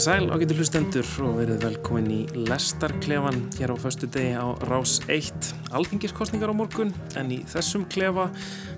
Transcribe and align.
Komið 0.00 0.14
sæl 0.16 0.30
ágættu 0.32 0.54
hlustendur 0.56 1.08
og 1.26 1.34
verið 1.36 1.64
velkomin 1.66 2.06
í 2.08 2.20
Lestarklefan 2.48 3.42
hér 3.58 3.74
á 3.74 3.76
förstu 3.76 4.08
degi 4.08 4.30
á 4.32 4.48
Rás 4.64 4.94
1. 5.12 5.50
Alþingiskostningar 5.76 6.48
á 6.48 6.56
morgun 6.56 6.94
en 7.20 7.34
í 7.36 7.42
þessum 7.44 7.84
klefa 7.84 8.30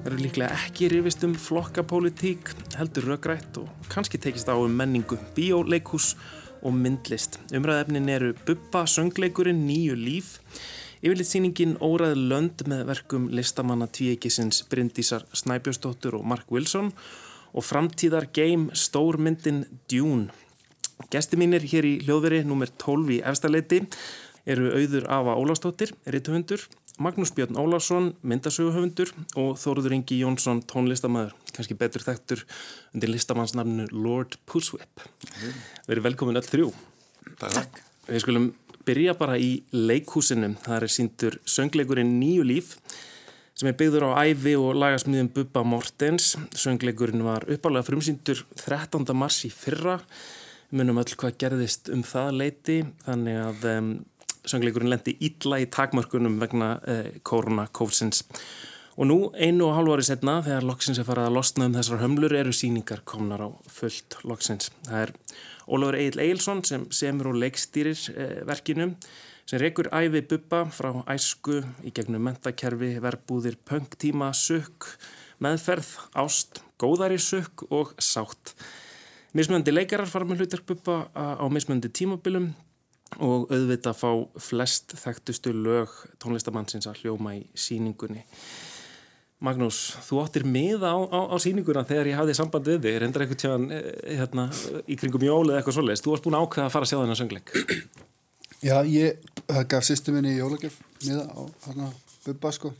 verður 0.02 0.18
líklega 0.18 0.58
ekki 0.64 0.88
rifist 0.90 1.22
um 1.22 1.36
flokkapólitík, 1.38 2.50
heldur 2.74 3.06
röggrætt 3.12 3.62
og 3.62 3.70
kannski 3.86 4.18
tekist 4.18 4.50
á 4.50 4.58
um 4.58 4.74
menningu, 4.74 5.14
bíóleikus 5.38 6.16
og 6.58 6.74
myndlist. 6.74 7.38
Umræðefnin 7.54 8.10
eru 8.10 8.34
Bubba 8.42 8.82
söngleikurinn 8.91 9.62
Nýju 9.62 9.94
líf, 9.94 10.41
yfirlitsýningin 11.06 11.78
Óræð 11.78 12.18
lönd 12.18 12.66
með 12.66 12.88
verkum 12.91 13.30
listamanna 13.30 13.86
tvíekisins 13.86 14.64
Bryndísar 14.66 15.30
Snæbjörnsdóttur 15.30 16.18
og 16.18 16.27
Mark 16.27 16.50
Wilson 16.50 16.91
og 17.54 17.62
framtíðar 17.62 18.32
game 18.34 18.74
stórmyndin 18.74 19.68
Dune. 19.86 20.32
Gesti 21.12 21.38
mínir 21.41 21.64
hér 21.69 21.88
í 21.88 21.95
hljóðveri 22.05 22.42
nr. 22.45 22.70
12 22.80 23.16
í 23.16 23.19
efstaleiti 23.28 23.83
eru 24.48 24.73
auður 24.74 25.06
Ava 25.12 25.37
Ólafstóttir, 25.38 25.92
rituhundur, 26.10 26.64
Magnús 27.03 27.33
Björn 27.33 27.56
Ólafsson, 27.56 28.11
myndasöguhöfundur 28.27 29.12
og 29.41 29.55
Þóruður 29.61 29.94
Ingi 29.97 30.19
Jónsson, 30.20 30.61
tónlistamæður, 30.69 31.33
kannski 31.55 31.77
betur 31.78 32.05
þekktur 32.05 32.42
undir 32.92 33.12
listamannsnafnu 33.12 33.86
Lord 33.94 34.36
Pusswhip. 34.47 35.06
Mm. 35.39 35.62
Erum 35.94 36.06
velkomin 36.08 36.41
öll 36.41 36.48
þrjú. 36.48 36.72
Takk. 37.41 37.81
Við 38.11 38.25
skulum 38.25 38.50
byrja 38.86 39.14
bara 39.19 39.38
í 39.38 39.62
leikhúsinu. 39.72 40.53
Það 40.64 40.77
er 40.77 40.94
síndur 40.97 41.38
söngleikurinn 41.48 42.19
Nýju 42.19 42.47
líf 42.47 42.77
sem 43.56 43.69
er 43.70 43.77
byggður 43.78 44.09
á 44.11 44.27
æfi 44.27 44.55
og 44.59 44.77
lagasmíðum 44.81 45.31
Bubba 45.33 45.62
Mortens. 45.64 46.34
Söngleikurinn 46.59 47.25
var 47.25 47.47
uppálega 47.47 47.86
frumsýndur 47.86 48.44
13. 48.59 49.06
mars 49.16 49.42
í 49.47 49.53
fyrra 49.55 50.00
munum 50.73 51.01
öll 51.03 51.15
hvað 51.20 51.39
gerðist 51.41 51.91
um 51.92 52.03
það 52.06 52.34
leiti 52.41 52.77
þannig 53.05 53.39
að 53.42 53.65
um, 53.73 53.89
söngleikurinn 54.48 54.92
lendi 54.92 55.17
ítla 55.23 55.61
í 55.62 55.69
takmörkunum 55.73 56.39
vegna 56.42 56.75
uh, 56.81 57.09
koronakófsins 57.27 58.25
og 58.97 59.09
nú 59.09 59.19
einu 59.37 59.69
og 59.69 59.77
halvu 59.78 59.97
ári 59.97 60.06
setna 60.06 60.39
þegar 60.45 60.69
loksins 60.69 61.00
er 61.00 61.09
farið 61.09 61.31
að 61.31 61.37
losna 61.39 61.69
um 61.69 61.77
þessar 61.77 62.03
hömlur 62.03 62.37
eru 62.37 62.53
síningar 62.56 63.05
komnar 63.09 63.45
á 63.45 63.48
fullt 63.73 64.19
loksins. 64.28 64.73
Það 64.89 65.05
er 65.06 65.15
Ólafur 65.62 65.97
Egil 65.97 66.25
Egilson 66.25 66.65
sem 66.69 66.89
semur 66.93 67.31
og 67.33 67.39
leikstýrir 67.41 67.98
uh, 68.12 68.39
verkinu 68.48 68.93
sem 69.48 69.61
rekur 69.61 69.91
æfi 69.93 70.23
buppa 70.31 70.65
frá 70.73 70.93
æsku 71.11 71.61
í 71.84 71.91
gegnum 71.95 72.23
mentakerfi, 72.25 72.95
verbúðir, 73.03 73.59
pöngtíma, 73.69 74.31
sukk 74.37 74.89
meðferð, 75.43 75.89
ást, 76.19 76.62
góðari 76.81 77.19
sukk 77.20 77.67
og 77.70 77.93
sátt 78.03 78.55
Mismöndi 79.33 79.72
leikarar 79.72 80.11
fara 80.11 80.28
með 80.28 80.44
hlutarpuppa 80.44 80.97
á 81.16 81.47
mismöndi 81.48 81.88
tímabilum 81.88 82.50
og 83.20 83.48
auðvita 83.52 83.94
fá 83.97 84.11
flest 84.41 84.92
þekktustu 85.00 85.55
lög 85.56 85.92
tónlistamannsins 86.20 86.88
að 86.88 87.02
hljóma 87.02 87.34
í 87.38 87.42
síningunni. 87.56 88.27
Magnús, 89.42 89.97
þú 90.06 90.20
áttir 90.22 90.44
miða 90.47 90.93
á, 90.94 90.98
á, 91.03 91.20
á 91.32 91.37
síninguna 91.43 91.82
þegar 91.88 92.12
ég 92.12 92.19
hafði 92.20 92.37
samband 92.38 92.69
við 92.69 92.84
þig, 92.84 92.98
reyndar 93.03 93.25
eitthvað 93.25 93.41
tjáðan 93.43 93.65
eh, 93.75 93.88
hérna, 94.20 94.44
í 94.87 94.98
kringum 95.00 95.25
jólið 95.26 95.56
eitthvað 95.59 95.78
svoleiðist. 95.78 96.06
Þú 96.06 96.12
varst 96.12 96.28
búin 96.28 96.37
að 96.38 96.44
ákveða 96.47 96.66
að 96.69 96.76
fara 96.76 96.87
að 96.87 96.93
sjá 96.93 96.99
þennan 97.00 97.19
söngleik. 97.19 97.54
Já, 98.62 98.76
ég 98.87 99.66
gaf 99.72 99.88
sýstuminni 99.88 100.37
í 100.37 100.38
jólagjöf 100.38 100.76
miða 101.03 101.26
á 101.34 101.43
hana 101.66 101.91
buppa 102.22 102.53
sko. 102.54 102.70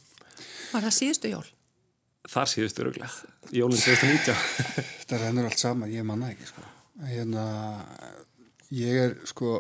Var 0.71 0.87
það 0.87 0.97
síðustu 1.01 1.33
jól? 1.33 1.49
Þar 2.31 2.51
síðustu 2.53 2.85
röglega, 2.87 3.11
jólun 3.51 3.81
2019 3.83 4.87
Það 5.11 5.23
rennur 5.25 5.49
allt 5.49 5.59
saman, 5.59 5.91
ég 5.91 6.07
manna 6.07 6.29
ekki 6.31 6.47
sko. 6.47 6.63
hérna, 7.03 7.47
ég 8.71 8.99
er 9.09 9.17
sko 9.27 9.57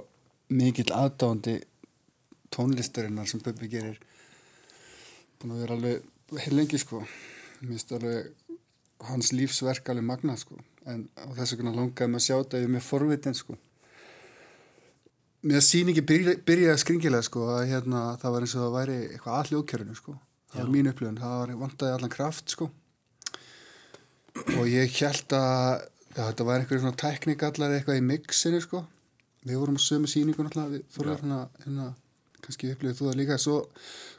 mikill 0.55 0.93
aðdándi 0.95 1.57
tónlistarinnar 2.55 3.27
sem 3.27 3.43
Bubbi 3.43 3.67
gerir. 3.73 3.99
Búin 5.41 5.57
að 5.57 5.65
vera 5.65 5.79
alveg 5.79 6.39
heil 6.45 6.55
lengi 6.55 6.79
sko. 6.79 7.03
Mér 7.63 7.75
finnst 7.75 7.95
alveg 7.99 8.59
hans 9.09 9.33
lífsverk 9.35 9.91
alveg 9.91 10.07
magna 10.07 10.39
sko. 10.39 10.61
En 10.87 11.09
þess 11.35 11.57
vegna 11.57 11.75
langaði 11.75 12.13
maður 12.13 12.23
að 12.23 12.27
sjá 12.29 12.37
þetta 12.37 12.63
yfir 12.63 12.75
með 12.77 12.91
forvitin 12.93 13.39
sko. 13.39 13.59
Mér 15.51 15.65
síningi 15.67 16.05
byrja, 16.07 16.37
byrjaði 16.47 16.83
skringilega 16.85 17.27
sko 17.27 17.49
að 17.57 17.65
hérna, 17.73 18.13
það 18.23 18.37
var 18.37 18.45
eins 18.47 18.55
og 18.55 18.63
það 18.63 18.77
væri 18.77 19.01
eitthvað 19.09 19.41
alljókjörinu 19.41 19.99
sko 19.99 20.21
það 20.53 20.61
var 20.61 20.71
mín 20.73 20.91
upplifun, 20.91 21.19
það 21.21 21.35
var 21.41 21.55
vantæði 21.63 21.97
allan 21.97 22.13
kraft 22.13 22.53
sko. 22.53 22.69
Og 24.59 24.69
ég 24.69 24.93
held 25.01 25.35
að 25.37 25.83
já, 26.13 26.21
þetta 26.21 26.47
var 26.49 26.61
einhverjum 26.61 26.85
svona 26.85 27.01
teknikallar 27.03 27.75
eitthvað 27.77 28.01
í 28.01 28.05
mixinu 28.07 28.61
sko. 28.65 28.85
Við 29.43 29.59
vorum 29.59 29.81
á 29.81 29.83
sömu 29.83 30.11
síningu 30.11 30.45
náttúrulega 30.47 30.77
við 30.77 30.85
fórum 30.95 31.17
hérna, 31.17 31.41
hérna 31.65 31.89
kannski 32.45 32.73
upplifið 32.73 33.01
þú 33.01 33.09
það 33.09 33.19
líka. 33.21 33.41
Svo 33.43 33.59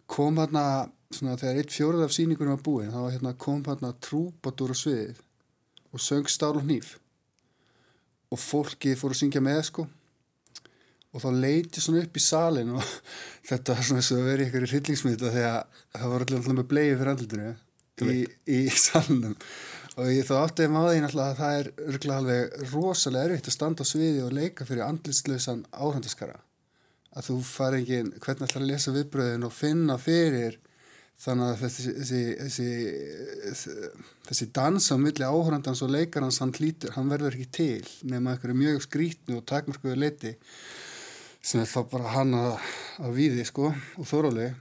kom 0.10 0.42
hérna 0.42 0.66
svona 1.14 1.38
þegar 1.40 1.62
eitt 1.62 1.74
fjóruð 1.74 2.06
af 2.08 2.16
síningunum 2.16 2.58
var 2.58 2.66
búin 2.66 2.94
þá 2.94 3.02
hérna, 3.06 3.34
kom 3.38 3.64
hérna 3.68 3.94
trúbatur 4.04 4.74
á 4.74 4.78
sviðið 4.78 5.22
og 5.94 6.02
söng 6.02 6.30
stál 6.32 6.56
og 6.58 6.66
hníf. 6.66 6.98
Og 8.34 8.42
fólki 8.42 8.96
fór 8.98 9.14
að 9.14 9.22
syngja 9.22 9.44
með 9.46 9.62
sko 9.70 9.88
og 11.14 11.22
þá 11.22 11.30
leiti 11.38 11.82
svona 11.84 12.02
upp 12.04 12.18
í 12.18 12.24
salin 12.24 12.74
og 12.74 12.88
þetta 13.50 13.78
var 13.78 13.88
svona 13.88 14.02
eins 14.02 14.12
og 14.14 14.22
að 14.22 14.30
vera 14.32 14.42
í 14.44 14.48
einhverju 14.48 14.72
hryllingsmynda 14.72 15.36
þegar 15.36 15.84
það 15.94 16.14
var 16.14 16.26
alltaf 16.26 16.50
með 16.54 16.70
bleiði 16.72 16.98
fyrir 16.98 17.14
andlutinu 17.14 17.54
í, 18.14 18.18
í 18.50 18.60
salnum. 18.88 19.38
Og 19.94 20.10
ég 20.10 20.26
þá 20.26 20.34
átti 20.40 20.66
því 20.66 20.72
náttúrulega 20.74 21.28
að 21.28 21.42
það 21.44 21.60
er 21.60 22.16
alveg 22.16 22.72
rosalega 22.72 23.28
erfitt 23.30 23.50
að 23.52 23.56
standa 23.60 23.86
á 23.86 23.92
sviði 23.92 24.24
og 24.26 24.34
leika 24.34 24.66
fyrir 24.66 24.88
andlitslausan 24.88 25.68
áhandaskara 25.70 26.40
að 27.14 27.28
þú 27.30 27.36
fari 27.46 27.82
ekki 27.84 28.00
hvernig 28.24 28.48
ætlar 28.48 28.64
að 28.64 28.70
lesa 28.72 28.94
viðbröðin 28.94 29.46
og 29.46 29.54
finna 29.54 30.00
fyrir 30.02 30.58
þannig 31.24 31.52
að 31.52 31.60
þessi 31.62 31.92
þessi, 32.00 32.22
þessi, 32.40 33.76
þessi 34.30 34.48
dans 34.56 34.88
á 34.90 34.96
milli 34.98 35.28
áhörandans 35.28 35.84
og 35.86 35.94
leikarans 35.94 36.42
hann 36.42 36.56
hlýtur, 36.58 36.96
hann 36.98 37.12
verður 37.12 37.38
ekki 37.38 37.52
til 37.54 38.10
nema 38.10 38.34
einhverju 38.34 38.58
mjög 38.58 38.82
skrítnu 38.88 39.38
og 39.40 39.46
takmarkuðu 39.50 40.00
leiti 40.02 40.34
sem 41.44 41.62
er 41.64 41.68
þá 41.70 41.82
bara 41.92 42.14
hann 42.16 42.36
að, 42.38 42.70
viði 43.16 43.44
sko 43.48 43.72
og 43.74 44.08
þórálega 44.08 44.54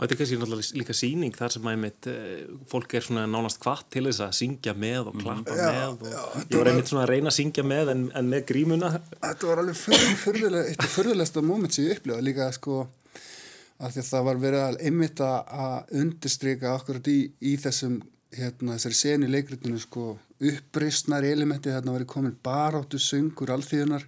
og 0.00 0.06
þetta 0.06 0.14
er 0.14 0.18
kannski 0.20 0.36
náttúrulega 0.40 0.78
líka 0.80 0.94
síning 0.96 1.34
þar 1.36 1.52
sem 1.52 1.66
einmitt 1.68 2.06
eh, 2.08 2.44
fólk 2.70 2.94
er 2.96 3.04
svona 3.04 3.26
nánast 3.28 3.60
hvart 3.60 3.90
til 3.92 4.06
þess 4.06 4.22
að 4.24 4.36
syngja 4.38 4.72
með 4.72 5.10
og 5.10 5.18
klappa 5.18 5.56
já, 5.58 5.66
með 5.66 5.90
og 5.90 6.06
já, 6.08 6.22
ég 6.46 6.54
var 6.54 6.70
einmitt 6.70 6.92
svona 6.92 7.02
að 7.04 7.10
reyna 7.10 7.28
að 7.28 7.36
syngja 7.36 7.64
með 7.66 7.90
en, 7.92 8.06
en 8.16 8.30
með 8.32 8.46
grímuna. 8.48 8.94
Þetta 9.18 9.50
var 9.50 9.60
alveg 9.60 9.82
fyrðulega 10.22 10.70
eitt 10.70 10.86
af 10.86 10.94
fyrðulegsta 10.94 11.42
móment 11.44 11.76
sem 11.76 11.90
ég 11.90 12.00
upplifa 12.00 12.24
líka 12.24 12.48
sko 12.56 12.78
að 13.80 13.92
því 13.92 14.00
að 14.00 14.08
það 14.08 14.24
var 14.30 14.40
verið 14.46 14.64
að 14.64 14.80
einmitt 14.88 15.22
að 15.26 15.92
undirstryka 16.00 16.72
akkurat 16.78 17.12
í, 17.12 17.18
í 17.44 17.54
þessum 17.60 18.00
hérna 18.38 18.78
þessari 18.78 18.98
seni 19.02 19.28
leikritinu 19.28 19.82
sko 19.82 20.14
uppristnar 20.48 21.26
elementi 21.28 21.72
þarna 21.74 21.98
var 21.98 22.08
komin 22.08 22.40
baráttu 22.44 23.00
söngur 23.02 23.52
alþýðunar 23.52 24.06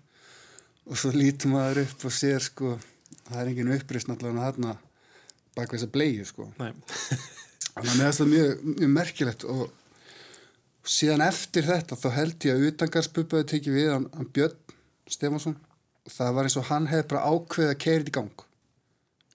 og 0.89 0.99
svo 0.99 1.13
lítum 1.15 1.55
maður 1.57 1.85
upp 1.85 2.09
og 2.09 2.15
sér 2.15 2.43
sko 2.43 2.75
það 3.29 3.39
er 3.43 3.51
engin 3.53 3.75
upprýst 3.77 4.11
náttúrulega 4.11 4.49
þarna 4.49 4.75
baka 5.57 5.77
þess 5.77 5.87
að 5.87 5.95
bleiðu 5.97 6.27
sko. 6.29 6.49
Þannig 7.73 8.03
að 8.05 8.17
það 8.17 8.25
er 8.25 8.31
mjög, 8.33 8.65
mjög 8.69 8.93
merkilegt 8.93 9.45
og 9.49 9.63
síðan 10.83 11.25
eftir 11.25 11.69
þetta 11.69 11.99
þá 11.99 12.09
held 12.17 12.47
ég 12.49 12.57
að 12.57 12.67
utangarspupaði 12.71 13.49
tekið 13.53 13.77
við 13.79 13.91
hann, 13.93 14.09
hann 14.17 14.31
Björn 14.35 14.77
Stefansson 15.09 15.57
og 16.03 16.13
það 16.13 16.37
var 16.37 16.49
eins 16.49 16.59
og 16.59 16.69
hann 16.69 16.89
hefði 16.91 17.09
bara 17.13 17.31
ákveðið 17.31 17.73
að 17.73 17.83
keira 17.85 18.03
þetta 18.03 18.13
í 18.13 18.17
gang. 18.19 18.47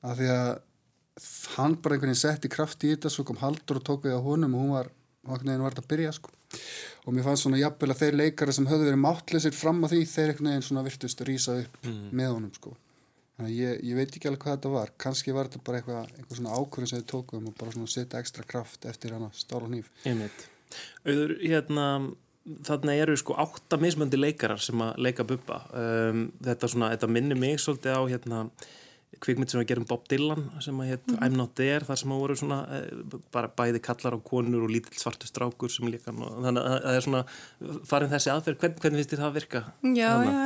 Af 0.08 0.18
því 0.20 0.32
að 0.34 0.52
hann 1.56 1.78
bara 1.82 1.96
einhvern 1.96 2.12
veginn 2.12 2.20
setti 2.20 2.52
kraft 2.52 2.84
í 2.86 2.92
þetta 2.94 3.12
svo 3.14 3.26
kom 3.28 3.40
Haldur 3.42 3.80
og 3.80 3.86
tók 3.88 4.06
við 4.06 4.18
á 4.20 4.22
honum 4.22 4.58
og 4.58 4.66
hún 4.66 4.76
var, 4.76 4.92
hún 5.28 5.64
var 5.66 5.78
að 5.78 5.88
byrja 5.92 6.16
sko. 6.16 6.34
Og 7.06 7.16
mér 7.16 7.26
fannst 7.28 7.46
svona 7.46 7.62
jafnvel 7.62 7.94
að 7.94 8.02
þeir 8.02 8.20
leikara 8.22 8.56
sem 8.56 8.68
höfðu 8.68 8.90
verið 8.90 9.02
máttleysir 9.04 9.56
fram 9.56 9.82
að 9.84 9.96
því 9.96 10.02
þeir 10.12 10.28
eitthvað 10.32 10.50
neginn 10.50 10.68
svona 10.68 10.86
virtust 10.88 11.24
að 11.24 11.32
rýsa 11.32 11.58
upp 11.62 11.80
mm. 11.88 12.04
með 12.20 12.34
honum 12.34 12.54
sko. 12.56 12.76
Þannig 13.38 13.52
að 13.52 13.58
ég, 13.62 13.82
ég 13.86 14.00
veit 14.00 14.16
ekki 14.18 14.30
alveg 14.30 14.44
hvað 14.44 14.56
þetta 14.56 14.72
var. 14.74 14.94
Kannski 15.04 15.36
var 15.36 15.50
þetta 15.50 15.66
bara 15.68 15.82
eitthvað, 15.82 16.14
eitthvað 16.18 16.40
svona 16.40 16.56
ákvörðin 16.58 16.92
sem 16.92 17.02
þið 17.02 17.10
tókum 17.12 17.50
og 17.52 17.58
bara 17.60 17.76
svona 17.76 17.92
setja 17.94 18.22
ekstra 18.24 18.48
kraft 18.48 18.88
eftir 18.90 19.14
hana 19.14 19.28
stála 19.38 19.70
nýf 19.72 19.92
Auður, 21.08 21.36
hérna 21.44 21.86
þarna 22.68 22.96
eru 22.96 23.16
sko 23.20 23.36
átta 23.40 23.80
mismöndi 23.82 24.20
leikarar 24.20 24.62
sem 24.64 24.82
að 24.84 25.00
leika 25.04 25.26
buppa 25.28 25.62
um, 25.72 26.28
þetta, 26.44 26.70
svona, 26.72 26.92
þetta 26.96 27.10
minnir 27.12 27.40
mig 27.40 27.60
svolítið 27.62 27.98
á 28.00 28.02
hérna 28.08 28.44
kvikmynd 29.24 29.52
sem 29.52 29.62
við 29.62 29.70
gerum 29.72 29.88
Bob 29.90 30.04
Dylan 30.12 30.44
sem 30.64 30.78
að 30.84 30.92
hétt 30.92 31.08
mm. 31.10 31.20
I'm 31.26 31.38
Not 31.40 31.56
There 31.58 31.86
þar 31.88 32.00
sem 32.02 32.14
að 32.14 32.22
voru 32.24 32.38
svona 32.38 32.60
eh, 32.76 33.16
bara 33.34 33.50
bæði 33.50 33.82
kallar 33.88 34.18
á 34.18 34.20
konur 34.28 34.68
og 34.68 34.74
lítill 34.74 35.00
svartu 35.00 35.30
strákur 35.30 35.72
sem 35.74 35.90
líka 35.90 36.14
þannig 36.14 36.62
að 36.62 36.78
það 36.84 37.00
er 37.00 37.06
svona 37.08 37.24
farin 37.88 38.14
þessi 38.14 38.34
aðferð, 38.34 38.60
Hvern, 38.62 38.78
hvernig 38.84 39.02
finnst 39.02 39.14
þér 39.14 39.24
það 39.24 39.30
að 39.30 39.38
virka? 39.40 39.64
Já, 39.98 40.12
já, 40.28 40.46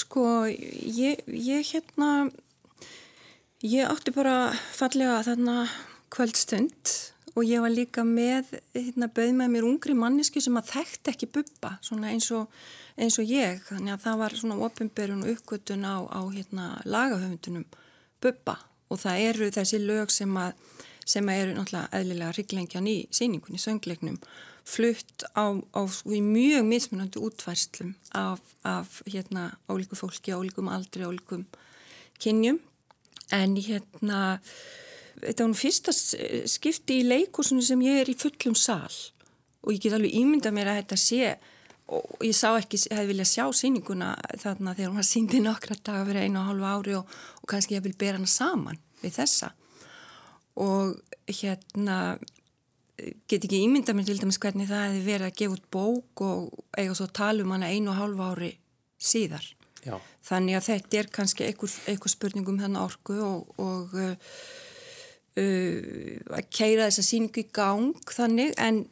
sko 0.00 0.26
ég, 0.48 1.24
ég 1.26 1.72
hérna 1.74 2.10
ég 3.66 3.90
átti 3.90 4.14
bara 4.14 4.36
fallega 4.72 5.20
þarna 5.28 5.56
kvöldstund 6.12 6.96
og 7.32 7.48
ég 7.48 7.62
var 7.64 7.72
líka 7.72 8.04
með, 8.04 8.50
hérna, 8.76 9.08
bauð 9.08 9.32
með 9.38 9.54
mér 9.54 9.66
ungri 9.68 9.96
manneski 9.96 10.42
sem 10.44 10.56
að 10.60 10.72
þekkt 10.74 11.12
ekki 11.14 11.30
buppa, 11.32 11.76
svona 11.84 12.12
eins 12.12 12.28
og, 12.36 12.52
eins 13.00 13.16
og 13.20 13.30
ég, 13.30 13.62
þannig 13.68 13.94
að 13.94 14.04
það 14.04 14.20
var 14.22 14.36
svona 14.40 14.58
ofinberun 14.66 15.24
og 15.24 15.32
uppgötun 15.36 15.86
á, 15.88 15.96
á 16.12 16.20
hérna, 16.28 16.68
lagahöfundunum 16.84 17.66
buppa 18.22 18.58
og 18.92 19.00
það 19.00 19.26
eru 19.30 19.50
þessi 19.54 19.80
lög 19.82 20.12
sem 20.12 20.36
að, 20.36 20.52
sem 21.08 21.28
að 21.28 21.42
eru 21.42 21.54
náttúrulega 21.56 22.00
eðlilega 22.00 22.34
ríklengjan 22.36 22.90
í 22.90 22.96
síningunni, 23.14 23.60
söngleiknum, 23.62 24.20
flutt 24.68 25.24
á, 25.32 25.56
á 25.56 25.82
mjög 26.06 26.68
mismunandi 26.68 27.22
útfærslum 27.22 27.96
af, 28.14 28.44
af 28.68 29.00
hérna, 29.08 29.50
ólíku 29.72 29.98
fólki, 29.98 30.36
ólíkum 30.36 30.68
aldri, 30.70 31.08
ólíkum 31.08 31.48
kynjum, 32.22 32.60
en 33.32 33.56
hérna, 33.56 34.20
þetta 35.20 35.44
var 35.44 35.50
nú 35.52 35.58
fyrsta 35.58 35.94
skipti 35.94 37.00
í 37.00 37.08
leikúsinu 37.08 37.64
sem 37.64 37.82
ég 37.84 38.02
er 38.02 38.12
í 38.12 38.18
fullum 38.18 38.56
sál 38.58 38.92
og 39.62 39.74
ég 39.74 39.82
get 39.84 39.96
alveg 39.96 40.14
ímynda 40.18 40.52
mér 40.54 40.72
að 40.72 40.80
þetta 40.82 41.00
sé 41.00 41.32
og 41.92 42.24
ég 42.24 42.34
sá 42.36 42.52
ekki, 42.56 42.78
hefði 42.90 43.10
viljað 43.10 43.30
sjá 43.30 43.44
síninguna 43.56 44.12
þarna 44.40 44.74
þegar 44.76 44.92
hún 44.92 45.00
var 45.00 45.08
síndið 45.08 45.44
nokkra 45.44 45.76
daga 45.78 46.04
fyrir 46.08 46.26
einu 46.26 46.40
og 46.40 46.48
hálfu 46.48 46.68
ári 46.68 46.94
og, 46.98 47.16
og 47.42 47.50
kannski 47.50 47.76
ég 47.76 47.84
vil 47.84 47.96
bera 47.98 48.20
hana 48.20 48.30
saman 48.30 48.78
við 49.02 49.16
þessa. 49.18 49.50
Og 50.62 50.94
hérna 51.28 51.98
get 53.28 53.42
ekki 53.42 53.62
ímynda 53.66 53.94
mér 53.96 54.08
til 54.08 54.20
dæmis 54.20 54.40
hvernig 54.40 54.70
það 54.70 54.86
hefði 54.86 55.02
verið 55.08 55.28
að 55.28 55.38
gefa 55.40 55.58
út 55.58 55.66
bók 55.74 56.24
og 56.24 56.78
eiga 56.78 56.94
svo 56.96 57.08
að 57.08 57.16
tala 57.18 57.44
um 57.44 57.54
hana 57.56 57.72
einu 57.72 57.92
og 57.92 57.98
hálfu 57.98 58.30
ári 58.30 58.52
síðar. 59.02 59.50
Já. 59.82 59.96
þannig 60.22 60.54
að 60.54 60.66
þetta 60.68 60.98
er 61.00 61.08
kannski 61.10 61.46
einhver, 61.48 61.72
einhver 61.90 62.12
spurningum 62.12 62.58
þennan 62.62 62.84
orku 62.84 63.16
og, 63.18 63.48
og 63.58 63.96
uh, 63.98 64.36
að 65.40 66.48
keira 66.52 66.88
þessa 66.90 67.04
síningu 67.06 67.40
í 67.40 67.50
gang 67.56 68.12
þannig 68.12 68.52
en 68.60 68.84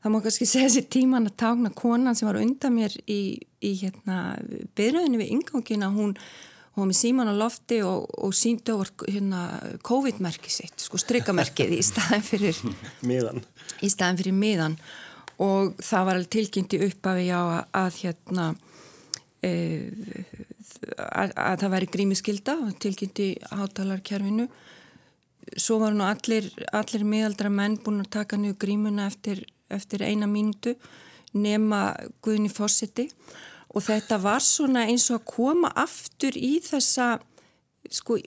það 0.00 0.12
má 0.14 0.18
kannski 0.24 0.48
segja 0.54 0.72
sér 0.76 0.90
tíman 0.92 1.28
að 1.28 1.38
tákna 1.42 1.72
konan 1.76 2.16
sem 2.16 2.28
var 2.28 2.40
undan 2.40 2.76
mér 2.76 2.96
í, 3.04 3.38
í 3.60 3.72
hérna, 3.82 4.36
byrjuðinu 4.78 5.22
við 5.22 5.32
ingangina 5.36 5.92
hún 5.92 6.16
hún 6.76 6.84
var 6.84 6.90
með 6.90 6.98
síman 6.98 7.30
á 7.32 7.34
lofti 7.40 7.78
og, 7.88 8.04
og 8.20 8.34
síndi 8.36 8.72
over 8.74 8.90
hérna, 9.08 9.46
COVID-merki 9.80 10.52
sitt, 10.52 10.76
sko 10.84 11.00
strykkamerkið 11.00 11.72
í 11.72 11.80
staðin 11.84 12.24
fyrir 12.24 12.58
miðan 13.08 13.40
í 13.80 13.88
staðin 13.88 14.20
fyrir 14.20 14.36
miðan 14.36 14.76
og 15.40 15.72
það 15.80 16.08
var 16.08 16.18
alveg 16.18 16.32
tilkynnti 16.36 16.80
uppafi 16.84 17.30
á 17.32 17.40
að, 17.40 17.62
að 17.80 18.00
hérna 18.02 18.46
e, 19.40 19.52
að, 21.00 21.32
að 21.32 21.64
það 21.64 21.74
væri 21.78 21.90
grímiskylda 21.96 22.56
tilkynnti 22.84 23.30
hátalarkerfinu 23.56 24.48
svo 25.56 25.78
var 25.82 25.94
nú 25.94 26.04
allir, 26.06 26.48
allir 26.74 27.04
miðaldra 27.06 27.50
menn 27.52 27.78
búin 27.82 28.02
að 28.02 28.12
taka 28.18 28.38
nýju 28.40 28.58
grímuna 28.60 29.06
eftir, 29.10 29.44
eftir 29.70 30.02
eina 30.02 30.26
mínútu 30.26 30.74
nema 31.36 31.94
Guðni 32.24 32.50
Fossetti 32.52 33.08
og 33.74 33.84
þetta 33.86 34.18
var 34.22 34.42
svona 34.44 34.86
eins 34.88 35.10
og 35.10 35.20
að 35.20 35.28
koma 35.34 35.72
aftur 35.76 36.36
í 36.38 36.56
þessa 36.64 37.16
sko 37.92 38.18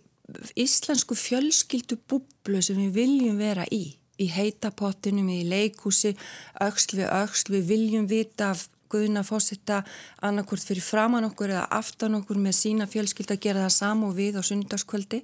íslensku 0.60 1.18
fjölskyldu 1.18 1.98
búblu 2.10 2.62
sem 2.62 2.78
við 2.78 2.92
viljum 3.00 3.40
vera 3.42 3.66
í. 3.74 3.96
Í 4.20 4.28
heitapottinum, 4.36 5.30
í 5.32 5.46
leikúsi 5.48 6.12
auksl 6.60 7.00
við 7.00 7.08
auksl, 7.08 7.54
við 7.56 7.70
viljum 7.72 8.10
vita 8.10 8.52
af 8.54 8.68
Guðuna 8.90 9.22
fósita 9.22 9.84
annarkvort 10.26 10.66
fyrir 10.66 10.82
framann 10.82 11.28
okkur 11.28 11.54
eða 11.54 11.68
aftan 11.78 12.18
okkur 12.18 12.40
með 12.42 12.56
sína 12.58 12.88
fjölskyld 12.90 13.36
að 13.36 13.44
gera 13.44 13.66
það 13.68 13.76
samu 13.76 14.10
við 14.18 14.40
á 14.40 14.44
sundarskvöldi 14.46 15.22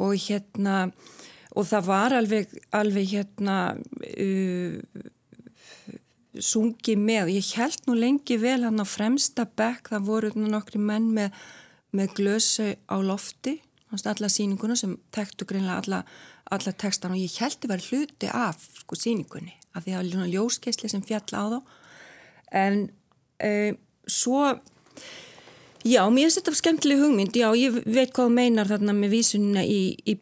og 0.00 0.16
hérna 0.16 0.90
og 1.58 1.66
það 1.66 1.86
var 1.88 2.14
alveg, 2.14 2.52
alveg 2.76 3.08
hérna 3.10 3.56
uh, 3.74 4.76
sungi 6.38 6.94
með. 6.98 7.32
Ég 7.34 7.48
held 7.58 7.88
nú 7.88 7.96
lengi 7.98 8.38
vel 8.40 8.62
hann 8.66 8.82
á 8.82 8.86
fremsta 8.86 9.46
bekk, 9.58 9.90
það 9.94 10.06
voru 10.06 10.30
nokkri 10.36 10.80
menn 10.82 11.10
með, 11.16 11.34
með 11.96 12.14
glösu 12.20 12.68
á 12.86 12.96
lofti, 13.02 13.58
alla 13.90 14.30
síninguna 14.30 14.76
sem 14.78 14.94
tektu 15.10 15.48
greinlega 15.48 15.80
alla, 15.82 16.04
alla 16.54 16.72
tekstan 16.78 17.16
og 17.16 17.18
ég 17.18 17.34
held 17.42 17.58
það 17.58 17.72
var 17.72 17.86
hluti 17.88 18.30
af 18.30 18.62
sko, 18.84 18.98
síningunni, 18.98 19.56
af 19.74 19.84
því 19.84 19.96
að 19.96 20.12
það 20.12 20.22
var 20.22 20.34
ljóskeisli 20.36 20.90
sem 20.92 21.02
fjall 21.02 21.34
á 21.34 21.44
þá. 21.50 21.58
En 22.60 22.78
e, 23.42 23.50
svo, 24.06 24.44
já, 25.84 26.02
mér 26.10 26.28
finnst 26.28 26.40
þetta 26.40 26.56
skemmtileg 26.58 27.00
hugmynd, 27.00 27.36
já, 27.36 27.48
ég 27.56 27.80
veit 27.86 28.12
hvað 28.12 28.28
þú 28.28 28.34
meinar 28.34 28.68
þarna 28.68 28.94
með 28.96 29.14
vísunina 29.16 29.64
í, 29.64 29.96
í 30.04 30.16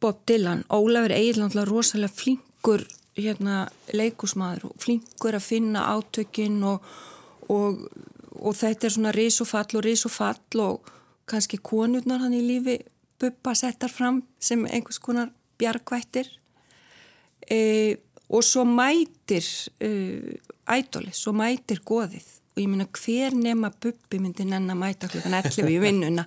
Bob 0.00 0.22
Dylan. 0.28 0.64
Ólafur 0.72 1.12
Egil 1.12 1.66
rosalega 1.68 2.12
flinkur 2.14 2.86
hérna, 3.18 3.68
leikusmaður 3.92 4.70
og 4.70 4.78
flinkur 4.80 5.36
að 5.36 5.44
finna 5.44 5.84
átökin 5.92 6.62
og, 6.64 6.86
og, 7.52 7.84
og 8.38 8.56
þetta 8.56 8.86
er 8.86 8.96
svona 8.96 9.14
risofall 9.16 9.76
og 9.76 9.84
risofall 9.84 10.64
og 10.64 10.92
kannski 11.30 11.60
konurnar 11.62 12.22
hann 12.24 12.34
í 12.34 12.42
lífi 12.42 12.78
buppa 13.20 13.54
settar 13.54 13.92
fram 13.92 14.22
sem 14.40 14.64
einhvers 14.66 14.98
konar 14.98 15.30
bjargvættir. 15.60 16.30
E, 17.50 17.96
og 18.30 18.44
svo 18.46 18.64
mætir 18.64 19.44
e, 19.82 20.38
ædoli, 20.70 21.12
svo 21.12 21.34
mætir 21.36 21.82
goðið 21.84 22.39
og 22.50 22.60
ég 22.62 22.68
minna 22.70 22.86
hver 22.90 23.34
nema 23.36 23.70
buppi 23.70 24.18
myndi 24.18 24.46
nenn 24.48 24.70
að 24.72 24.80
mæta 24.80 25.10
klukkan 25.10 25.36
11 25.38 25.70
í 25.70 25.80
vinnuna 25.82 26.26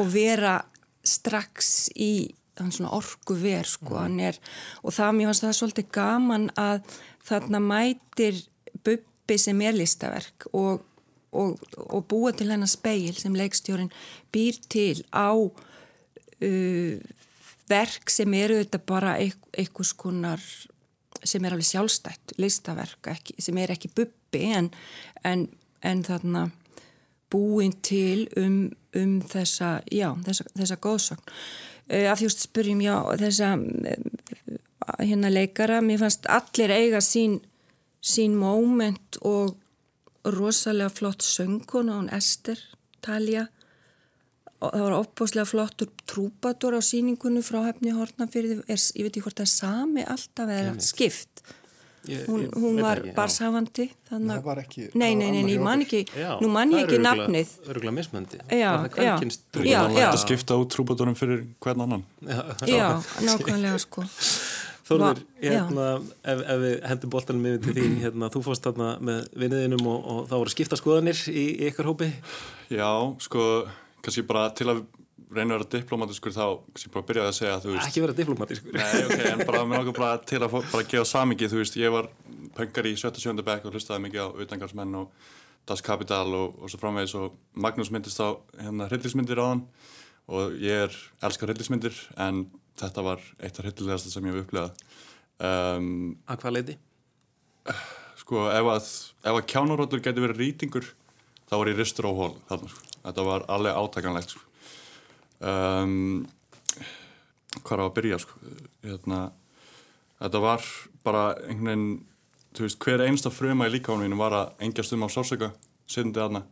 og 0.00 0.12
vera 0.12 0.58
strax 1.06 1.90
í 1.96 2.30
orgu 2.60 3.34
ver 3.40 3.64
sko, 3.64 4.02
er 4.20 4.36
og 4.84 4.92
það 4.92 5.14
mér 5.16 5.30
fannst 5.30 5.44
það 5.46 5.56
svolítið 5.58 5.86
gaman 5.96 6.50
að 6.60 6.82
þarna 7.24 7.60
mætir 7.64 8.42
buppi 8.84 9.38
sem 9.38 9.60
er 9.64 9.72
listaverk 9.72 10.48
og, 10.52 10.82
og, 11.32 11.56
og 11.76 12.04
búa 12.10 12.34
til 12.36 12.50
hennar 12.50 12.68
speil 12.68 13.16
sem 13.16 13.36
leikstjórin 13.36 13.92
býr 14.32 14.60
til 14.68 15.00
á 15.08 15.32
uh, 15.32 16.94
verk 17.70 18.12
sem 18.12 18.34
eru 18.34 18.60
þetta 18.60 18.82
bara 18.84 19.16
einhvers 19.16 19.94
konar 19.96 20.44
sem 21.24 21.44
er 21.44 21.54
alveg 21.54 21.68
sjálfstætt 21.68 22.36
listaverk 22.40 23.12
ekki, 23.12 23.36
sem 23.40 23.56
er 23.60 23.72
ekki 23.72 23.92
buppi 23.94 24.19
en, 24.38 24.70
en, 25.24 25.48
en 25.82 26.04
þarna 26.04 26.50
búin 27.30 27.72
til 27.82 28.28
um, 28.36 28.70
um 28.96 29.18
þessa, 29.22 29.80
já, 29.90 30.14
þessa, 30.26 30.44
þessa 30.54 30.76
góðsögn 30.76 31.34
Eh, 31.90 32.06
af 32.06 32.20
því 32.20 32.28
að 32.28 32.36
spurjum 32.38 32.82
já 32.84 32.96
þessa 33.18 33.54
eh, 33.90 34.58
hérna 35.02 35.30
leikara, 35.32 35.80
mér 35.82 35.98
fannst 36.04 36.28
allir 36.30 36.70
eiga 36.70 37.00
sín, 37.02 37.40
sín 37.98 38.36
moment 38.38 39.18
og 39.26 39.56
rosalega 40.22 40.92
flott 40.92 41.24
söngkona, 41.26 41.96
hún 41.98 42.12
Ester 42.14 42.60
Talja 43.02 43.48
og 44.60 44.70
það 44.70 44.84
var 44.84 44.96
opbáslega 45.00 45.48
flottur 45.48 45.90
trúbator 46.06 46.76
á 46.78 46.80
síningunni 46.84 47.42
frá 47.42 47.62
hefni 47.64 47.94
Hortnafyrði, 47.96 48.60
ég 48.68 49.06
veit 49.06 49.08
ekki 49.08 49.24
hvort 49.24 49.40
það 49.40 49.46
er 49.48 49.54
sami 49.54 50.04
alltaf 50.04 50.52
eða 50.52 50.74
skipt 50.84 51.42
Ég, 52.08 52.22
hún, 52.30 52.46
hún 52.56 52.78
var 52.80 53.02
barsafandi 53.12 53.90
það 54.08 54.30
var 54.44 54.62
ekki 54.62 54.86
nei, 54.96 55.10
nei, 55.18 55.26
nei, 55.34 55.42
ég 55.52 55.60
man 55.60 55.82
ekki 55.84 56.06
já, 56.08 56.30
nú 56.40 56.48
man 56.48 56.72
ég 56.72 56.86
ekki 56.86 57.00
nafnið. 57.02 57.50
það 57.58 57.66
er 57.66 57.74
örgulega 57.74 57.96
mismöndi 57.98 58.40
það 58.48 60.16
skipta 60.22 60.56
út 60.56 60.72
trúbátorum 60.72 61.18
fyrir 61.18 61.42
hvern 61.60 61.84
annan. 61.84 62.06
Já, 62.64 62.86
nákvæmlega 63.28 63.76
sko. 63.84 64.06
Þorður, 64.90 65.20
hérna, 65.38 65.90
ef, 66.26 66.40
ef 66.40 66.62
við 66.64 66.72
hendum 66.90 67.12
bóltanum 67.12 67.44
yfir 67.46 67.60
til 67.66 67.74
þín, 67.76 67.92
hérna, 68.02 68.30
þú 68.34 68.40
fórst 68.48 68.64
þarna 68.66 68.88
með 69.06 69.20
vinniðinum 69.38 69.84
og, 69.92 70.00
og 70.00 70.24
þá 70.32 70.34
voru 70.34 70.54
skipta 70.54 70.78
skoðanir 70.80 71.20
í, 71.30 71.44
í 71.52 71.68
ykkar 71.68 71.90
hópi. 71.92 72.08
Já, 72.74 72.88
sko, 73.22 73.44
kannski 74.02 74.24
bara 74.26 74.48
til 74.56 74.66
að 74.72 74.82
reynir 75.30 75.54
að 75.54 75.60
vera 75.60 75.70
diplomatiskur 75.76 76.34
þá 76.34 76.44
sem 76.80 76.92
bara 76.92 77.06
byrjaði 77.06 77.30
að 77.30 77.36
segja 77.36 77.52
að 77.54 77.64
þú 77.64 77.74
veist 77.74 77.88
ekki 77.90 78.02
vera 78.04 78.16
diplomatiskur 78.18 78.74
Nei, 78.74 79.02
ok, 79.06 79.20
en 79.30 79.42
bara 79.46 79.60
með 79.68 79.82
okkur 79.84 79.98
bara 80.00 80.22
til 80.26 80.40
að 80.42 80.56
bara 80.56 80.86
gefa 80.90 81.06
samingi 81.06 81.50
þú 81.50 81.60
veist, 81.60 81.78
ég 81.78 81.94
var 81.94 82.08
pöngar 82.56 82.88
í 82.90 82.94
77. 82.98 83.44
bekk 83.46 83.68
og 83.68 83.76
hlustaði 83.76 84.04
mikið 84.06 84.26
á 84.26 84.28
utangarsmenn 84.44 84.98
og 84.98 85.28
Das 85.70 85.84
Kapital 85.86 86.26
og, 86.34 86.58
og 86.58 86.72
svo 86.72 86.80
framvegis 86.82 87.14
og 87.20 87.36
Magnús 87.54 87.92
myndist 87.94 88.18
á 88.18 88.34
hérna 88.58 88.88
hryllismyndir 88.90 89.38
á 89.38 89.46
hann 89.52 89.64
og 90.30 90.58
ég 90.58 90.88
er 90.88 90.98
elskar 91.22 91.52
hryllismyndir 91.52 91.94
en 92.18 92.48
þetta 92.80 93.06
var 93.06 93.22
eitt 93.38 93.54
af 93.54 93.68
hryllilegasta 93.68 94.10
sem 94.10 94.26
ég 94.26 94.34
hef 94.34 94.48
upplegað 94.48 94.84
um, 95.46 96.16
Að 96.26 96.42
hvað 96.42 96.56
leiti? 96.58 96.78
Sko, 98.18 98.48
ef 98.50 98.74
að, 98.74 98.92
að 99.30 99.42
kjánaróttur 99.52 100.02
geti 100.02 100.26
verið 100.26 100.42
rýtingur 100.42 100.90
þá 101.46 101.58
var 101.60 101.70
ég 101.70 101.78
ristur 101.78 102.10
á 102.10 102.12
hól 102.14 102.32
þarna, 102.50 102.70
sko. 102.72 102.94
þetta 103.04 103.26
var 103.30 103.50
alveg 103.52 103.78
átakanlegt 103.84 104.34
sko 104.34 104.49
um, 105.40 106.26
hvað 107.64 107.82
á 107.82 107.86
að 107.86 107.96
byrja 107.98 108.20
sko. 108.22 108.38
hérna, 108.84 109.20
þetta 110.20 110.44
var 110.44 110.70
bara 111.04 111.24
einhvern 111.48 111.66
veginn 111.66 111.98
veist, 112.58 112.80
hver 112.82 113.04
einsta 113.04 113.30
fruma 113.30 113.68
í 113.68 113.74
líkáinu 113.74 114.16
var 114.18 114.36
að 114.36 114.64
engjast 114.66 114.94
um 114.96 115.06
á 115.06 115.08
aðna 115.10 116.42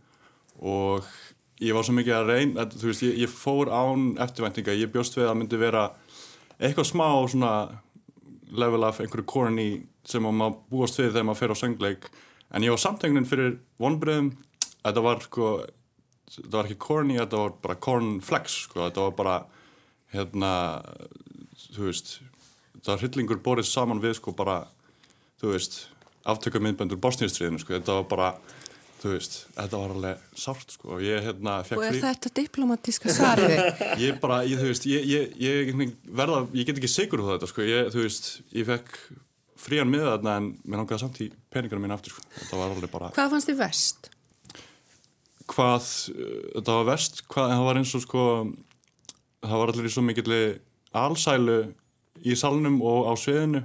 og 0.58 1.06
ég 1.62 1.74
var 1.74 1.86
svo 1.86 1.94
mikið 1.96 2.14
að 2.14 2.30
reyna 2.30 2.66
veist, 2.70 3.02
ég, 3.02 3.18
ég 3.24 3.30
fór 3.30 3.70
án 3.70 4.14
eftirvæntinga. 4.22 4.76
Ég 4.78 4.92
bjóst 4.92 5.18
við 5.18 5.28
að 5.28 5.38
myndi 5.40 5.58
vera 5.58 5.90
eitthvað 6.58 6.90
smá 6.90 7.08
svona 7.28 7.52
level 8.48 8.84
af 8.86 9.00
einhverju 9.02 9.26
corny 9.28 9.68
sem 10.08 10.24
maður 10.24 10.60
búast 10.70 10.98
við 10.98 11.12
þegar 11.12 11.28
maður 11.28 11.40
fer 11.42 11.54
á 11.54 11.56
söngleik. 11.62 12.10
En 12.54 12.64
ég 12.64 12.72
var 12.72 12.80
samtengnin 12.80 13.28
fyrir 13.28 13.58
vonbreðum 13.78 14.32
þetta 14.82 15.04
var 15.04 15.22
sko 15.24 15.48
þetta 16.36 16.56
var 16.56 16.68
ekki 16.68 16.80
corny, 16.84 17.18
þetta 17.18 17.42
var 17.42 17.54
bara 17.64 17.78
cornflex 17.88 18.58
sko, 18.66 18.82
þetta 18.86 19.06
var 19.06 19.16
bara 19.18 19.36
hérna 20.14 20.52
þú 21.74 21.88
veist 21.88 22.18
þetta 22.74 22.92
var 22.92 23.02
hryllingur 23.04 23.42
borðið 23.44 23.70
saman 23.70 24.02
við 24.02 24.18
sko 24.20 24.34
bara 24.36 24.60
þú 25.40 25.54
veist 25.54 25.80
aftökumindböndur 26.28 27.00
bosnýrstriðinu 27.00 27.62
sko, 27.62 27.76
þetta 27.78 28.00
var 28.00 28.08
bara 28.10 28.30
þú 28.98 29.12
veist, 29.14 29.36
þetta 29.54 29.80
var 29.80 29.94
alveg 29.94 30.26
sárt 30.38 30.74
sko. 30.74 30.90
Og 30.96 31.04
ég 31.06 31.22
hérna 31.22 31.60
fekk 31.66 31.80
Og 31.80 31.86
er 31.86 31.98
þetta 32.02 32.32
diplomatíska 32.40 33.14
svariði? 33.14 33.70
ég 34.08 34.18
bara, 34.22 34.40
ég, 34.48 34.58
þú 34.58 34.72
veist, 34.72 34.88
ég, 34.90 35.06
ég, 35.06 35.32
ég, 35.38 35.72
verða, 36.18 36.42
ég 36.56 36.68
get 36.68 36.80
ekki 36.80 36.90
sigur 36.90 37.22
á 37.22 37.36
þetta 37.36 37.50
sko, 37.52 37.64
ég, 37.66 37.90
þú 37.94 38.04
veist, 38.04 38.30
ég 38.58 38.68
fekk 38.68 39.00
frían 39.58 39.90
miða 39.90 40.16
þarna 40.16 40.36
en 40.40 40.52
mér 40.64 40.82
langaði 40.82 41.02
samt 41.04 41.20
í 41.24 41.28
peningarna 41.52 41.86
mín 41.86 41.94
aftur 41.96 42.14
sko, 42.14 42.26
þetta 42.36 42.60
var 42.60 42.74
alveg 42.74 42.92
bara 42.92 43.10
Hvað 43.16 43.34
fannst 43.34 43.50
þið 43.50 43.60
verst? 43.62 44.10
Hvað, 45.48 45.90
þetta 46.54 46.78
var 46.78 46.88
verst 46.92 47.22
hvað, 47.26 47.52
það 47.54 47.66
var 47.68 47.80
eins 47.80 47.94
og 47.96 48.04
sko 48.04 48.24
það 49.44 49.60
var 49.62 49.72
allir 49.72 49.88
í 49.88 49.92
svo 49.94 50.04
mikilli 50.06 50.42
allsælu 50.98 51.58
í 52.26 52.36
salnum 52.38 52.80
og 52.82 53.10
á 53.10 53.12
sviðinu 53.18 53.64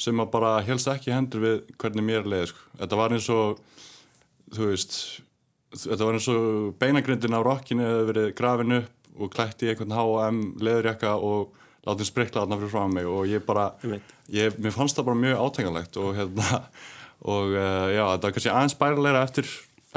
sem 0.00 0.18
að 0.18 0.32
bara 0.32 0.56
helst 0.66 0.90
ekki 0.90 1.14
hendur 1.14 1.44
við 1.44 1.60
hvernig 1.78 2.06
mér 2.06 2.26
leiði 2.26 2.50
sko. 2.50 2.64
þetta 2.80 2.98
var 2.98 3.14
eins 3.14 3.28
og 3.30 3.60
þú 4.54 4.70
veist 4.72 4.96
þetta 5.74 6.06
var 6.06 6.18
eins 6.18 6.30
og 6.32 6.72
beinagrindin 6.80 7.36
á 7.38 7.40
rockinu 7.46 7.86
hefur 7.86 8.10
verið 8.10 8.32
grafin 8.38 8.78
upp 8.80 8.90
og 9.14 9.30
klætt 9.30 9.62
í 9.62 9.70
einhvern 9.70 9.94
H&M 9.94 10.40
leðurjakka 10.58 11.14
og 11.22 11.54
látið 11.84 12.08
sprikla 12.08 12.42
þarna 12.42 12.58
fyrir 12.58 12.72
frá 12.72 12.88
mig 12.90 13.06
og 13.06 13.28
ég 13.30 13.44
bara 13.46 13.68
ég, 14.32 14.56
mér 14.58 14.74
fannst 14.74 14.98
það 14.98 15.08
bara 15.10 15.22
mjög 15.22 15.42
átenganlegt 15.44 15.98
og 16.00 16.14
hérna 16.18 16.62
og 17.24 17.54
uh, 17.54 17.88
já, 17.92 18.02
þetta 18.02 18.26
var 18.26 18.34
kannski 18.36 18.52
aðeins 18.52 18.76
bærilegra 18.80 19.22
eftir, 19.24 19.50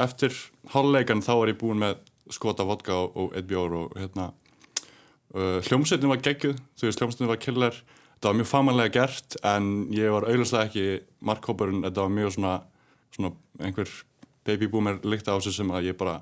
eftir 0.04 0.34
háluleikan 0.74 1.22
þá 1.24 1.32
var 1.40 1.52
ég 1.52 1.58
búin 1.60 1.80
með 1.82 1.96
skota 2.34 2.66
vodka 2.68 2.96
og, 3.02 3.16
og 3.16 3.36
eitt 3.38 3.48
bjór 3.48 3.74
og 3.82 3.94
hérna 3.98 4.30
uh, 5.34 5.58
hljómsveitin 5.68 6.10
var 6.12 6.20
geggjuð, 6.24 6.58
þú 6.78 6.88
veist 6.90 7.00
hljómsveitin 7.02 7.30
var 7.32 7.40
killer. 7.42 7.80
Þetta 8.18 8.30
var 8.32 8.38
mjög 8.40 8.50
famanlega 8.50 8.94
gert 8.98 9.36
en 9.46 9.66
ég 9.94 10.10
var 10.10 10.26
augljóslega 10.26 10.66
ekki 10.68 10.86
markkóparun, 11.28 11.84
þetta 11.86 12.02
var 12.06 12.14
mjög 12.16 12.32
svona, 12.34 12.54
svona 13.14 13.32
einhver 13.62 13.92
babyboomer 14.48 14.98
líkt 15.06 15.28
á 15.30 15.36
þessu 15.38 15.52
sem 15.60 15.70
að 15.70 15.92
ég 15.92 15.98
bara 16.00 16.16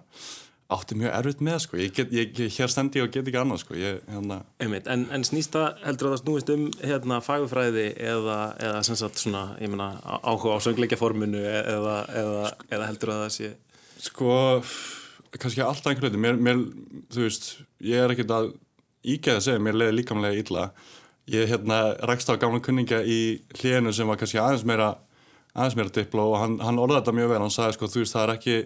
átti 0.77 0.97
mjög 0.99 1.13
erfitt 1.15 1.43
með 1.47 1.61
sko, 1.63 1.79
ég, 1.79 1.93
get, 1.95 2.11
ég, 2.13 2.33
ég 2.43 2.51
hér 2.59 2.69
stendi 2.73 2.99
og 3.01 3.13
get 3.15 3.29
ekki 3.31 3.39
annað 3.39 3.61
sko, 3.63 3.77
ég 3.79 4.01
hérna 4.11 4.41
Einmitt, 4.61 4.89
en, 4.91 5.05
en 5.15 5.23
snýst 5.25 5.55
það 5.55 5.77
heldur 5.87 6.09
að 6.11 6.15
það 6.17 6.23
snúist 6.25 6.51
um 6.57 6.65
hérna 6.83 7.21
fagufræði 7.23 7.85
eða, 8.03 8.39
eða 8.67 8.81
sem 8.89 8.99
sagt 8.99 9.23
svona, 9.23 9.45
ég 9.63 9.71
meina, 9.71 9.87
á- 10.03 10.19
áhuga 10.27 10.57
á 10.59 10.65
söngleikjaforminu 10.67 11.39
eða, 11.53 11.95
eða, 12.19 12.51
eða 12.67 12.89
heldur 12.91 13.15
að 13.15 13.23
það 13.23 13.33
sé 13.39 13.53
Sko, 13.97 14.61
kannski 15.41 15.63
alltaf 15.65 15.93
einhvern 15.93 16.13
veginn, 16.13 16.23
mér, 16.23 16.39
mér, 16.43 16.63
þú 17.13 17.25
veist, 17.25 17.49
ég 17.85 18.03
er 18.03 18.13
ekkert 18.13 18.35
að 18.37 18.53
ígæða 19.07 19.41
að 19.41 19.45
segja, 19.47 19.63
mér 19.63 19.79
leiði 19.81 19.97
líkamlega 20.01 20.43
illa. 20.43 20.67
Ég 21.33 21.51
hérna 21.51 21.81
rækst 22.07 22.31
á 22.31 22.39
gamla 22.39 22.61
kunningja 22.63 23.01
í 23.03 23.21
hlénu 23.59 23.95
sem 23.95 24.09
var 24.09 24.19
kannski 24.21 24.41
aðeins 24.43 24.67
meira, 24.69 24.93
aðeins 25.57 25.79
meira 25.79 25.95
dipló 25.97 26.29
og 26.35 26.41
hann, 26.43 26.59
hann 26.63 26.81
orðaði 26.83 27.03
þetta 27.03 27.17
mjög 27.19 27.33
vel, 27.33 27.43
hann 27.43 27.55
sagði 27.55 27.79
sko, 27.79 27.91
þú 27.91 28.03
veist, 28.03 28.17
það 28.17 28.27
er 28.27 28.35
ekki, 28.37 28.57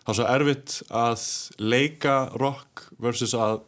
það 0.00 0.12
er 0.12 0.18
svo 0.18 0.28
erfitt 0.34 0.76
að 1.02 1.26
leika 1.72 2.16
rock 2.42 2.86
versus 3.00 3.36
að 3.38 3.60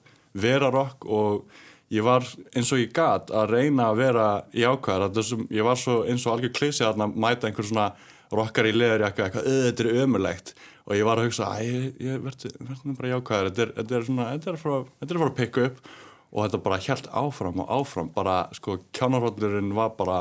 vera 0.42 0.72
rock 0.72 1.06
og 1.06 1.60
ég 1.92 2.04
var 2.04 2.26
eins 2.56 2.72
og 2.72 2.80
ég 2.80 2.92
gat 2.96 3.30
að 3.32 3.54
reyna 3.54 3.90
að 3.92 4.02
vera 4.02 4.26
í 4.56 4.64
ákvæðar, 4.64 5.12
þessum, 5.16 5.46
ég 5.52 5.68
var 5.68 5.80
svo 5.80 6.02
eins 6.08 6.26
og 6.26 6.36
algjör 6.36 6.54
klísi 6.56 6.84
að 6.88 7.06
mæta 7.12 7.48
einhver 7.48 7.68
svona 7.68 7.90
rockar 8.32 8.68
í 8.68 8.72
leðurjakka, 8.72 9.26
eitthvað, 9.26 9.48
"Ugh, 9.48 9.64
þetta 9.68 9.84
er 9.84 10.04
ömulegt 10.04 10.54
og 10.86 10.96
ég 10.98 11.06
var 11.06 11.20
að 11.20 11.28
hugsa, 11.28 11.50
æ, 11.54 11.66
ég, 11.66 11.98
ég 12.02 12.22
verði 12.24 12.96
bara 12.98 13.12
jákvæður, 13.12 13.50
þetta 13.50 13.62
er, 13.66 13.74
þetta 13.80 13.98
er 13.98 14.08
svona 14.08 14.30
þetta 14.32 14.50
er 14.50 14.56
að 14.56 14.64
fara 14.64 14.80
þetta 15.02 15.14
er 15.14 15.20
að 15.20 15.28
að 15.28 15.36
pikka 15.38 15.66
upp 15.68 15.84
og 16.32 16.46
þetta 16.46 16.62
bara 16.64 16.78
helt 16.86 17.08
áfram 17.12 17.60
og 17.62 17.74
áfram. 17.76 18.08
Bara, 18.14 18.36
sko, 18.56 18.78
kjánarhóllurinn 18.96 19.74
var 19.76 19.92
bara 19.98 20.20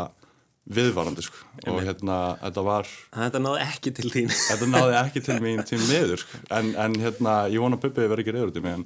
viðvarandi, 0.72 1.24
sko. 1.26 1.46
Og 1.72 1.80
hérna, 1.86 2.18
þetta 2.42 2.64
var 2.68 2.90
Þetta 3.16 3.42
náði 3.42 3.64
ekki 3.66 3.94
til 3.98 4.12
þín. 4.12 4.34
Þetta 4.50 4.70
náði 4.70 4.98
ekki 5.00 5.24
til 5.26 5.38
mín 5.44 5.64
til 5.68 5.80
miður, 5.88 6.22
sko. 6.26 6.42
En, 6.58 6.74
en 6.84 6.98
hérna, 7.02 7.38
ég 7.52 7.64
vona 7.64 7.80
að 7.80 7.88
Bubbi 7.88 8.10
verði 8.12 8.26
ekki 8.26 8.36
reyður 8.36 8.54
til 8.58 8.66
mig 8.66 8.78
en 8.80 8.86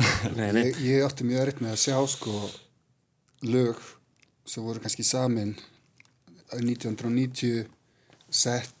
Nei, 0.38 0.50
nei, 0.56 0.64
Ég, 0.64 0.82
ég 0.86 1.06
átti 1.06 1.26
mjög 1.28 1.42
erritt 1.44 1.62
með 1.62 1.74
að 1.74 1.82
sjá 1.82 1.96
sko 2.08 2.34
lög 3.46 3.80
sem 4.48 4.64
voru 4.64 4.82
kannski 4.82 5.04
samin 5.06 5.54
1990 6.56 7.66
sett 8.32 8.74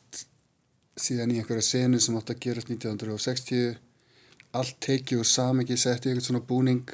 síðan 1.02 1.34
í 1.34 1.40
einhverja 1.40 1.66
senu 1.66 2.00
sem 2.00 2.16
átti 2.18 2.36
að 2.36 2.42
gerast 2.46 2.72
1960 2.72 3.78
allt 4.58 4.80
tekið 4.82 5.22
úr 5.22 5.28
samengi 5.28 5.76
sett 5.78 6.06
í 6.06 6.10
eitthvað 6.10 6.26
svona 6.26 6.46
búning. 6.46 6.88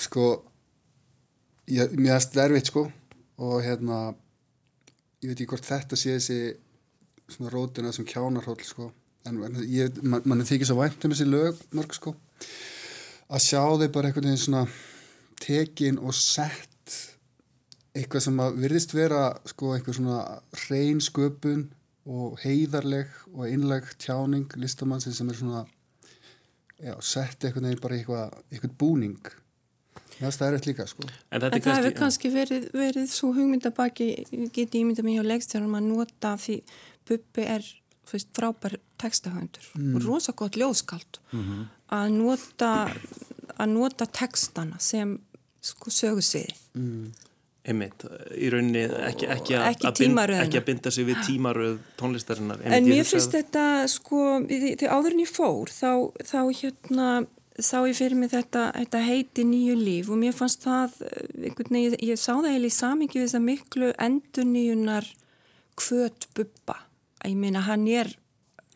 Sko 0.00 0.26
ég, 1.70 1.96
mér 1.98 2.16
erst 2.18 2.36
verfitt 2.36 2.70
sko. 2.70 2.86
Og 3.42 3.58
hérna 3.64 4.14
ég 5.22 5.30
veit 5.30 5.40
ekki 5.40 5.50
hvort 5.50 5.66
þetta 5.66 5.98
sé 5.98 6.16
þessi 6.16 6.38
svona 7.34 7.52
rótina 7.52 7.92
sem 7.92 8.06
kjánarhóll 8.08 8.62
sko. 8.64 8.90
En 9.26 9.40
ég, 9.66 9.98
man, 10.06 10.22
mann 10.24 10.46
þykir 10.46 10.70
svo 10.70 10.78
vænt 10.78 11.04
um 11.04 11.14
þessi 11.14 11.26
lög 11.28 11.58
mörg 11.74 11.96
sko. 11.96 12.14
Að 13.26 13.42
sjá 13.42 13.62
þau 13.64 13.88
bara 13.90 14.10
einhvern 14.10 14.30
veginn 14.30 14.44
svona 14.44 14.66
tekin 15.42 15.98
og 15.98 16.14
sett 16.14 16.94
eitthvað 17.96 18.26
sem 18.26 18.40
að 18.44 18.60
virðist 18.62 18.94
vera 18.94 19.24
sko 19.48 19.72
einhver 19.74 19.96
svona 19.96 20.20
reyn 20.68 21.00
sköpun 21.02 21.66
og 22.06 22.36
heiðarleg 22.42 23.10
og 23.34 23.46
einleg 23.48 23.88
tjáning 24.02 24.46
listamannsins 24.60 25.18
sem 25.18 25.30
er 25.30 25.38
svona 25.38 25.64
já, 26.78 26.94
sett 27.02 27.44
einhvern 27.44 27.66
veginn 27.68 27.82
bara 27.82 27.96
í 27.96 28.02
eitthvað, 28.02 28.38
eitthvað 28.52 28.76
búning. 28.78 29.32
Það 30.16 30.44
er 30.46 30.56
eitt 30.56 30.68
líka 30.68 30.86
sko. 30.88 31.04
En 31.30 31.42
En 31.42 31.60
það 31.60 31.80
hefur 31.80 31.96
kannski 31.98 32.30
verið, 32.32 32.68
verið 32.72 33.10
svo 33.12 33.32
hugmyndabaki, 33.36 34.10
geti 34.54 34.80
ímynda 34.80 35.04
mig 35.04 35.18
hjá 35.18 35.26
leikstjórum 35.26 35.76
að 35.76 35.90
nota 35.90 36.36
því 36.40 36.60
Bubbi 37.06 37.44
er 37.46 37.66
fyrst, 38.06 38.30
frábær 38.34 38.78
textahöndur. 38.98 39.66
Og 39.76 40.00
rosa 40.06 40.32
gott 40.32 40.56
ljóðskald 40.56 41.20
að 41.92 42.08
nota 42.16 42.70
að 43.56 43.72
nota 43.72 44.06
textana 44.06 44.78
sem 44.82 45.18
sko 45.64 45.90
sögusviði. 45.90 46.54
Einmitt, 47.66 48.04
í 48.38 48.50
rauninni 48.52 48.82
ekki, 49.10 49.26
ekki, 49.34 49.56
Ekki 49.58 49.92
binda, 49.98 50.26
ekki 50.44 50.60
að 50.60 50.66
binda 50.68 50.90
sig 50.94 51.06
við 51.08 51.22
tímaröð 51.26 51.78
tónlistarinnar 52.00 52.60
En 52.64 52.76
Einmitt, 52.78 52.92
ég 52.94 53.00
mér 53.02 53.08
finnst 53.10 53.34
þetta 53.34 53.64
sko, 53.90 54.20
því- 54.46 54.76
því 54.80 54.90
áður 54.92 55.16
en 55.16 55.24
ég 55.24 55.32
fór 55.32 55.72
þá, 55.72 55.90
þá 56.30 56.38
hérna 56.60 57.08
sá 57.56 57.78
ég 57.88 57.96
fyrir 57.96 58.18
mig 58.20 58.30
þetta, 58.30 58.66
þetta 58.76 59.00
heiti 59.06 59.44
nýju 59.48 59.76
líf 59.80 60.10
og 60.12 60.18
mér 60.20 60.34
fannst 60.36 60.66
það 60.66 60.98
eh, 61.08 61.22
veginn, 61.46 61.78
ég, 61.86 61.94
ég 62.04 62.20
sá 62.20 62.34
það 62.36 62.50
eiginlega 62.50 62.74
í 62.74 62.76
samingi 62.76 63.18
við 63.18 63.24
þess 63.26 63.38
að 63.40 63.46
miklu 63.46 63.92
endurníunar 64.06 65.08
kvöt 65.76 66.26
bubba. 66.36 66.76
Að 67.24 67.32
ég 67.32 67.40
meina 67.40 67.62
hann 67.66 67.86
er 67.88 68.12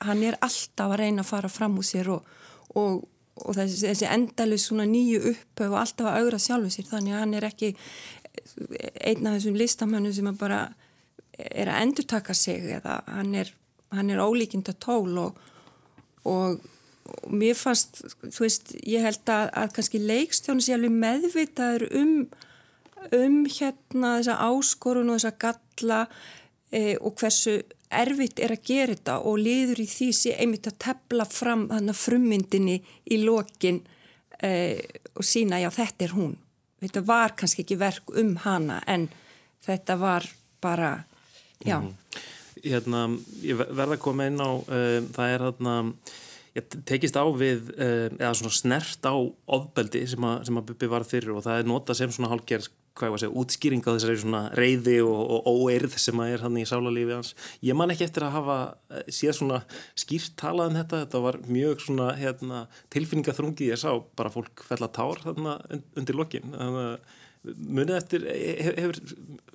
hann 0.00 0.22
er 0.24 0.36
alltaf 0.40 0.94
að 0.94 1.00
reyna 1.02 1.20
að 1.24 1.28
fara 1.28 1.48
fram 1.52 1.74
úr 1.76 1.84
sér 1.84 2.08
og, 2.14 2.24
og, 2.72 3.02
og 3.36 3.56
þessi, 3.58 3.82
þessi 3.90 4.06
endalus 4.08 4.64
svona 4.70 4.86
nýju 4.88 5.20
upphau 5.34 5.66
og 5.74 5.78
alltaf 5.82 6.08
að 6.08 6.22
augra 6.22 6.38
sjálfu 6.40 6.72
sér 6.72 6.88
þannig 6.88 7.12
að 7.16 7.20
hann 7.20 7.34
er 7.36 7.46
ekki 7.50 7.70
einn 9.00 9.26
af 9.26 9.38
þessum 9.38 9.58
listamönnum 9.58 10.14
sem 10.14 10.28
að 10.30 10.40
bara 10.40 10.60
er 11.40 11.70
að 11.70 11.86
endurtaka 11.86 12.34
sig 12.36 12.68
eða 12.76 13.00
hann 13.08 13.34
er, 13.38 13.52
hann 13.94 14.10
er 14.12 14.22
ólíkinda 14.22 14.74
tól 14.82 15.16
og, 15.22 15.40
og, 16.28 16.60
og 17.10 17.32
mér 17.32 17.56
fannst, 17.58 18.02
þú 18.22 18.44
veist, 18.44 18.74
ég 18.86 19.04
held 19.06 19.32
að, 19.32 19.48
að 19.62 19.74
kannski 19.78 20.02
leikstjónu 20.04 20.64
sé 20.64 20.76
alveg 20.76 20.94
meðvitaður 21.04 21.86
um, 22.00 22.14
um 23.16 23.40
hérna 23.48 24.16
þessa 24.18 24.38
áskorun 24.50 25.12
og 25.12 25.20
þessa 25.20 25.36
galla 25.46 26.00
e, 26.70 26.96
og 26.98 27.16
hversu 27.20 27.60
erfitt 27.90 28.38
er 28.38 28.54
að 28.54 28.66
gera 28.68 28.94
þetta 28.94 29.16
og 29.26 29.40
liður 29.42 29.80
í 29.82 29.88
því 29.90 30.10
sé 30.14 30.36
einmitt 30.38 30.68
að 30.70 30.78
tepla 30.84 31.26
fram 31.26 31.66
þannig 31.72 31.98
frummyndinni 31.98 32.76
í 33.10 33.22
lokin 33.24 33.80
e, 34.38 34.52
og 35.16 35.26
sína, 35.26 35.58
já 35.62 35.70
þetta 35.74 36.06
er 36.06 36.14
hún. 36.14 36.36
Þetta 36.80 37.02
var 37.04 37.34
kannski 37.36 37.64
ekki 37.64 37.76
verk 37.80 38.12
um 38.16 38.34
hana 38.44 38.80
en 38.88 39.08
þetta 39.66 39.96
var 40.00 40.26
bara, 40.64 41.04
já. 41.64 41.76
hérna, 42.64 43.06
ég 43.44 43.58
ver- 43.60 43.72
verð 43.76 43.96
að 43.96 44.02
koma 44.04 44.26
inn 44.30 44.40
á 44.40 44.50
uh, 44.50 44.98
það 45.12 45.34
er 45.34 45.44
þarna 45.46 45.74
ég 46.56 46.66
tekist 46.88 47.16
á 47.20 47.24
við 47.36 47.68
uh, 47.76 48.08
eða 48.16 48.32
svona 48.40 48.56
snert 48.56 49.04
á 49.06 49.14
ofbeldi 49.56 50.06
sem 50.10 50.24
að, 50.26 50.44
sem 50.48 50.60
að 50.60 50.68
Bubbi 50.72 50.90
var 50.90 51.06
fyrir 51.08 51.36
og 51.36 51.44
það 51.46 51.60
er 51.62 51.68
notað 51.70 52.00
sem 52.00 52.14
svona 52.16 52.32
hálfgerð 52.32 52.70
hvað 52.98 53.06
ég 53.06 53.12
var 53.14 53.18
að 53.18 53.22
segja, 53.24 53.36
útskýring 53.42 53.84
á 53.86 53.90
þessari 53.90 54.20
svona 54.20 54.42
reyði 54.58 54.96
og, 55.06 55.20
og 55.36 55.62
óeirð 55.64 55.96
sem 56.02 56.20
að 56.22 56.34
er 56.34 56.44
hann 56.46 56.58
í 56.60 56.66
sálarlífi 56.68 57.16
hans. 57.16 57.32
Ég 57.64 57.78
man 57.78 57.94
ekki 57.94 58.06
eftir 58.08 58.26
að 58.26 58.36
hafa 58.36 58.58
eh, 58.90 59.06
séð 59.14 59.36
svona 59.38 59.62
skýrt 59.98 60.36
talað 60.40 60.72
um 60.72 60.78
þetta, 60.80 61.02
þetta 61.04 61.22
var 61.28 61.40
mjög 61.46 61.86
svona 61.86 62.10
hérna, 62.18 62.66
tilfinningaþrungi, 62.94 63.70
ég 63.72 63.80
sá 63.80 63.90
bara 64.18 64.32
fólk 64.34 64.66
fella 64.68 64.90
tár 64.92 65.22
þarna 65.24 65.56
und- 65.70 66.00
undir 66.02 66.18
lokin. 66.18 66.54
Að 66.60 66.80
munið 67.40 67.96
eftir 67.96 68.26
hefur, 68.76 68.98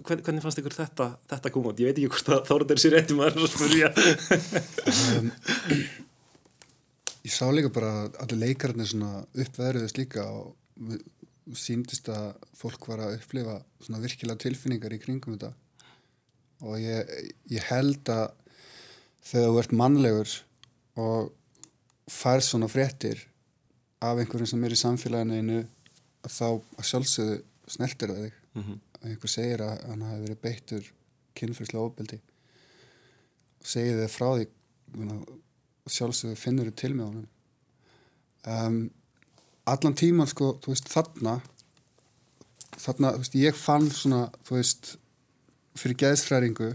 hvernig 0.08 0.42
fannst 0.42 0.58
ykkur 0.62 0.74
þetta 0.74 1.06
þetta 1.30 1.51
koma 1.54 1.70
út, 1.70 1.82
ég 1.84 1.92
veit 1.92 2.00
ekki 2.00 2.10
hvort 2.15 2.32
að 2.34 2.48
þóruður 2.50 2.82
sér 2.82 2.96
réttum 2.98 3.22
að 3.22 3.38
spyrja 3.51 3.92
um, 5.20 5.30
Ég 7.25 7.34
sá 7.34 7.46
líka 7.54 7.72
bara 7.74 7.92
að 8.04 8.18
allir 8.24 8.42
leikarnir 8.42 8.89
svona 8.89 9.22
uppveðruðist 9.34 9.98
líka 9.98 10.25
og 10.30 10.56
síndist 11.53 12.09
að 12.09 12.33
fólk 12.57 12.87
var 12.89 13.03
að 13.05 13.19
upplifa 13.19 13.59
svona 13.83 14.01
virkilega 14.01 14.41
tilfinningar 14.41 14.95
í 14.95 14.99
kringum 15.01 15.35
þetta. 15.35 15.51
Og 16.65 16.79
ég, 16.81 17.11
ég 17.51 17.67
held 17.69 18.09
að 18.09 18.31
þegar 19.25 19.51
þú 19.51 19.61
ert 19.61 19.75
mannlegur 19.81 20.35
og 21.01 21.31
færð 22.11 22.45
svona 22.47 22.69
fréttir 22.71 23.21
af 24.05 24.19
einhverjum 24.21 24.49
sem 24.49 24.65
er 24.65 24.75
í 24.75 24.79
samfélaginu 24.79 25.61
þá 26.25 26.47
að 26.49 26.89
sjálfsögðu 26.89 27.39
snertir 27.75 28.13
það 28.13 28.25
þig. 28.25 28.41
Mm 28.55 28.63
-hmm. 28.63 28.79
einhver 29.03 29.29
segir 29.29 29.61
að 29.61 29.87
hann 29.89 30.01
hafi 30.01 30.21
verið 30.21 30.41
beittur 30.41 30.91
kynfyrslega 31.35 31.83
ofbeldi 31.83 32.19
og 33.59 33.67
segir 33.67 33.97
þið 33.99 34.13
frá 34.13 34.29
því 34.37 34.45
og 35.85 35.91
sjálfsögðu 35.91 36.35
finnur 36.39 36.69
þið 36.69 36.75
til 36.81 36.93
með 36.93 37.05
honum. 37.05 37.27
Um, 38.45 38.79
allan 39.69 39.98
tíman 39.98 40.29
sko, 40.29 40.55
þú 40.63 40.74
veist, 40.74 40.89
þarna 40.93 41.39
þarna, 42.75 43.13
þú 43.15 43.24
veist, 43.24 43.38
ég 43.39 43.57
fann 43.57 43.89
svona, 43.93 44.27
þú 44.45 44.60
veist 44.60 44.91
fyrir 45.79 46.00
geðsfræringu 46.03 46.72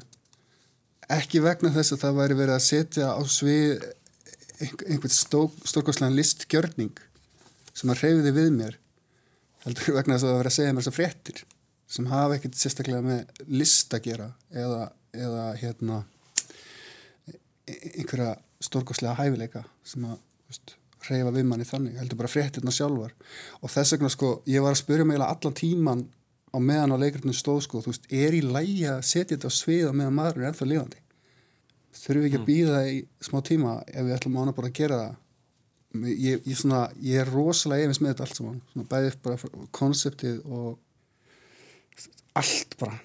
ekki 1.11 1.43
vegna 1.43 1.73
þess 1.75 1.95
að 1.97 2.03
það 2.05 2.21
væri 2.21 2.39
verið 2.39 2.57
að 2.57 2.67
setja 2.67 3.13
á 3.15 3.23
svið 3.27 3.87
einhvern 4.61 5.15
stórkoslan 5.15 6.17
listgjörning 6.17 6.99
sem 7.73 7.93
að 7.93 8.05
reyfiði 8.05 8.35
við 8.37 8.51
mér 8.59 8.77
heldur 9.65 9.97
vegna 9.97 10.17
þess 10.17 10.27
að 10.27 10.31
það 10.31 10.39
var 10.41 10.51
að 10.51 10.57
segja 10.57 10.75
mér 10.75 10.85
þessar 10.85 10.99
fréttir 10.99 11.43
sem 11.91 12.11
hafa 12.11 12.37
ekkert 12.37 12.59
sérstaklega 12.61 13.03
með 13.05 13.47
list 13.51 13.97
að 13.97 14.05
gera 14.07 14.29
eða, 14.53 14.83
eða 15.17 15.47
hérna 15.63 16.03
einhverja 17.71 18.35
stórgóðslega 18.63 19.17
hæfileika 19.19 19.65
sem 19.87 20.05
að 20.07 20.21
veist, 20.51 20.77
reyfa 21.09 21.33
við 21.35 21.47
manni 21.49 21.67
þannig, 21.69 21.99
heldur 22.01 22.19
bara 22.21 22.31
fréttirna 22.31 22.73
sjálfar. 22.75 23.15
Og 23.61 23.73
þess 23.73 23.95
vegna 23.97 24.11
sko, 24.13 24.33
ég 24.51 24.65
var 24.65 24.75
að 24.75 24.83
spyrja 24.83 25.07
mig 25.09 25.21
allan 25.21 25.57
tíman 25.57 26.05
á 26.51 26.59
meðan 26.59 26.95
á 26.95 27.03
leikurinu 27.03 27.35
stóð 27.37 27.63
sko, 27.67 27.81
þú 27.85 27.93
veist, 27.93 28.11
er 28.11 28.37
í 28.37 28.43
lægi 28.45 28.85
að 28.91 29.01
setja 29.07 29.37
þetta 29.37 29.51
á 29.51 29.53
sviða 29.55 29.95
meðan 29.97 30.17
maður 30.19 30.43
er 30.43 30.51
ennþá 30.51 30.69
lifandi? 30.69 31.03
Þurfum 31.91 32.23
við 32.23 32.29
ekki 32.29 32.39
að 32.39 32.45
mm. 32.45 32.51
býða 32.51 32.81
í 32.91 33.01
smá 33.27 33.39
tíma 33.47 33.75
ef 33.87 34.07
við 34.07 34.15
ætlum 34.17 34.39
ána 34.41 34.55
bara 34.57 34.71
að 34.71 34.79
gera 34.79 35.01
það? 35.01 35.19
Ég, 36.07 36.43
ég, 36.47 36.55
svona, 36.55 36.85
ég 37.03 37.23
er 37.23 37.33
rosalega 37.35 37.89
efins 37.89 37.99
með 37.99 38.13
þetta 38.13 38.27
allt 38.27 38.39
saman. 38.39 38.61
Bæðið 38.91 39.17
bara 39.25 39.65
konseptið 39.75 40.37
og 40.47 40.77
allt 42.39 42.77
bara 42.79 42.99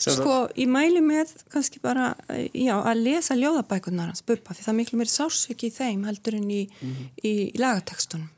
Sko, 0.00 0.36
ég 0.56 0.70
mæli 0.72 1.02
með 1.04 1.34
kannski 1.52 1.82
bara, 1.82 2.14
já, 2.56 2.74
að 2.78 3.02
lesa 3.04 3.36
ljóðabækunar 3.36 4.08
hans 4.12 4.24
buppa, 4.24 4.56
því 4.56 4.64
það 4.64 4.72
er 4.72 4.78
miklu 4.78 5.00
mér 5.00 5.12
sásik 5.12 5.66
í 5.68 5.72
þeim 5.74 6.06
heldur 6.08 6.38
en 6.40 6.48
í, 6.50 6.62
mm 6.70 6.94
-hmm. 6.94 7.12
í, 7.20 7.34
í 7.50 7.60
lagatekstunum 7.60 8.30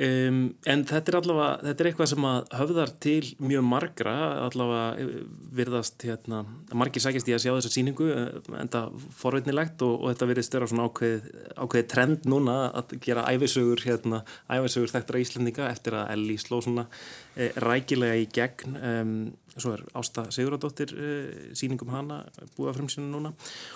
Um, 0.00 0.54
en 0.64 0.80
þetta 0.88 1.12
er 1.12 1.16
allavega, 1.18 1.56
þetta 1.60 1.82
er 1.82 1.88
eitthvað 1.90 2.08
sem 2.08 2.24
að 2.24 2.36
höfðar 2.56 2.92
til 3.04 3.26
mjög 3.44 3.64
margra, 3.68 4.14
allavega 4.46 4.84
eh, 5.02 5.10
virðast 5.58 6.06
hérna, 6.08 6.38
margir 6.72 7.04
sækist 7.04 7.28
í 7.28 7.34
að 7.36 7.42
sjá 7.42 7.50
þessa 7.50 7.72
síningu, 7.74 8.06
eh, 8.14 8.38
enda 8.62 8.86
forveitnilegt 9.20 9.84
og, 9.84 9.98
og 9.98 10.14
þetta 10.14 10.28
virðist 10.30 10.56
vera 10.56 10.70
svona 10.70 10.86
ákveð, 10.88 11.28
ákveð 11.52 11.84
trend 11.92 12.24
núna 12.32 12.54
að 12.80 12.94
gera 13.04 13.26
æfisögur, 13.28 13.84
hérna, 13.84 14.22
æfisögur 14.48 14.94
þekktra 14.94 15.20
íslendinga 15.20 15.68
eftir 15.68 15.98
að 16.00 16.14
Elli 16.14 16.38
sló 16.40 16.62
svona 16.64 16.86
e, 17.36 17.50
rækilega 17.60 18.16
í 18.22 18.24
gegn. 18.40 18.80
Um, 18.80 19.14
svo 19.56 19.74
er 19.76 19.84
Ásta 19.98 20.26
Siguradóttir 20.34 20.94
uh, 20.94 21.30
síningum 21.58 21.92
hana 21.94 22.22
búið 22.56 22.72
af 22.72 22.80
frumsinu 22.80 23.08
núna 23.10 23.34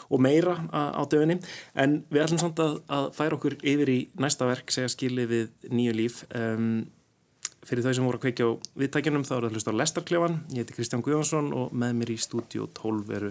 og 0.08 0.22
meira 0.22 0.56
á 0.72 1.02
döfinni. 1.10 1.40
En 1.74 2.02
við 2.10 2.26
ætlum 2.26 2.42
samt 2.42 2.60
að, 2.62 2.80
að 2.88 3.08
færa 3.16 3.38
okkur 3.38 3.58
yfir 3.62 3.94
í 3.94 4.00
næsta 4.20 4.48
verk 4.48 4.74
segja 4.74 4.92
skilið 4.92 5.32
við 5.34 5.72
nýju 5.74 5.96
líf. 5.98 6.20
Um, 6.34 6.84
fyrir 7.64 7.84
þau 7.84 7.94
sem 7.96 8.06
voru 8.06 8.18
að 8.18 8.24
kveikja 8.26 8.48
á 8.48 8.52
viðtækjunum 8.80 9.24
þá 9.24 9.32
er 9.36 9.46
það 9.46 9.54
hlust 9.56 9.70
á 9.70 9.78
Lestarklefan. 9.80 10.36
Ég 10.52 10.64
heiti 10.64 10.76
Kristján 10.76 11.04
Guðjónsson 11.04 11.52
og 11.56 11.72
með 11.72 11.94
mér 12.00 12.12
í 12.12 12.18
stúdíu 12.20 12.66
12 12.76 13.14
eru 13.18 13.30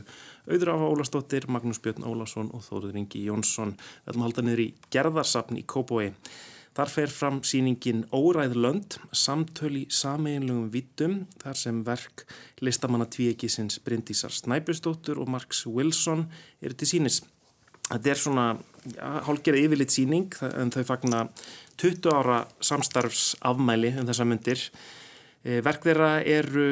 Auður 0.50 0.74
Afa 0.74 0.90
Ólastóttir 0.94 1.48
Magnús 1.54 1.82
Björn 1.84 2.08
Ólásson 2.08 2.50
og 2.54 2.66
Þóður 2.66 2.98
Ingi 3.04 3.28
Jónsson. 3.28 3.76
Við 3.78 4.14
ætlum 4.14 4.24
að 4.24 4.30
halda 4.30 4.46
niður 4.48 4.64
í 4.66 4.68
gerðarsapn 4.94 5.62
í 5.62 5.66
Kópói 5.70 6.10
Þar 6.74 6.90
fer 6.90 7.12
fram 7.14 7.36
síningin 7.46 8.02
Óræð 8.10 8.56
lönd, 8.58 8.96
samtöl 9.14 9.76
í 9.78 9.84
sameinlugum 9.94 10.72
vittum, 10.74 11.20
þar 11.44 11.60
sem 11.60 11.84
verk 11.86 12.24
listamanna 12.66 13.06
tvíekisins 13.14 13.78
Bryndísar 13.86 14.34
Snæbjörnsdóttur 14.34 15.22
og 15.22 15.30
Marks 15.30 15.68
Wilson 15.70 16.26
eru 16.66 16.74
til 16.74 16.90
sínis. 16.90 17.20
Þetta 17.92 18.10
er 18.10 18.18
svona 18.18 18.46
ja, 18.96 19.10
hálgerið 19.28 19.68
yfirleitt 19.68 19.94
síning 19.94 20.34
en 20.50 20.72
þau 20.74 20.82
fagna 20.88 21.28
20 21.78 22.10
ára 22.10 22.40
samstarfsafmæli 22.64 23.92
um 24.00 24.08
þessa 24.10 24.26
myndir. 24.26 24.64
E, 25.44 25.60
verk 25.62 25.86
þeirra 25.86 26.14
eru, 26.26 26.66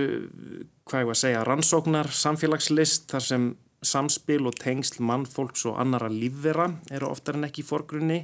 hvað 0.88 1.04
ég 1.04 1.12
var 1.12 1.18
að 1.18 1.22
segja, 1.22 1.44
rannsóknar, 1.46 2.10
samfélagslist, 2.16 3.06
þar 3.12 3.28
sem 3.28 3.46
samspil 3.86 4.48
og 4.50 4.58
tengsl 4.62 5.02
mannfólks 5.06 5.68
og 5.70 5.78
annara 5.82 6.10
lífvera 6.10 6.72
eru 6.94 7.12
oftar 7.12 7.38
en 7.38 7.46
ekki 7.50 7.62
í 7.62 7.70
forgrunni. 7.70 8.20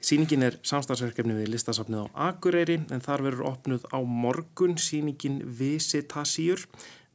Sýningin 0.00 0.46
er 0.46 0.56
samstagsverkefni 0.64 1.34
við 1.36 1.50
listasafnið 1.52 2.06
á 2.08 2.30
Akureyri 2.30 2.78
en 2.88 3.02
þar 3.04 3.26
verður 3.26 3.48
opnuð 3.50 3.82
á 3.92 4.00
morgun 4.00 4.78
sýningin 4.80 5.42
Visitasíur 5.44 6.64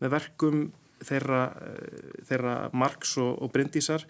með 0.04 0.14
verkum 0.14 0.66
þeirra, 1.06 1.44
eh, 1.66 2.20
þeirra 2.30 2.56
Marks 2.78 3.16
og, 3.22 3.42
og 3.42 3.52
Bryndísar 3.54 4.06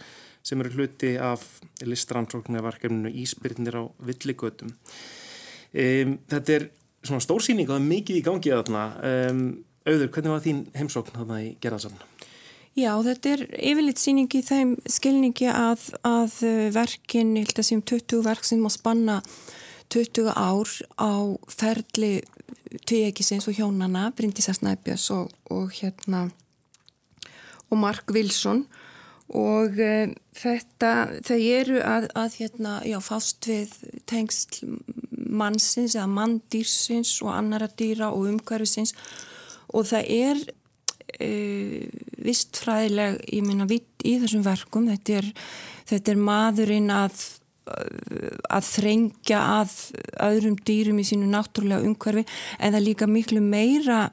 sem 0.45 0.61
eru 0.61 0.75
hluti 0.75 1.15
af 1.17 1.43
listrannsóknarverkefninu 1.81 3.09
Ísbyrnir 3.23 3.79
á 3.79 3.83
Villigötum. 4.05 4.75
Um, 5.75 6.19
þetta 6.29 6.53
er 6.53 6.67
svona 7.05 7.23
stórsýning 7.23 7.67
og 7.67 7.75
það 7.75 7.81
er 7.81 7.89
mikið 7.89 8.19
í 8.19 8.25
gangi 8.25 8.53
að 8.53 8.61
þarna. 8.61 8.83
Um, 9.09 9.41
auður, 9.85 10.11
hvernig 10.13 10.33
var 10.35 10.43
þín 10.45 10.61
heimsókn 10.77 11.17
þarna 11.17 11.41
í 11.43 11.49
gerðarsafna? 11.63 12.24
Já, 12.75 12.91
þetta 12.99 13.29
er 13.31 13.41
yfirleitt 13.55 14.01
síning 14.01 14.33
í 14.35 14.41
þeim 14.43 14.73
skilningi 14.91 15.45
að, 15.47 15.85
að 16.03 16.33
uh, 16.43 16.63
verkin, 16.75 17.29
ég 17.39 17.47
held 17.47 17.61
að 17.61 17.67
sem 17.69 17.83
20 17.87 18.23
verk 18.25 18.43
sem 18.43 18.59
má 18.59 18.67
spanna 18.73 19.21
20 19.95 20.27
ár 20.35 20.71
á 20.99 21.13
ferli 21.47 22.17
tvíekisins 22.83 23.47
og 23.47 23.55
hjónana, 23.55 24.09
Bryndisa 24.17 24.51
Snæbjörns 24.57 25.05
og, 25.15 25.31
og 25.47 25.71
hérna 25.77 26.25
og 27.69 27.79
Mark 27.79 28.11
Wilson. 28.11 28.65
Og 29.31 29.79
uh, 29.79 30.11
þetta, 30.35 30.91
þau 31.23 31.39
eru 31.39 31.79
að, 31.79 32.09
að 32.11 32.37
hérna, 32.41 32.75
já, 32.83 32.99
fást 32.99 33.47
við 33.47 33.71
tengsl 34.03 34.75
mannsins 35.15 35.95
eða 35.95 36.11
manndýrsins 36.11 37.15
og 37.23 37.31
annara 37.37 37.71
dýra 37.71 38.11
og 38.11 38.27
umhverfisins. 38.33 38.91
Og 39.71 39.87
það 39.87 40.13
er 40.19 40.45
uh, 41.19 41.79
vistfræðileg 42.25 43.23
ég 43.31 43.47
minna 43.47 43.67
í 43.69 44.19
þessum 44.21 44.45
verkum. 44.45 44.89
Þetta 44.91 45.19
er, 45.21 45.31
þetta 45.91 46.13
er 46.13 46.21
maðurinn 46.29 46.93
að 46.93 47.25
að 47.65 48.67
þrengja 48.67 49.39
að 49.41 49.71
öðrum 50.21 50.57
dýrum 50.67 50.99
í 51.01 51.05
sínu 51.07 51.25
náttúrulega 51.31 51.87
umhverfi 51.87 52.21
en 52.59 52.75
það 52.75 52.85
líka 52.85 53.07
miklu 53.09 53.41
meira 53.41 54.03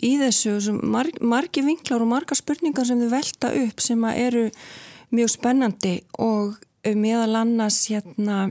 í 0.00 0.14
þessu 0.20 0.72
marg, 0.80 1.18
margi 1.20 1.64
vinklar 1.66 2.00
og 2.00 2.08
marga 2.14 2.38
spurningar 2.38 2.88
sem 2.88 3.02
þau 3.02 3.12
velta 3.12 3.52
upp 3.64 3.84
sem 3.84 4.06
eru 4.14 4.46
mjög 5.12 5.32
spennandi 5.34 5.94
og 6.22 6.56
meðal 6.96 7.42
annars 7.42 7.82
hérna 7.90 8.48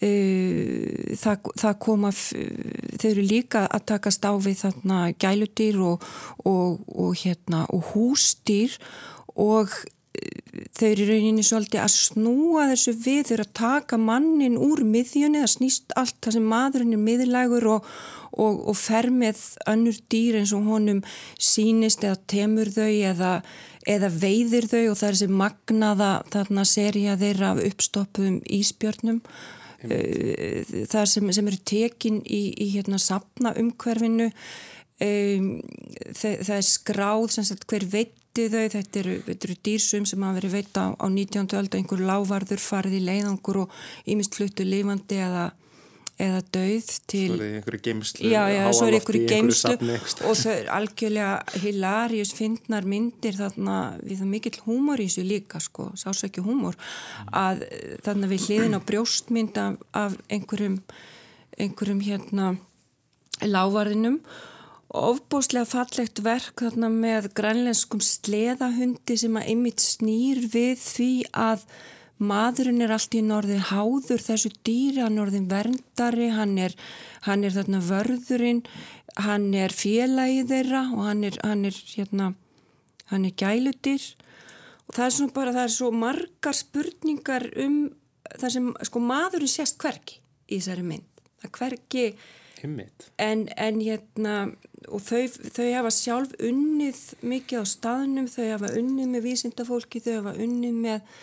það, 0.00 1.48
það 1.60 1.78
koma 1.84 2.10
þeir 2.14 3.10
eru 3.10 3.24
líka 3.26 3.66
að 3.68 3.86
takast 3.92 4.24
á 4.24 4.32
við 4.40 4.62
þarna 4.64 5.00
gæludýr 5.20 5.80
og, 5.84 6.04
og, 6.48 6.78
og, 6.88 7.10
hérna, 7.20 7.66
og 7.68 7.92
húsdýr 7.92 8.78
og 9.36 9.68
uh, 9.68 10.62
þeir 10.76 10.94
eru 10.94 11.08
rauninni 11.10 11.44
svolítið 11.44 11.84
að 11.84 11.92
snúa 11.98 12.70
þessu 12.72 12.96
við 12.96 13.28
þeir 13.28 13.44
að 13.44 13.52
taka 13.60 14.00
mannin 14.00 14.56
úr 14.60 14.82
miðjunni 14.88 15.44
það 15.44 15.52
snýst 15.54 15.94
allt 16.00 16.16
það 16.24 16.38
sem 16.38 16.48
maðurinn 16.54 16.96
er 16.96 17.04
miðlægur 17.04 17.68
og 17.70 18.74
fer 18.78 19.10
með 19.12 19.44
önnur 19.68 20.00
dýr 20.08 20.40
eins 20.40 20.56
og 20.56 20.64
honum 20.70 21.04
sínist 21.36 22.04
eða 22.06 22.22
temur 22.30 22.72
þau 22.72 22.88
eða, 22.88 23.36
eða 23.84 24.12
veiðir 24.16 24.70
þau 24.70 24.82
og 24.94 25.00
það 25.00 25.08
er 25.12 25.16
þessi 25.20 25.40
magnaða 25.44 26.12
þarna 26.32 26.68
serja 26.72 27.20
þeirra 27.20 27.54
af 27.54 27.64
uppstoppuðum 27.68 28.44
íspjörnum 28.48 29.24
Eh, 29.80 30.60
þar 30.90 31.08
sem, 31.08 31.30
sem 31.32 31.46
eru 31.48 31.58
tekin 31.64 32.18
í, 32.28 32.40
í 32.52 32.66
hérna 32.74 32.98
sapna 33.00 33.54
umhverfinu 33.56 34.26
um, 34.28 35.46
það, 36.12 36.34
það 36.44 36.56
er 36.58 36.66
skráð 36.68 37.28
sagt, 37.38 37.64
hver 37.70 37.86
veitti 37.88 38.48
þau 38.52 38.66
þetta 38.74 39.00
eru, 39.00 39.14
eru 39.32 39.56
dýrsum 39.64 40.04
sem 40.08 40.26
hafa 40.26 40.36
verið 40.36 40.56
veitt 40.58 40.76
á, 40.76 40.92
á 40.92 41.06
19. 41.08 41.48
öld 41.56 41.78
einhver 41.78 42.04
lávarður 42.10 42.60
farið 42.60 42.98
í 42.98 43.02
leiðangur 43.06 43.62
og 43.64 43.80
ímist 44.04 44.36
fluttu 44.36 44.68
lifandi 44.68 45.22
eða, 45.24 45.48
eða 46.20 46.40
dauð 46.54 46.90
til 47.10 47.26
Svo 47.30 47.36
er 47.36 47.42
það 47.42 47.58
einhverju 47.58 47.82
geimslu 47.86 48.32
Já, 48.32 48.40
já, 48.52 48.62
svo 48.76 48.88
er 48.88 48.98
einhverju 48.98 49.28
geimslu 49.30 49.76
og 50.30 50.40
þau 50.40 50.52
er 50.54 50.72
algjörlega 50.78 51.60
hilarius 51.64 52.34
fyndnar 52.36 52.88
myndir 52.88 53.38
þarna 53.38 53.78
við 54.02 54.20
það 54.22 54.34
mikill 54.34 54.58
húmor 54.66 55.00
í 55.00 55.08
þessu 55.08 55.26
líka 55.26 55.62
sko, 55.62 55.90
sásækju 56.00 56.44
húmor 56.46 56.76
að 57.32 57.64
eh, 57.70 57.96
þarna 58.04 58.30
við 58.30 58.48
hliðin 58.48 58.76
á 58.76 58.80
brjóstmynd 58.84 59.62
af, 59.62 59.80
af 59.96 60.20
einhverjum 60.28 60.82
einhverjum 61.60 62.00
hérna 62.04 62.54
lávarðinum. 63.44 64.20
Ofbóslega 64.90 65.68
fallegt 65.70 66.18
verk 66.24 66.64
þarna 66.64 66.90
með 66.90 67.30
grænlenskum 67.38 68.02
sleðahundi 68.02 69.16
sem 69.20 69.36
að 69.38 69.50
ymmit 69.52 69.82
snýr 69.84 70.42
við 70.50 70.80
því 70.82 71.12
að 71.30 71.64
maðurinn 72.20 72.82
er 72.84 72.94
allt 72.94 73.16
í 73.16 73.22
norðin 73.24 73.64
háður 73.70 74.22
þessu 74.22 74.52
dýri, 74.66 75.00
hann 75.00 75.18
er 75.18 75.24
orðin 75.26 75.48
verndari, 75.50 76.30
hann 76.36 76.56
er, 76.60 76.76
hann 77.26 77.44
er 77.46 77.54
þarna 77.56 77.82
vörðurinn, 77.86 78.64
hann 79.24 79.48
er 79.56 79.74
félagið 79.74 80.52
þeirra 80.54 80.82
og 80.94 81.06
hann 81.08 81.24
er, 81.28 81.38
hann 81.44 81.64
er 81.68 81.78
hérna, 81.94 82.32
hann 83.10 83.26
er 83.28 83.36
gælutir 83.40 84.04
og 84.86 84.96
það 84.96 85.06
er 85.06 85.16
svona 85.16 85.36
bara, 85.36 85.54
það 85.56 85.64
er 85.66 85.76
svo 85.76 85.92
margar 85.94 86.56
spurningar 86.56 87.48
um 87.64 87.80
það 88.36 88.52
sem, 88.56 88.68
sko 88.86 89.02
maðurinn 89.02 89.50
sést 89.50 89.80
hverki 89.82 90.20
í 90.50 90.58
þessari 90.58 90.86
mynd, 90.86 91.24
það 91.42 91.56
hverki 91.58 92.04
en, 93.16 93.46
en 93.56 93.80
hérna 93.80 94.34
og 94.90 95.02
þau, 95.04 95.26
þau 95.54 95.66
hafa 95.74 95.92
sjálf 95.94 96.32
unnið 96.44 97.00
mikið 97.24 97.62
á 97.62 97.64
staðnum, 97.68 98.28
þau 98.30 98.46
hafa 98.52 98.72
unnið 98.78 99.12
með 99.14 99.26
vísindafólki, 99.28 100.02
þau 100.04 100.14
hafa 100.18 100.34
unnið 100.44 100.80
með, 100.84 101.20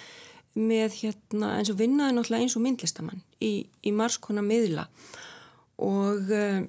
með 0.57 0.97
hérna 1.03 1.53
eins 1.59 1.71
og 1.73 1.79
vinnaði 1.81 2.17
náttúrulega 2.17 2.47
eins 2.47 2.57
og 2.57 2.65
myndlistamann 2.65 3.21
í, 3.43 3.53
í 3.85 3.93
marskona 3.93 4.43
miðla. 4.45 4.87
Og 5.85 6.33
uh, 6.33 6.65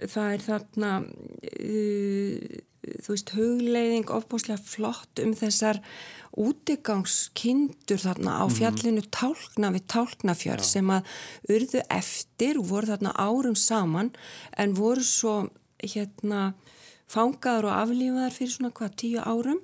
það 0.00 0.34
er 0.34 0.44
þarna 0.46 0.96
uh, 1.04 2.58
þú 2.80 3.12
veist 3.12 3.34
hugleiðing 3.36 4.10
ofbúslega 4.12 4.60
flott 4.64 5.20
um 5.22 5.34
þessar 5.36 5.80
útigangskindur 6.40 8.00
þarna 8.00 8.38
á 8.40 8.44
fjallinu 8.52 9.02
tálkna 9.12 9.72
við 9.74 9.86
tálknafjörð 9.92 10.66
sem 10.66 10.92
að 10.94 11.08
urðu 11.52 11.82
eftir 11.90 12.60
og 12.60 12.68
voru 12.70 12.92
þarna 12.92 13.14
árum 13.18 13.56
saman 13.58 14.12
en 14.56 14.76
voru 14.78 15.04
svo 15.04 15.34
hérna 15.82 16.52
fangaður 17.10 17.70
og 17.70 17.76
aflífaðar 17.82 18.36
fyrir 18.36 18.54
svona 18.54 18.72
hvað 18.76 18.96
tíu 19.02 19.24
árum 19.24 19.60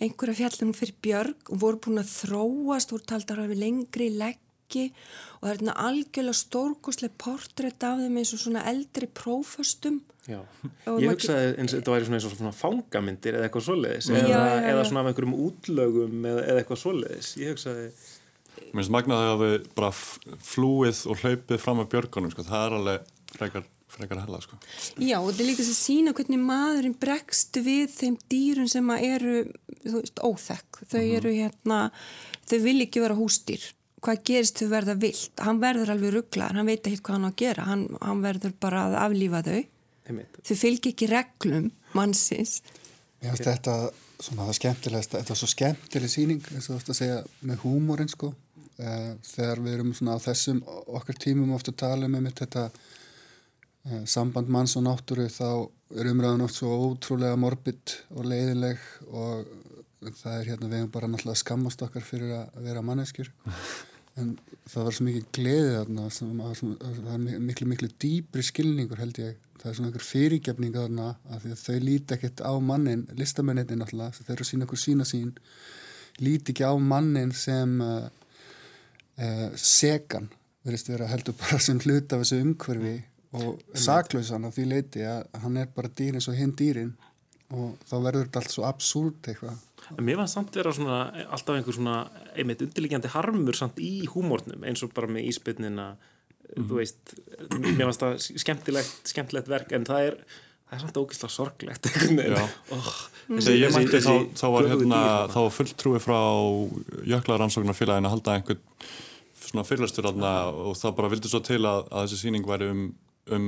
einhverja 0.00 0.38
fjallinu 0.42 0.76
fyrir 0.76 0.96
björg 1.04 1.50
og 1.52 1.62
voru 1.64 1.80
búin 1.86 2.02
að 2.02 2.12
þróast, 2.14 2.94
voru 2.94 3.08
taldar 3.08 3.42
að 3.42 3.52
við 3.54 3.62
lengri 3.64 4.08
leggi 4.14 4.86
og 4.90 5.42
það 5.42 5.50
er 5.50 5.56
hérna 5.56 5.74
algjörlega 5.86 6.40
stórkoslega 6.40 7.18
portrétt 7.20 7.86
af 7.88 8.00
þeim 8.00 8.20
eins 8.20 8.32
og 8.36 8.42
svona 8.44 8.64
eldri 8.70 9.10
prófastum 9.10 10.00
Já, 10.28 10.42
Og 10.86 11.00
ég 11.00 11.10
hugsaði 11.14 11.54
eins 11.58 11.72
og 11.72 11.80
þetta 11.80 11.92
væri 11.94 12.06
svona 12.06 12.18
eins 12.20 12.26
og 12.28 12.34
svona 12.36 12.52
fangamyndir 12.54 13.38
eða 13.38 13.48
eitthvað 13.48 13.64
svoleiðis 13.66 14.10
Já, 14.10 14.16
eða, 14.20 14.28
já, 14.30 14.40
já. 14.60 14.66
eða 14.70 14.84
svona 14.86 15.02
af 15.02 15.10
einhverjum 15.10 15.36
útlögum 15.46 16.26
eða, 16.28 16.42
eða 16.44 16.62
eitthvað 16.62 16.82
svoleiðis 16.84 17.30
ég 17.40 17.54
hugsaði, 17.54 17.86
Mér 18.60 18.82
finnst 18.82 18.92
magnað 18.94 19.22
að 19.24 19.30
hafa 19.30 19.48
bara 19.78 19.90
flúið 20.50 21.00
og 21.10 21.22
hlaupið 21.24 21.62
fram 21.62 21.80
að 21.82 21.88
björgunum, 21.94 22.32
sko. 22.34 22.44
það 22.46 22.66
er 22.66 22.76
alveg 22.76 23.08
frekar, 23.34 23.64
frekar 23.92 24.22
hella. 24.22 24.40
Sko. 24.42 24.58
Já, 25.00 25.18
og 25.18 25.30
þetta 25.30 25.44
er 25.44 25.48
líka 25.48 25.64
að 25.64 25.76
sína 25.78 26.14
hvernig 26.16 26.42
maðurinn 26.44 26.96
bregst 27.00 27.60
við 27.64 27.92
þeim 27.94 28.16
dýrun 28.32 28.70
sem 28.70 28.92
að 28.94 29.04
eru, 29.08 29.34
veist, 29.84 30.22
óþekk. 30.22 30.82
Þau 30.90 31.02
eru 31.02 31.34
hérna, 31.34 31.82
þau 32.50 32.58
vil 32.66 32.76
ekki 32.86 33.04
vera 33.04 33.18
hústýr. 33.18 33.68
Hvað 34.00 34.22
gerist 34.30 34.60
þau 34.62 34.70
verða 34.72 34.96
vilt? 35.00 35.32
Hann 35.44 35.60
verður 35.60 35.94
alveg 35.94 36.14
rugglar, 36.16 36.56
hann 36.56 36.70
veit 36.70 36.86
ekki 36.88 37.02
hvað 37.04 37.18
hann 37.18 37.28
á 37.28 37.30
að 37.30 37.40
gera. 37.44 37.66
Hann, 37.68 37.86
hann 38.00 38.22
verður 38.24 38.54
bara 38.62 38.84
að 38.88 39.00
aflífa 39.04 39.42
þau. 39.48 39.58
einmitt 40.10 40.38
Þau 40.40 40.54
fylgja 40.64 40.94
ekki 40.94 41.10
reglum 41.10 41.72
mannsins. 41.96 42.60
Mér 43.20 43.34
finnst 43.34 43.50
þetta 43.50 43.74
svona 44.20 44.46
það 44.48 44.56
skemmtilegast, 44.58 45.16
þetta 45.16 45.34
er 45.34 45.38
svo 45.40 45.48
skemmtileg 45.48 46.12
síning 46.12 46.46
eins 46.52 46.68
og 46.68 46.74
þú 46.74 46.78
veist 46.78 46.90
að 46.92 46.98
segja 46.98 47.20
með 47.48 47.62
húmórin 47.64 48.08
sko 48.12 48.30
Eh, 48.80 49.12
þegar 49.34 49.60
við 49.60 49.74
erum 49.76 49.90
svona 49.92 50.16
á 50.16 50.24
þessum 50.24 50.60
okkar 50.96 51.18
tímum 51.20 51.52
ofta 51.52 51.72
að 51.74 51.80
tala 51.82 52.08
um 52.08 52.14
einmitt 52.16 52.40
þetta 52.40 52.70
samband 54.06 54.50
manns 54.52 54.76
og 54.76 54.84
náttúru 54.84 55.24
þá 55.32 55.46
er 56.00 56.10
umræðan 56.12 56.44
oft 56.44 56.58
svo 56.60 56.74
ótrúlega 56.90 57.38
morbid 57.40 57.94
og 58.14 58.26
leiðileg 58.28 58.82
og 59.10 59.46
það 60.20 60.34
er 60.36 60.50
hérna 60.50 60.68
við 60.70 60.76
hefum 60.78 60.92
bara 60.94 61.08
náttúrulega 61.12 61.40
skammast 61.40 61.82
okkar 61.84 62.04
fyrir 62.04 62.34
að 62.42 62.60
vera 62.66 62.82
manneskjur. 62.84 63.32
En 64.18 64.32
það 64.68 64.84
var 64.84 64.94
svo 64.96 65.04
mikið 65.06 65.26
gleði 65.32 65.68
þarna 65.76 66.06
það 66.10 67.12
er 67.14 67.20
mi- 67.22 67.36
miklu 67.46 67.66
miklu 67.70 67.88
dýbri 68.02 68.42
skilningur 68.44 68.98
held 69.00 69.20
ég. 69.22 69.36
Það 69.60 69.68
er 69.70 69.76
svona 69.78 69.88
einhver 69.88 70.04
fyrirgefning 70.04 70.74
þarna 70.74 71.06
að 71.30 71.44
því 71.44 71.52
að 71.54 71.62
þau 71.62 71.76
líti 71.86 72.16
ekkert 72.16 72.42
á 72.42 72.52
mannin 72.58 73.04
listamenninni 73.16 73.78
náttúrulega, 73.78 74.18
þeir 74.26 74.34
eru 74.34 74.48
sína 74.48 74.66
okkur 74.66 74.82
sína 74.82 75.06
sín 75.08 75.30
líti 76.20 76.52
ekki 76.52 76.66
á 76.66 76.74
mannin 76.74 77.30
sem 77.32 77.76
uh, 77.86 78.10
uh, 79.22 79.48
segan 79.56 80.26
verðist 80.66 80.90
vera 80.90 81.08
heldur 81.08 81.38
bara 81.40 81.62
sem 81.62 81.78
hlut 81.80 82.12
af 82.12 82.24
þessu 82.24 82.42
umhverfi 82.44 82.96
og 83.38 83.60
saklausan 83.78 84.46
á 84.46 84.50
því 84.50 84.66
leiti 84.72 85.04
að 85.06 85.24
hann 85.42 85.58
er 85.60 85.70
bara 85.74 85.90
dýr 85.90 86.18
eins 86.18 86.28
og 86.30 86.38
hinn 86.38 86.54
dýrin 86.58 86.94
og 87.54 87.74
þá 87.86 87.96
verður 87.96 88.26
þetta 88.26 88.40
allt 88.42 88.54
svo 88.54 88.66
absúrt 88.66 89.30
eitthvað. 89.30 89.58
En 89.96 90.06
mér 90.06 90.20
fannst 90.20 90.36
samt 90.36 90.54
vera 90.54 90.72
svona, 90.74 90.98
alltaf 91.34 91.56
einhver 91.56 91.74
svona 91.74 91.96
einmitt 92.38 92.62
undirliggjandi 92.62 93.10
harmur 93.10 93.58
samt 93.58 93.80
í 93.82 94.06
húmórnum 94.10 94.66
eins 94.66 94.84
og 94.86 94.92
bara 94.94 95.10
með 95.10 95.30
íspynnina 95.32 95.88
þú 96.54 96.78
veist, 96.78 97.16
mér 97.56 97.88
fannst 97.88 98.04
það 98.04 98.14
skemmtilegt, 98.44 99.10
skemmtilegt 99.10 99.50
verk 99.50 99.74
en 99.74 99.86
það 99.86 100.08
er 100.10 100.16
það 100.70 100.76
er 100.76 100.82
samt 100.84 100.98
ógeðslega 101.00 101.34
sorglegt 101.34 101.88
oh, 102.74 102.90
Þegar 103.30 103.56
ég 103.58 103.74
mætti 103.74 104.00
þá, 104.02 104.14
þá 104.38 104.46
var 104.54 104.68
hérna, 104.70 105.02
dýr, 105.02 105.30
þá 105.34 105.38
var 105.40 105.54
fulltrúi 105.54 106.02
frá 106.02 106.18
jöklaransóknarfélagin 107.10 108.08
að 108.08 108.14
halda 108.16 108.36
einhvern 108.38 108.64
svona 109.40 109.66
fyrirlastur 109.66 110.06
og 110.10 110.76
það 110.78 110.96
bara 110.98 111.10
vildi 111.10 111.30
svo 111.30 111.40
til 111.42 111.60
að, 111.62 111.86
að 111.90 112.06
þessi 112.06 112.20
síning 112.24 112.46
væri 112.46 112.70
um, 112.70 112.84
um 113.36 113.46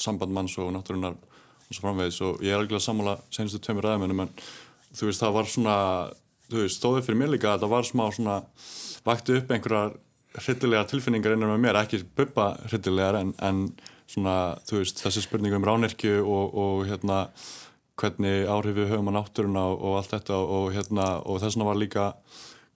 samband 0.00 0.34
manns 0.34 0.56
og 0.58 0.72
náttúrunar 0.74 1.14
og 1.14 1.70
svo 1.70 1.86
framvegis. 1.86 2.20
Og 2.26 2.42
ég 2.44 2.52
er 2.52 2.60
alveg 2.60 2.78
að 2.78 2.86
sammála 2.86 3.18
senastu 3.30 3.60
tveimur 3.62 3.86
ræðumennum 3.86 4.24
en 4.26 4.32
þú 4.94 5.10
veist 5.10 5.22
það 5.22 5.36
var 5.38 5.50
svona, 5.50 5.76
þú 6.50 6.62
veist 6.62 6.80
stóðið 6.80 7.08
fyrir 7.08 7.20
mér 7.22 7.34
líka 7.34 7.54
að 7.54 7.64
það 7.64 7.74
var 7.74 7.88
smá 7.88 8.04
svona 8.14 8.38
vakti 9.04 9.38
upp 9.38 9.52
einhverjar 9.54 9.96
hryllilega 10.34 10.88
tilfinningar 10.90 11.36
innan 11.36 11.52
með 11.54 11.62
mér, 11.62 11.80
ekki 11.84 12.02
buppa 12.16 12.54
hryllilegar 12.68 13.20
en, 13.20 13.34
en 13.38 13.66
svona 14.10 14.56
þú 14.66 14.80
veist 14.80 15.02
þessi 15.04 15.22
spurningu 15.24 15.58
um 15.60 15.66
ránirkju 15.66 16.22
og, 16.22 16.56
og 16.58 16.82
hérna 16.88 17.26
hvernig 18.00 18.48
áhrif 18.50 18.74
við 18.74 18.90
höfum 18.90 19.12
á 19.14 19.16
náttúruna 19.20 19.66
og, 19.70 19.76
og 19.78 19.98
allt 20.00 20.14
þetta 20.16 20.38
og, 20.42 20.66
hérna, 20.74 21.06
og 21.22 21.38
þess 21.42 21.54
vegna 21.54 21.68
var 21.68 21.78
líka 21.78 22.06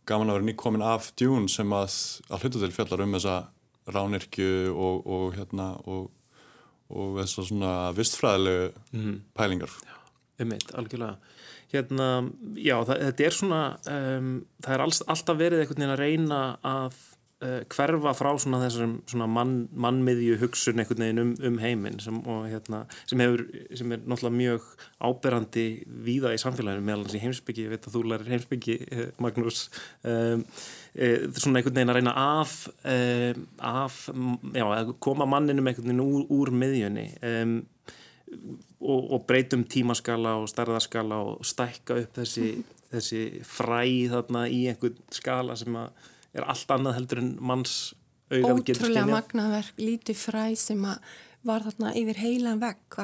gaman 0.09 0.31
að 0.31 0.39
vera 0.39 0.49
nýkomin 0.49 0.87
af 0.87 1.11
Dune 1.19 1.51
sem 1.53 1.73
að, 1.75 1.97
að 2.31 2.45
hluta 2.45 2.63
til 2.63 2.75
fjallar 2.77 3.05
um 3.05 3.17
þessa 3.19 3.39
ránirkju 3.89 4.53
og, 4.73 5.09
og 5.09 5.27
hérna 5.37 5.73
og, 5.89 6.09
og 6.89 7.19
þessa 7.21 7.45
svona 7.49 7.73
vistfræðilegu 7.97 9.17
pælingar. 9.37 9.75
Einmitt, 10.39 10.71
algjörlega. 10.79 11.19
Hérna, 11.69 12.09
já, 12.57 12.79
það, 12.89 13.03
þetta 13.05 13.25
er 13.27 13.35
svona, 13.37 13.63
um, 13.93 14.29
það 14.65 14.75
er 14.75 14.85
alls, 14.87 15.01
alltaf 15.13 15.37
verið 15.37 15.63
einhvern 15.65 15.83
veginn 15.83 15.95
að 15.95 16.01
reyna 16.01 16.43
að 16.65 17.01
uh, 17.45 17.61
hverfa 17.71 18.13
frá 18.17 18.31
svona 18.41 18.61
þessum 18.65 18.95
svona 19.09 19.29
mann, 19.31 19.55
mannmiðju 19.71 20.39
hugsun 20.43 20.83
einhvern 20.83 21.05
veginn 21.05 21.23
um, 21.23 21.33
um 21.51 21.59
heiminn 21.63 22.01
sem, 22.03 22.19
hérna, 22.49 22.83
sem, 23.09 23.23
sem 23.79 23.95
er 23.95 24.03
náttúrulega 24.03 24.35
mjög 24.35 24.67
áberandi 25.05 25.67
víða 26.07 26.35
í 26.35 26.41
samfélaginu 26.43 26.85
meðal 26.87 27.07
hans 27.07 27.17
í 27.19 27.23
heimsbyggi, 27.23 27.67
ég 27.67 27.75
veit 27.75 27.89
að 27.89 27.97
þú 27.97 28.05
lærir 28.11 28.33
heimsbyggi, 28.35 28.77
eh, 28.91 29.07
Magnús, 29.23 29.65
um, 30.03 30.45
svona 30.99 31.61
einhvern 31.61 31.79
veginn 31.79 31.93
að 31.93 32.01
reyna 32.01 32.15
af, 32.19 32.55
af 33.63 34.01
já, 34.57 34.65
að 34.67 34.95
koma 35.05 35.29
manninum 35.31 35.71
einhvern 35.71 35.93
veginn 35.93 36.03
úr, 36.05 36.25
úr 36.35 36.51
miðjunni. 36.55 37.07
Og, 38.79 39.05
og 39.15 39.23
breytum 39.29 39.63
tímaskala 39.65 40.35
og 40.43 40.51
stærðarskala 40.51 41.17
og 41.31 41.47
stækka 41.47 41.97
upp 42.03 42.19
þessi, 42.19 42.51
þessi 42.93 43.23
fræ 43.47 43.85
þarna 44.13 44.43
í 44.53 44.67
einhvern 44.73 44.99
skala 45.15 45.57
sem 45.59 45.79
að 45.81 46.09
er 46.37 46.47
allt 46.49 46.75
annað 46.75 46.99
heldur 46.99 47.23
en 47.23 47.31
manns 47.41 47.77
augað 48.29 48.65
getur 48.65 48.85
Ótrúlega 48.85 49.05
skynjað. 49.05 49.15
magnaverk, 49.15 49.79
lítið 49.81 50.21
fræ 50.21 50.45
sem 50.61 50.83
að 50.85 51.15
var 51.49 51.65
þarna 51.65 51.95
yfir 51.97 52.21
heilan 52.25 52.61
vegg. 52.63 52.99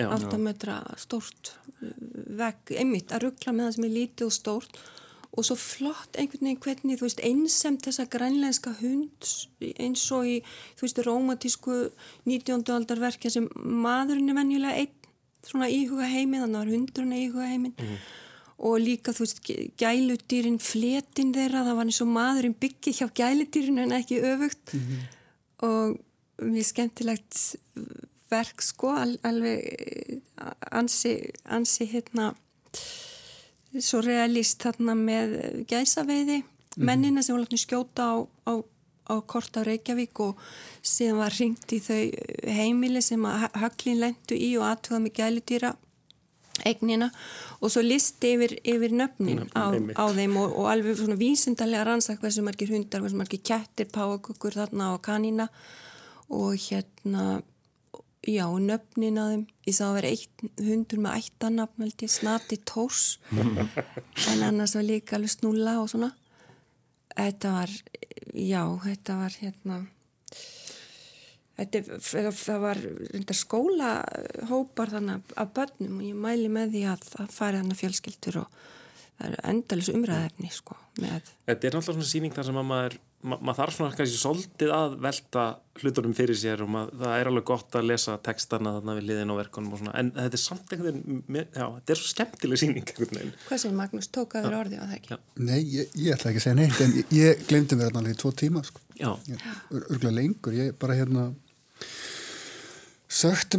8 0.00 0.38
metra 0.40 0.78
stórt 1.00 1.52
uh, 1.82 1.90
vegg, 2.38 2.72
einmitt 2.78 3.12
að 3.12 3.26
ruggla 3.26 3.52
með 3.52 3.66
það 3.66 3.76
sem 3.76 3.86
er 3.88 3.94
lítið 3.96 4.28
og 4.28 4.34
stórt 4.36 4.80
og 5.30 5.46
svo 5.46 5.54
flott 5.58 6.16
einhvern 6.18 6.46
veginn 6.48 6.62
hvernig, 6.64 6.98
þú 6.98 7.06
veist, 7.06 7.20
einsemt 7.22 7.84
þessa 7.86 8.06
grænlenska 8.10 8.72
hund 8.80 9.28
eins 9.78 10.06
og 10.14 10.26
í, 10.26 10.38
þú 10.78 10.86
veist, 10.86 11.02
rómatísku 11.06 11.76
19. 12.26 12.64
aldarverkja 12.74 13.30
sem 13.36 13.46
maðurinn 13.54 14.32
er 14.32 14.40
venjulega 14.40 14.80
einn 14.80 14.96
svona 15.46 15.70
íhuga 15.72 16.08
heiminn, 16.10 16.42
þannig 16.44 16.60
að 16.60 16.72
hundurinn 16.74 17.14
er 17.14 17.22
íhuga 17.26 17.46
heiminn 17.50 17.76
og 18.60 18.76
líka, 18.82 19.14
þú 19.16 19.24
veist, 19.24 19.40
gæludýrin 19.80 20.60
fletin 20.60 21.32
þeirra, 21.32 21.64
það 21.64 21.78
var 21.78 21.88
eins 21.88 22.02
og 22.04 22.10
maðurinn 22.12 22.56
byggi 22.60 22.92
hjá 22.98 23.06
gæludýrin 23.16 23.80
en 23.86 23.96
ekki 23.96 24.20
öfugt. 24.20 24.74
Og 25.64 25.96
mjög 26.44 26.66
skemmtilegt 26.68 27.40
verk 28.30 28.62
sko, 28.62 28.92
al, 29.00 29.16
alveg 29.26 29.64
eh, 29.64 30.20
ansi, 30.76 31.16
ansi 31.50 31.88
hérna 31.90 32.30
svo 33.78 34.00
realist 34.04 34.62
þarna 34.64 34.96
með 34.98 35.36
gæsaveiði 35.70 36.40
mennina 36.80 37.22
sem 37.22 37.34
var 37.34 37.44
látni 37.44 37.58
skjóta 37.60 38.06
á, 38.06 38.16
á, 38.46 38.52
á 39.10 39.14
kort 39.26 39.58
á 39.58 39.62
Reykjavík 39.66 40.22
og 40.22 40.40
síðan 40.82 41.20
var 41.20 41.36
ringt 41.38 41.74
í 41.74 41.80
þau 41.82 42.00
heimili 42.46 43.02
sem 43.04 43.24
að 43.26 43.48
höglin 43.62 44.02
lendu 44.04 44.38
í 44.38 44.52
og 44.58 44.66
aðtöða 44.70 45.02
með 45.04 45.16
gæludýra 45.18 45.72
eignina 46.66 47.10
og 47.60 47.72
svo 47.72 47.82
listi 47.84 48.34
yfir, 48.36 48.56
yfir 48.64 48.94
nöfnin 48.96 49.44
á, 49.52 49.70
Einmitt. 49.70 49.98
á 49.98 50.04
þeim 50.16 50.36
og, 50.40 50.56
og 50.62 50.70
alveg 50.72 50.98
svona 50.98 51.18
vísindarlega 51.20 51.86
rannsaka 51.88 52.24
hversu 52.24 52.44
margir 52.46 52.72
hundar, 52.72 53.04
hversu 53.04 53.20
margir 53.20 53.42
kettir, 53.44 53.90
páakukur 53.92 54.56
þarna 54.56 54.94
og 54.94 55.02
kanína 55.06 55.48
og 56.30 56.54
hérna 56.56 57.42
já, 58.26 58.46
nöfnin 58.46 59.20
á 59.20 59.24
þeim. 59.32 59.46
Ég 59.66 59.76
sá 59.76 59.84
að 59.88 59.96
vera 60.00 60.10
eitt 60.14 60.44
hundur 60.60 61.00
með 61.04 61.22
ættanafn 61.22 61.86
held 61.86 62.04
ég, 62.04 62.12
snati 62.12 62.60
tórs. 62.68 63.18
En 64.30 64.42
annars 64.44 64.76
var 64.76 64.84
líka 64.84 65.16
alveg 65.16 65.32
snúla 65.32 65.78
og 65.80 65.88
svona. 65.92 66.12
Þetta 67.16 67.54
var, 67.54 67.72
já, 68.34 68.62
þetta 68.84 69.16
var 69.18 69.40
hérna 69.40 69.80
Þetta, 71.60 72.00
það 72.40 72.60
var 72.64 72.78
skóla 73.36 73.92
hópar 74.48 74.94
þannig 74.94 75.34
af 75.36 75.54
börnum 75.56 75.98
og 76.00 76.06
ég 76.08 76.20
mæli 76.26 76.48
með 76.52 76.76
því 76.76 76.84
að 76.94 77.08
það 77.10 77.34
fari 77.36 77.60
þannig 77.60 77.80
fjölskyldur 77.82 78.38
og 78.40 78.60
það 79.20 79.28
eru 79.28 79.44
endalis 79.52 79.92
umræðefni 79.92 80.50
sko 80.54 80.76
með. 81.00 81.30
Þetta 81.48 81.68
er 81.68 81.76
náttúrulega 81.76 81.98
svona 81.98 82.10
síning 82.10 82.34
þar 82.36 82.46
sem 82.48 82.60
að 82.60 82.68
maður, 82.70 82.96
ma 83.20 83.36
maður 83.36 83.58
þarf 83.58 83.76
svona 83.76 83.98
kannski 83.98 84.20
svolítið 84.22 84.72
að 84.72 84.94
velta 85.04 85.44
hlutunum 85.82 86.14
fyrir 86.16 86.38
sér 86.40 86.62
og 86.64 86.70
maður, 86.72 86.94
það 87.02 87.16
er 87.18 87.30
alveg 87.30 87.46
gott 87.50 87.76
að 87.76 87.88
lesa 87.90 88.16
textana 88.24 88.72
þarna 88.78 88.96
við 88.96 89.08
liðin 89.10 89.34
og 89.34 89.40
verkunum 89.42 89.76
og 89.76 89.82
svona 89.82 89.94
en 90.00 90.12
þetta 90.16 90.40
er 90.40 90.44
samt 90.46 90.74
einhvern 90.76 91.04
veginn, 91.04 91.52
já, 91.52 91.66
þetta 91.76 91.94
er 91.96 92.00
svo 92.00 92.10
skemmtileg 92.14 92.62
síning 92.62 92.80
einhvern 92.86 93.20
veginn. 93.20 93.36
Hvað 93.50 93.62
sem 93.66 93.76
Magnús 93.82 94.10
tók 94.16 94.38
að 94.40 94.48
vera 94.48 94.62
orðið 94.64 94.80
á 94.80 94.84
það 94.86 94.96
ekki? 94.96 95.12
Já. 95.12 95.20
Nei, 95.50 95.60
ég, 95.76 95.94
ég 96.00 96.16
ætla 96.16 96.32
ekki 96.32 96.40
að 96.40 96.46
segja 96.46 96.58
neitt 96.62 96.82
en 96.86 96.96
ég, 96.96 97.14
ég 97.20 97.44
glemdi 97.50 97.80
þarna 97.82 98.04
alveg 98.04 98.16
í 98.16 98.20
tvo 98.24 98.34
tíma 98.40 98.64
sko. 98.64 98.84
Já, 99.00 99.12
örgulega 99.76 100.16
lengur, 100.16 100.56
ég 100.56 100.74
bara 100.80 100.96
hérna 100.96 101.30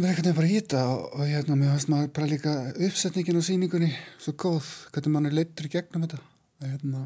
mér 0.02 0.12
einhvern 0.12 0.30
veginn 0.30 0.38
bara 0.38 0.48
í 0.48 0.60
þetta 0.60 0.84
og, 0.92 1.02
og 1.18 1.26
hérna 1.28 1.58
mér 1.58 1.74
fannst 1.74 1.90
maður 1.92 2.14
bara 2.16 2.30
líka 2.30 2.54
uppsetningin 2.88 3.40
á 3.40 3.42
síningunni 3.44 3.90
svo 4.22 4.36
góð, 4.38 4.70
hvernig 4.94 5.16
mann 5.16 5.28
er 5.28 5.36
leittur 5.36 5.68
í 5.68 5.74
gegnum 5.74 6.06
þetta. 6.06 6.22
Hérna 6.62 7.04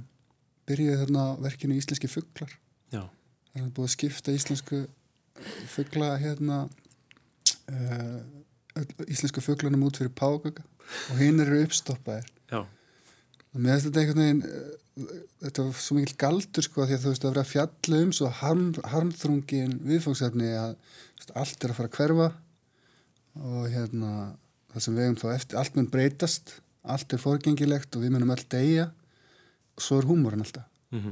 byrjuði 0.69 1.03
þarna 1.03 1.27
verkinu 1.43 1.77
Íslenski 1.79 2.11
fugglar 2.11 2.55
það 3.57 3.67
er 3.67 3.75
búið 3.77 3.89
að 3.89 3.95
skipta 3.95 4.35
íslensku 4.37 4.81
fuggla 5.73 6.11
hérna 6.21 6.63
uh, 7.73 8.19
íslensku 9.09 9.43
fugglanum 9.45 9.87
út 9.89 10.01
fyrir 10.01 10.13
págögga 10.17 10.65
og 11.13 11.21
hinn 11.21 11.41
eru 11.43 11.63
uppstoppaðir. 11.65 12.29
Og 13.55 13.63
mér 13.63 13.77
finnst 13.77 13.89
þetta 13.89 14.03
einhvern 14.03 14.23
veginn 14.23 14.43
þetta 14.97 15.67
var 15.67 15.81
svo 15.85 15.99
mikil 15.99 16.17
galdur 16.21 16.65
sko 16.65 16.87
því 16.87 16.97
að 16.97 17.03
þú 17.05 17.13
veist 17.13 17.25
að 17.25 17.33
vera 17.35 17.45
að 17.45 17.53
fjalla 17.53 18.03
um 18.05 18.13
svo 18.17 18.31
harm, 18.41 18.67
harmþrungin 18.93 19.79
viðfangsefni 19.85 20.53
að 20.57 20.77
veist, 21.19 21.35
allt 21.37 21.65
er 21.67 21.75
að 21.75 21.81
fara 21.81 21.91
að 21.91 21.99
hverfa 21.99 22.29
og 23.47 23.67
hérna 23.75 24.13
það 24.73 24.87
sem 24.87 24.97
við 24.97 25.05
hefum 25.05 25.19
þá 25.21 25.27
eftir, 25.35 25.59
allt 25.61 25.77
mun 25.77 25.91
breytast 25.93 26.55
allt 26.87 27.13
er 27.13 27.21
forgengilegt 27.21 27.97
og 27.97 28.05
við 28.05 28.15
munum 28.15 28.33
allt 28.35 28.49
deyja 28.53 28.89
og 29.77 29.85
svo 29.85 30.01
er 30.01 30.09
húmórin 30.09 30.45
alltaf. 30.45 30.67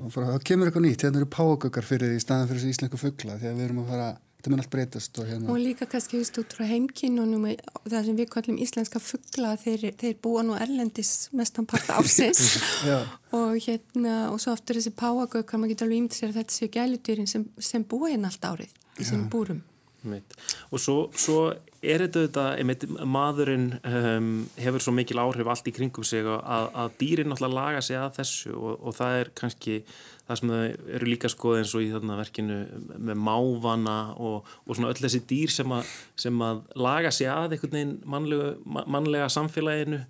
Og 0.07 0.13
bara, 0.15 0.31
það 0.31 0.45
kemur 0.49 0.69
eitthvað 0.71 0.85
nýtt, 0.87 1.03
hérna 1.05 1.21
eru 1.21 1.29
págöggar 1.35 1.85
fyrir 1.85 2.13
því 2.13 2.19
í 2.21 2.23
staðan 2.23 2.49
fyrir 2.49 2.63
þessu 2.63 2.75
íslensku 2.75 3.01
fuggla 3.01 3.39
því 3.41 3.49
að 3.51 3.57
við 3.59 3.65
erum 3.67 3.81
að 3.83 3.91
fara, 3.91 4.07
þetta 4.45 4.53
mun 4.53 4.61
allt 4.61 4.73
breytast 4.73 5.19
og 5.21 5.29
hérna 5.29 5.51
Og 5.53 5.61
líka 5.61 5.89
kannski 5.89 6.21
vist 6.21 6.37
út 6.41 6.53
frá 6.53 6.67
heimkinnunum 6.69 7.47
það 7.89 8.09
sem 8.11 8.19
við 8.19 8.31
kallum 8.35 8.61
íslenska 8.61 9.01
fuggla 9.01 9.55
þeir, 9.61 9.87
þeir 10.01 10.17
búa 10.25 10.45
nú 10.45 10.59
erlendis 10.61 11.31
mestan 11.33 11.69
part 11.71 11.89
ásins 11.97 12.59
og 13.39 13.57
hérna 13.65 14.17
og 14.31 14.41
svo 14.43 14.53
aftur 14.53 14.81
þessi 14.81 14.93
páagökk 14.99 15.57
maður 15.57 15.73
getur 15.73 15.89
alveg 15.89 16.03
ímynd 16.03 16.17
sér 16.17 16.35
að 16.35 16.43
þetta 16.43 16.59
séu 16.59 16.73
gæludýrin 16.77 17.31
sem, 17.31 17.47
sem 17.57 17.87
búa 17.89 18.13
hérna 18.13 18.29
allt 18.33 18.51
árið 18.53 18.75
í 19.01 19.07
sínum 19.09 19.31
búrum. 19.33 19.63
Einmitt. 20.05 20.35
Og 20.69 20.81
svo, 20.83 20.97
svo 21.17 21.39
er 21.81 22.05
þetta 22.05 22.21
auðvitað, 22.21 22.49
einmitt, 22.61 22.85
maðurinn 23.09 23.71
um, 23.89 24.33
hefur 24.61 24.85
svo 24.85 24.93
mikil 24.97 25.23
áhrif 25.23 25.49
allt 25.49 25.71
í 25.71 25.73
kringum 25.75 26.05
sig 26.05 26.29
að, 26.29 26.69
að 26.77 26.99
dýrin 27.01 27.33
náttúrulega 27.33 27.57
laga 27.57 27.85
sig 27.85 27.97
að 27.97 28.19
þessu 28.19 28.53
og, 28.53 28.75
og 28.85 28.97
það 28.99 29.21
er 29.23 29.31
kannski 29.41 29.79
það 30.25 30.41
sem 30.41 30.53
eru 30.57 31.09
líka 31.09 31.29
skoð 31.33 31.59
eins 31.61 31.73
og 31.77 31.85
í 31.85 31.91
þarna 31.93 32.19
verkinu 32.19 32.59
með 32.97 33.19
mávana 33.21 33.97
og, 34.17 34.47
og 34.65 34.77
svona 34.77 34.93
öll 34.93 35.03
þessi 35.03 35.21
dýr 35.29 35.53
sem 35.53 35.75
að, 35.77 35.91
sem 36.21 36.45
að 36.47 36.63
laga 36.81 37.13
sig 37.13 37.29
að 37.29 37.57
einhvern 37.57 37.77
veginn 37.77 37.97
mannlega, 38.09 38.55
mannlega 38.65 39.29
samfélaginu 39.33 40.01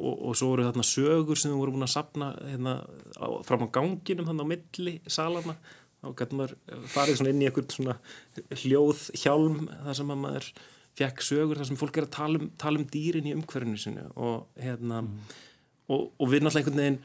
og, 0.00 0.14
og 0.14 0.36
svo 0.38 0.54
eru 0.54 0.66
þarna 0.68 0.86
sögur 0.86 1.40
sem 1.40 1.52
þau 1.52 1.60
voru 1.62 1.76
búin 1.76 1.88
að 1.88 1.94
sapna 1.94 2.32
hérna, 2.40 2.76
á, 3.16 3.26
fram 3.46 3.64
á 3.64 3.74
ganginum 3.74 4.28
þannig 4.28 4.44
á 4.44 4.52
milli 4.52 4.96
salana 5.08 5.56
þá 6.00 6.10
gæti 6.16 6.38
maður 6.38 6.56
farið 6.88 7.20
svona 7.20 7.32
inn 7.34 7.42
í 7.42 7.48
einhvern 7.48 7.72
svona 7.74 7.96
hljóð 8.62 9.06
hjálm 9.20 9.62
þar 9.70 9.98
sem 10.00 10.12
að 10.12 10.22
maður 10.24 10.50
fekk 11.00 11.24
sögur 11.24 11.60
þar 11.60 11.70
sem 11.70 11.80
fólk 11.80 12.00
er 12.00 12.08
að 12.08 12.16
tala 12.16 12.40
um, 12.40 12.50
tala 12.60 12.80
um 12.80 12.88
dýrin 12.92 13.28
í 13.28 13.36
umhverfinu 13.36 13.80
sinu 13.80 14.06
og 14.16 14.48
hérna 14.60 15.04
og, 15.90 16.10
og 16.16 16.30
við 16.30 16.44
náttúrulega 16.44 16.62
einhvern 16.62 16.82
veginn 16.82 17.00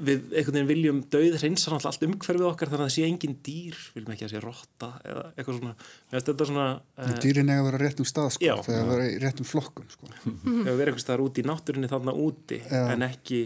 við 0.00 0.32
einhvern 0.32 0.56
veginn 0.56 0.68
viljum 0.70 1.00
döið 1.12 1.36
hreinsa 1.40 1.76
allt 1.76 2.04
umhverfið 2.06 2.46
okkar 2.48 2.70
þannig 2.70 2.80
að 2.80 2.88
það 2.88 2.94
sé 2.94 3.06
engin 3.08 3.36
dýr 3.46 3.78
viljum 3.94 4.14
ekki 4.14 4.26
að 4.26 4.32
sé 4.32 4.42
rotta 4.44 4.90
eða 5.04 5.24
eitthvað 5.34 5.58
svona 5.58 6.44
svona 6.50 6.66
uh, 6.96 7.14
dýrin 7.22 7.52
eiga 7.52 7.62
að 7.62 7.68
vera 7.68 7.80
rétt 7.84 8.02
um 8.02 8.08
stað 8.08 8.34
sko, 8.36 8.46
Já. 8.46 8.54
þegar 8.66 8.82
að 8.82 8.92
vera 8.94 9.06
í 9.06 9.16
rétt 9.22 9.42
um 9.42 9.48
flokkum 9.48 9.88
sko. 9.92 10.10
ef 10.10 10.44
við 10.44 10.84
erum 10.84 10.84
einhvers 10.84 11.06
staðar 11.06 11.24
úti 11.26 11.44
í 11.44 11.48
náttúrinni 11.50 11.90
þarna 11.90 12.16
úti 12.26 12.60
Já. 12.64 12.82
en 12.94 13.06
ekki 13.06 13.40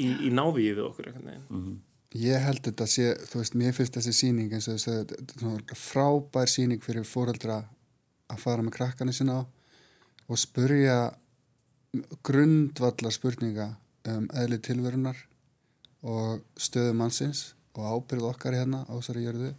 í, 0.00 0.08
í 0.08 0.32
návíu 0.34 0.74
við 0.74 0.84
okkur 0.88 1.10
einhvern 1.10 1.32
veginn 1.32 1.78
Ég 2.18 2.42
held 2.42 2.64
þetta 2.66 2.88
sé, 2.90 3.12
þú 3.30 3.38
veist, 3.38 3.54
mér 3.54 3.74
finnst 3.76 3.94
þessi 3.94 4.12
síning 4.18 4.50
eins 4.50 4.66
og 4.66 4.74
þess 4.74 4.88
að 4.90 4.96
þetta 5.12 5.34
er 5.36 5.42
svona 5.44 5.76
frábær 5.78 6.50
síning 6.50 6.82
fyrir 6.82 7.06
fóreldra 7.06 7.60
að 8.30 8.40
fara 8.42 8.64
með 8.66 8.74
krakkana 8.80 9.14
sinna 9.14 9.36
á 9.38 9.42
og 10.30 10.38
spurja 10.38 10.96
grundvallar 12.26 13.14
spurninga 13.14 13.68
um 14.10 14.26
eðli 14.42 14.58
tilverunar 14.62 15.18
og 16.06 16.40
stöðu 16.56 16.94
mannsins 16.96 17.50
og 17.76 17.84
ábyrð 17.86 18.30
okkar 18.32 18.56
hérna 18.56 18.84
á 18.88 18.92
þessari 18.96 19.26
jörðu 19.26 19.50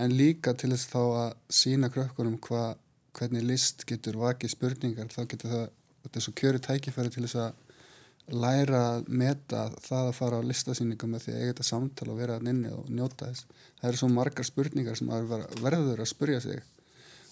en 0.00 0.16
líka 0.18 0.54
til 0.58 0.72
þess 0.72 0.90
þá 0.90 1.02
að 1.02 1.34
sína 1.60 1.90
krökkunum 1.92 2.38
hva, 2.48 2.74
hvernig 3.14 3.44
list 3.46 3.84
getur 3.88 4.18
vakið 4.22 4.54
spurningar 4.56 5.12
þá 5.12 5.22
getur 5.30 5.52
það, 5.52 5.68
svo 6.18 6.34
kjöru 6.40 6.62
tækifæri 6.62 7.12
til 7.14 7.26
þess 7.26 7.40
að 7.44 7.52
læra 8.32 8.80
að 8.94 9.08
meta 9.08 9.66
það 9.84 10.06
að 10.08 10.16
fara 10.16 10.38
á 10.40 10.48
listasýningum 10.48 11.12
með 11.12 11.26
því 11.26 11.32
að 11.32 11.40
eiga 11.40 11.50
þetta 11.52 11.66
samtal 11.68 12.08
og 12.10 12.20
vera 12.20 12.38
þannig 12.38 12.54
inni 12.54 12.70
og 12.72 12.86
njóta 12.88 13.28
þess. 13.28 13.44
Það 13.80 13.88
eru 13.90 14.00
svo 14.00 14.08
margar 14.14 14.48
spurningar 14.48 14.96
sem 14.96 15.10
verður 15.60 16.00
að 16.00 16.08
spurja 16.08 16.40
sig 16.40 16.62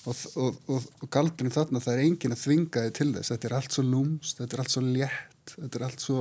og, 0.05 0.19
og, 0.37 0.59
og, 0.69 0.89
og 1.01 1.11
galdurinn 1.15 1.55
þarna 1.55 1.81
það 1.81 1.95
er 1.95 2.05
enginn 2.05 2.37
að 2.37 2.43
þvinga 2.43 2.85
þig 2.85 2.95
til 2.99 3.09
þess. 3.17 3.33
Þetta 3.33 3.49
er 3.49 3.57
allt 3.57 3.77
svo 3.77 3.87
lúmst, 3.89 4.43
þetta 4.43 4.59
er 4.59 4.65
allt 4.65 4.75
svo 4.75 4.85
létt, 4.85 5.55
þetta 5.55 5.81
er 5.81 5.87
allt 5.89 6.05
svo 6.05 6.19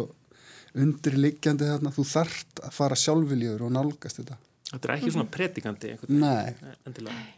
undirliggjandi 0.77 1.67
þarna. 1.67 1.91
Þú 1.95 2.05
þarft 2.11 2.63
að 2.65 2.77
fara 2.77 2.99
sjálfviljur 2.99 3.65
og 3.65 3.73
nálgast 3.75 4.21
þetta. 4.21 4.37
Þetta 4.71 4.87
er 4.87 4.93
ekki 4.95 5.11
svona 5.11 5.27
predikandi 5.27 5.89
Nei, 6.15 6.53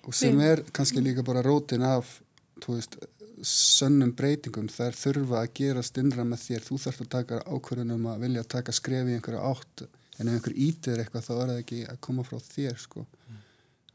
og 0.05 0.13
sem 0.13 0.37
er 0.45 0.61
kannski 0.69 1.01
líka 1.01 1.23
bara 1.25 1.41
rótin 1.41 1.81
af 1.87 2.19
þú 2.61 2.75
veist, 2.77 2.97
sönnum 3.43 4.13
breytingum. 4.15 4.69
Þær 4.71 4.97
þurfa 4.97 5.41
að 5.41 5.49
gerast 5.57 5.97
innra 5.99 6.25
með 6.27 6.45
þér. 6.45 6.67
Þú 6.67 6.77
þarfst 6.85 7.03
að 7.05 7.11
taka 7.15 7.41
ákvörðunum 7.47 8.05
að 8.13 8.27
vilja 8.27 8.45
taka 8.55 8.75
skref 8.75 9.09
í 9.09 9.17
einhverju 9.17 9.41
átt. 9.49 9.85
En 10.19 10.29
ef 10.29 10.37
einhver 10.37 10.55
ítir 10.67 11.01
eitthvað 11.01 11.25
þá 11.25 11.33
er 11.33 11.43
það 11.49 11.59
ekki 11.63 11.81
að 11.89 11.99
koma 12.05 12.25
frá 12.27 12.37
þér 12.45 12.79
sko. 12.79 13.07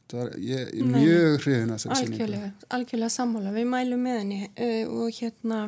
Það 0.09 0.21
var, 0.23 0.31
ég 0.41 0.71
ég 0.73 0.79
er 0.81 0.87
mjög 0.89 1.35
hrifin 1.43 1.73
að 1.75 1.83
Algjörlega, 1.95 2.53
algjörlega 2.73 3.13
sammála. 3.13 3.51
Við 3.53 3.67
mælum 3.69 4.07
með 4.07 4.21
henni 4.23 4.39
uh, 4.49 4.95
og 5.03 5.19
hérna 5.19 5.59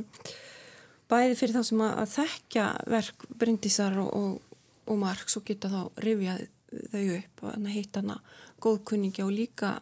bæði 1.10 1.36
fyrir 1.38 1.58
þá 1.58 1.62
sem 1.66 1.82
að, 1.84 1.92
að 2.02 2.14
þekkja 2.14 2.68
verk 2.94 3.26
Bryndísar 3.40 3.98
og, 4.02 4.10
og, 4.16 4.56
og 4.90 5.00
Mark 5.00 5.32
svo 5.32 5.42
geta 5.46 5.70
þá 5.72 5.80
rifjað 6.04 6.46
þau 6.92 7.04
upp 7.16 7.44
og 7.48 7.68
hitt 7.74 7.98
hana 7.98 8.20
góðkunningi 8.62 9.24
og 9.24 9.32
líka, 9.34 9.74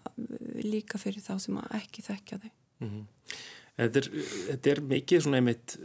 líka 0.65 1.01
fyrir 1.01 1.25
þá 1.25 1.35
sem 1.43 1.59
að 1.61 1.75
ekki 1.81 2.05
þekkja 2.07 2.41
þau. 2.45 2.53
Þetta 3.79 4.01
er, 4.01 4.07
þetta 4.49 4.71
er 4.73 4.81
mikið 4.91 5.21
svona 5.23 5.39
einmitt, 5.39 5.77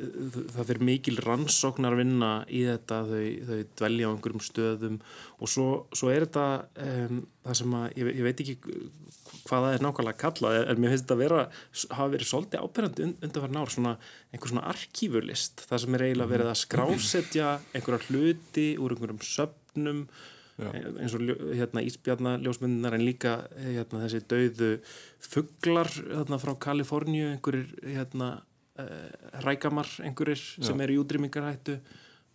það 0.55 0.69
fyrir 0.71 0.85
mikil 0.87 1.19
rannsóknar 1.21 1.93
vinna 1.99 2.31
í 2.49 2.63
þetta, 2.65 3.03
þau, 3.05 3.19
þau 3.49 3.59
dvelja 3.77 4.09
á 4.09 4.13
einhverjum 4.15 4.41
stöðum 4.41 4.95
og 5.37 5.51
svo, 5.53 5.67
svo 5.93 6.09
er 6.09 6.25
þetta 6.25 6.47
um, 6.87 7.19
það 7.45 7.59
sem 7.59 7.75
að, 7.77 7.85
ég, 8.01 8.09
ég 8.17 8.25
veit 8.25 8.41
ekki 8.41 8.57
hvað 9.43 9.67
það 9.67 9.75
er 9.75 9.85
nákvæmlega 9.85 10.21
kallað, 10.23 10.57
en 10.71 10.81
mér 10.81 10.93
finnst 10.93 11.05
þetta 11.05 11.17
að 11.17 11.23
vera, 11.23 11.45
hafa 11.99 12.11
verið 12.15 12.31
svolítið 12.31 12.65
ábyrjandi 12.65 13.05
und, 13.05 13.23
undanfærin 13.27 13.61
ár, 13.61 13.73
svona 13.75 13.95
einhver 14.33 14.53
svona 14.53 14.67
arkífurlist, 14.73 15.65
það 15.69 15.83
sem 15.83 15.97
er 15.97 16.05
eiginlega 16.07 16.33
verið 16.33 16.53
að 16.53 16.61
skrásetja 16.63 17.55
einhverja 17.75 18.07
hluti 18.07 18.67
úr 18.81 18.95
einhverjum 18.95 19.21
söfnum 19.27 20.05
eins 20.61 21.15
og 21.17 21.23
hérna, 21.57 21.81
ísbjarnaljósmyndinar 21.81 22.93
en 22.97 23.05
líka 23.05 23.35
hérna, 23.57 24.03
þessi 24.05 24.21
dauðu 24.29 24.71
fugglar 25.23 25.89
hérna, 25.89 26.37
frá 26.41 26.53
Kaliforníu 26.67 27.31
einhverjir 27.31 27.73
hérna, 27.95 28.29
uh, 28.77 29.07
rækamar 29.45 29.89
einhverjir 30.05 30.41
sem 30.61 30.85
eru 30.85 30.97
í 30.97 31.01
útrýmingarhættu 31.01 31.79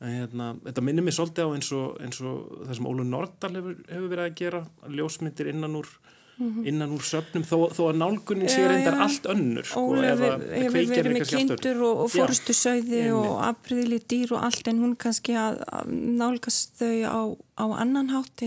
hérna, 0.02 0.52
þetta 0.66 0.84
minnir 0.84 1.06
mér 1.06 1.16
svolítið 1.16 1.50
á 1.50 1.54
eins 1.54 1.70
og, 1.74 1.86
eins 2.02 2.20
og 2.22 2.66
það 2.66 2.76
sem 2.78 2.90
Ólu 2.90 3.06
Nordal 3.06 3.54
hefur, 3.58 3.78
hefur 3.86 4.12
verið 4.12 4.26
að 4.26 4.38
gera 4.42 4.62
ljósmyndir 4.98 5.52
innan 5.54 5.78
úr. 5.78 5.90
Innan 6.38 6.92
úr 6.94 7.02
söpnum 7.02 7.42
þó, 7.42 7.56
þó 7.74 7.82
að 7.88 7.96
nálgunin 7.98 8.50
sé 8.50 8.62
reyndar 8.62 9.00
allt 9.02 9.26
önnur 9.32 9.66
sko, 9.66 9.80
Ólega 9.90 10.36
hefur 10.38 10.86
verið 10.92 11.16
með 11.16 11.32
kindur 11.32 11.82
og, 11.82 12.02
og 12.04 12.12
fórstu 12.14 12.54
sögði 12.54 13.02
og 13.16 13.40
afriðli 13.42 13.98
dýr 14.06 14.34
og 14.36 14.44
allt 14.46 14.70
en 14.70 14.82
hún 14.84 14.94
kannski 15.00 15.34
að, 15.38 15.60
að 15.66 15.90
nálgast 16.20 16.78
þau 16.78 16.94
á, 17.10 17.20
á 17.58 17.64
annan 17.82 18.12
hátt 18.14 18.46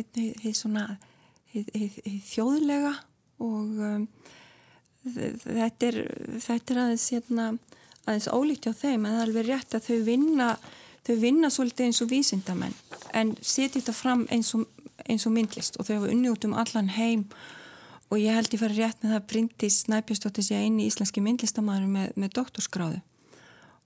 heið 1.52 1.98
þjóðlega 2.32 2.94
og 3.44 3.84
um, 3.84 4.08
þetta 5.04 5.90
er 5.90 6.00
þetta 6.40 6.74
er 6.74 6.82
aðeins 6.86 7.08
hérna, 7.12 7.48
aðeins 8.06 8.30
ólíkt 8.32 8.70
á 8.70 8.74
þeim 8.74 9.04
en 9.04 9.12
það 9.12 9.18
er 9.18 9.26
alveg 9.28 9.50
rétt 9.50 9.76
að 9.76 9.88
þau 9.90 10.04
vinna 10.08 10.52
þau 11.08 11.16
vinna 11.20 11.50
svolítið 11.52 11.90
eins 11.90 12.04
og 12.04 12.12
vísindamenn 12.12 12.76
en 13.18 13.34
setja 13.42 13.80
þetta 13.80 13.96
fram 13.98 14.28
eins 14.32 14.54
og, 14.56 14.68
eins 15.10 15.26
og 15.28 15.36
myndlist 15.36 15.80
og 15.80 15.88
þau 15.88 15.98
hafa 15.98 16.14
unni 16.14 16.32
út 16.32 16.46
um 16.48 16.56
allan 16.62 16.94
heim 16.96 17.26
og 18.12 18.20
ég 18.20 18.36
held 18.36 18.52
ég 18.52 18.60
fari 18.60 18.76
rétt 18.76 19.00
með 19.02 19.14
það 19.14 19.20
að 19.22 19.28
Bryndis 19.32 19.78
Snæpjastóttir 19.86 20.46
sé 20.46 20.60
eini 20.60 20.88
íslenski 20.90 21.24
myndlistamæður 21.24 21.88
með, 21.88 22.14
með 22.20 22.34
doktorskráðu 22.36 23.00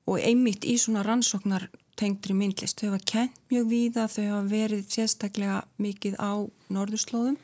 og 0.06 0.22
einmitt 0.22 0.66
í 0.66 0.76
svona 0.82 1.04
rannsóknar 1.06 1.68
tengdri 1.98 2.36
myndlist. 2.38 2.82
Þau 2.82 2.94
hafa 2.94 3.06
kent 3.10 3.40
mjög 3.52 3.70
víða, 3.72 4.08
þau 4.12 4.26
hafa 4.28 4.44
verið 4.52 4.84
sérstaklega 4.94 5.62
mikið 5.82 6.18
á 6.22 6.34
norðurslóðum 6.74 7.38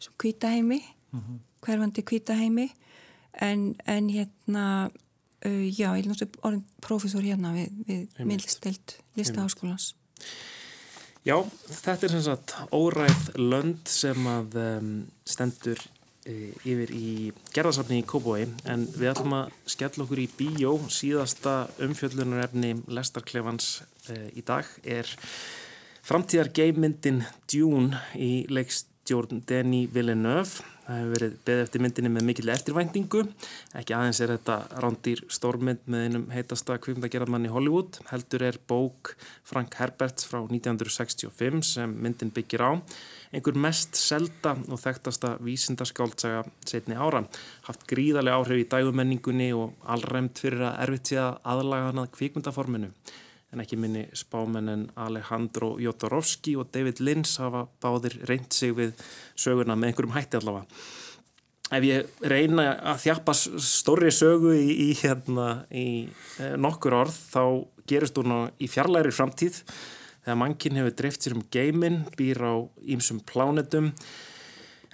sem 0.00 0.14
kvítaheimi, 0.20 0.80
mm 1.12 1.20
-hmm. 1.20 1.38
hverfandi 1.64 2.02
kvítaheimi 2.02 2.68
en, 3.40 3.74
en 3.86 4.08
hérna, 4.08 4.90
uh, 5.46 5.66
já, 5.68 5.96
ég 5.96 6.04
er 6.04 6.08
náttúrulega 6.08 6.42
orðin 6.42 6.64
profesor 6.80 7.22
hérna 7.22 7.52
við, 7.52 7.70
við 7.86 8.24
myndlistelt 8.24 8.98
listaháskólans. 9.16 9.94
Já, 11.24 11.40
þetta 11.68 12.06
er 12.06 12.10
sem 12.12 12.22
sagt 12.22 12.54
óræð 12.70 13.30
lönd 13.40 13.88
sem 13.88 14.26
að 14.26 14.56
um, 14.60 15.06
stendur 15.24 15.80
yfir 16.24 16.92
í 16.94 17.32
gerðarsafni 17.54 18.00
í 18.00 18.06
Kópói 18.08 18.46
en 18.70 18.86
við 18.96 19.10
ætlum 19.10 19.36
að 19.36 19.52
skella 19.74 20.06
okkur 20.06 20.22
í 20.22 20.28
bíó 20.38 20.74
síðasta 20.88 21.56
umfjöllunarefni 21.84 22.74
Lestarklefans 22.96 23.82
eh, 24.08 24.30
í 24.32 24.44
dag 24.46 24.68
er 24.82 25.10
framtíðar 26.04 26.52
geimyndin 26.56 27.24
Dune 27.50 28.00
í 28.16 28.46
leikstjórn 28.48 29.44
Denny 29.48 29.84
Villeneuve 29.92 30.64
Það 30.84 30.98
hefur 30.98 31.12
verið 31.14 31.36
beðið 31.46 31.62
eftir 31.64 31.80
myndinni 31.80 32.10
með 32.12 32.24
mikill 32.28 32.50
eftirvæntingu. 32.52 33.20
Ekki 33.80 33.94
aðeins 33.96 34.18
er 34.20 34.34
þetta 34.34 34.56
rándýr 34.84 35.22
stórmynd 35.32 35.86
með 35.88 36.02
einum 36.04 36.26
heitasta 36.34 36.76
kvipmyndagerðarmann 36.76 37.48
í 37.48 37.52
Hollywood. 37.54 37.96
Heldur 38.10 38.44
er 38.50 38.58
bók 38.68 39.14
Frank 39.48 39.78
Herberts 39.80 40.28
frá 40.28 40.42
1965 40.42 41.64
sem 41.70 41.94
myndin 42.04 42.34
byggir 42.36 42.66
á. 42.68 42.72
Einhver 43.34 43.56
mest 43.58 43.98
selda 43.98 44.52
og 44.70 44.78
þekktasta 44.78 45.34
vísindaskáltsaga 45.42 46.44
setni 46.68 46.94
ára. 46.94 47.24
Haft 47.66 47.82
gríðarlega 47.90 48.38
áhrif 48.38 48.62
í 48.62 48.68
dægumenningunni 48.70 49.50
og 49.58 49.74
allræmt 49.90 50.38
fyrir 50.38 50.62
að 50.68 50.80
erfitt 50.86 51.10
sé 51.10 51.18
að 51.18 51.40
aðlaga 51.54 51.90
hann 51.90 52.02
að 52.04 52.12
kvikmyndaforminu 52.14 52.92
en 53.54 53.62
ekki 53.62 53.78
minni 53.78 54.04
spámenin 54.18 54.88
Alejandro 54.98 55.76
Jodorowsky 55.82 56.56
og 56.58 56.72
David 56.74 57.00
Lynch 57.04 57.38
hafa 57.42 57.64
báðir 57.82 58.18
reynd 58.28 58.52
sig 58.54 58.74
við 58.74 58.94
söguna 59.38 59.76
með 59.78 59.92
einhverjum 59.92 60.16
hætti 60.16 60.40
allavega. 60.40 60.80
Ef 61.74 61.86
ég 61.86 62.24
reyna 62.30 62.66
að 62.92 63.04
þjappa 63.06 63.34
stóri 63.34 64.10
sögu 64.12 64.52
í, 64.58 64.66
í, 64.84 64.88
hérna, 65.00 65.64
í 65.72 65.86
eh, 66.42 66.56
nokkur 66.60 66.98
orð 66.98 67.16
þá 67.30 67.42
gerist 67.88 68.18
hún 68.20 68.34
í 68.58 68.68
fjarlæri 68.70 69.14
framtíð 69.14 69.62
þegar 70.24 70.40
mannkinn 70.40 70.78
hefur 70.80 70.96
dreift 70.98 71.24
sér 71.24 71.36
um 71.36 71.44
geiminn, 71.52 72.04
býr 72.16 72.40
á 72.40 72.54
ímsum 72.80 73.20
plánetum 73.28 73.92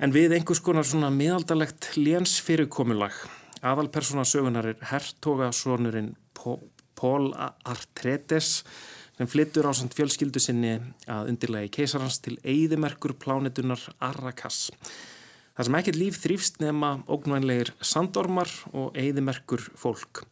en 0.00 0.14
við 0.14 0.34
einhvers 0.36 0.62
konar 0.64 0.86
svona 0.88 1.10
miðaldalegt 1.14 1.92
léns 1.98 2.38
fyrirkomulag. 2.42 3.14
Aðalpersona 3.60 4.24
sögunar 4.24 4.70
er 4.72 4.80
hertogasonurinn 4.90 6.14
Paul 6.34 7.30
Artretes 7.36 8.62
sem 9.20 9.28
flyttur 9.28 9.68
á 9.68 9.72
samt 9.76 9.92
fjölskyldu 9.92 10.40
sinni 10.40 10.78
að 11.04 11.34
undirlega 11.34 11.68
í 11.68 11.74
keisarhans 11.74 12.22
til 12.24 12.38
eigðimerkur 12.40 13.12
plánetunar 13.20 13.82
Arrakas. 14.00 14.70
Það 15.52 15.66
sem 15.68 15.76
ekkert 15.76 16.00
líf 16.00 16.18
þrýfst 16.22 16.62
nema 16.64 16.94
ógnvænlegir 17.04 17.74
sandormar 17.84 18.48
og 18.72 18.96
eigðimerkur 18.96 19.66
fólk. 19.76 20.24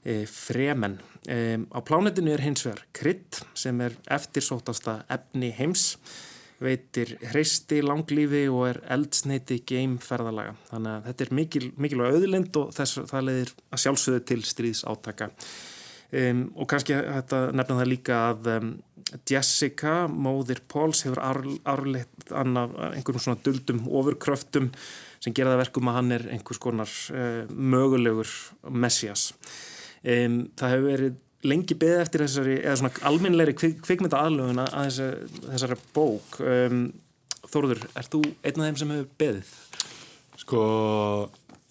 E, 0.00 0.24
fremen. 0.24 0.96
E, 1.28 1.60
á 1.60 1.78
plánetinu 1.84 2.32
er 2.32 2.40
hins 2.40 2.64
vegar 2.64 2.86
krydd 2.96 3.42
sem 3.52 3.80
er 3.84 3.96
eftirsótasta 4.08 5.02
efni 5.12 5.50
heims 5.52 5.90
veitir 6.60 7.14
hreisti 7.30 7.80
langlífi 7.84 8.46
og 8.52 8.66
er 8.68 8.80
eldsneiti 8.96 9.60
geimferðalaga. 9.68 10.54
Þannig 10.70 10.92
að 10.92 11.08
þetta 11.08 11.26
er 11.26 11.34
mikil, 11.36 11.66
mikilvæg 11.80 12.16
auðlind 12.16 12.56
og 12.60 12.72
þess 12.76 13.00
að 13.00 13.12
það 13.12 13.26
leðir 13.28 13.52
að 13.60 13.82
sjálfsögðu 13.84 14.22
til 14.30 14.40
stríðsátaka. 14.48 15.30
Um, 16.10 16.40
og 16.58 16.66
kannski 16.72 16.96
nefna 16.96 17.76
það 17.78 17.90
líka 17.92 18.22
að 18.32 18.48
um, 18.56 18.70
Jessica, 19.26 19.94
móðir 20.10 20.60
Póls 20.70 21.04
hefur 21.06 21.20
árleitt 21.22 22.32
einhverjum 22.32 23.22
svona 23.22 23.40
duldum 23.44 23.84
ofurkröftum 23.86 24.70
sem 25.20 25.34
gera 25.36 25.54
það 25.54 25.62
verkum 25.64 25.90
að 25.90 25.98
hann 25.98 26.16
er 26.16 26.26
einhvers 26.34 26.62
konar 26.62 26.90
uh, 27.14 27.44
mögulegur 27.50 28.30
messias 28.70 29.30
um, 30.04 30.38
það 30.58 30.74
hefur 30.74 30.88
verið 30.88 31.18
lengi 31.50 31.76
beðið 31.80 32.02
eftir 32.04 32.24
þessari 32.26 32.56
eða 32.60 32.76
svona 32.76 33.04
alminleiri 33.08 33.54
kvik, 33.56 33.78
kvikmynda 33.86 34.20
aðlöfuna 34.20 34.66
að 34.68 34.90
þessari, 34.90 35.30
þessari 35.46 35.78
bók 35.96 36.40
Þóruður, 37.50 37.80
ert 37.96 38.12
þú 38.12 38.18
einn 38.44 38.60
af 38.60 38.66
þeim 38.66 38.76
sem 38.78 38.90
hefur 38.92 39.06
beðið? 39.18 39.52
Sko 40.42 40.64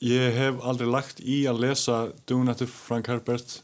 ég 0.03 0.33
hef 0.35 0.63
aldrei 0.65 0.89
lagt 0.89 1.21
í 1.21 1.43
að 1.47 1.61
lesa 1.63 1.99
Dune 2.27 2.55
eftir 2.55 2.71
Frank 2.73 3.07
Herbert 3.07 3.59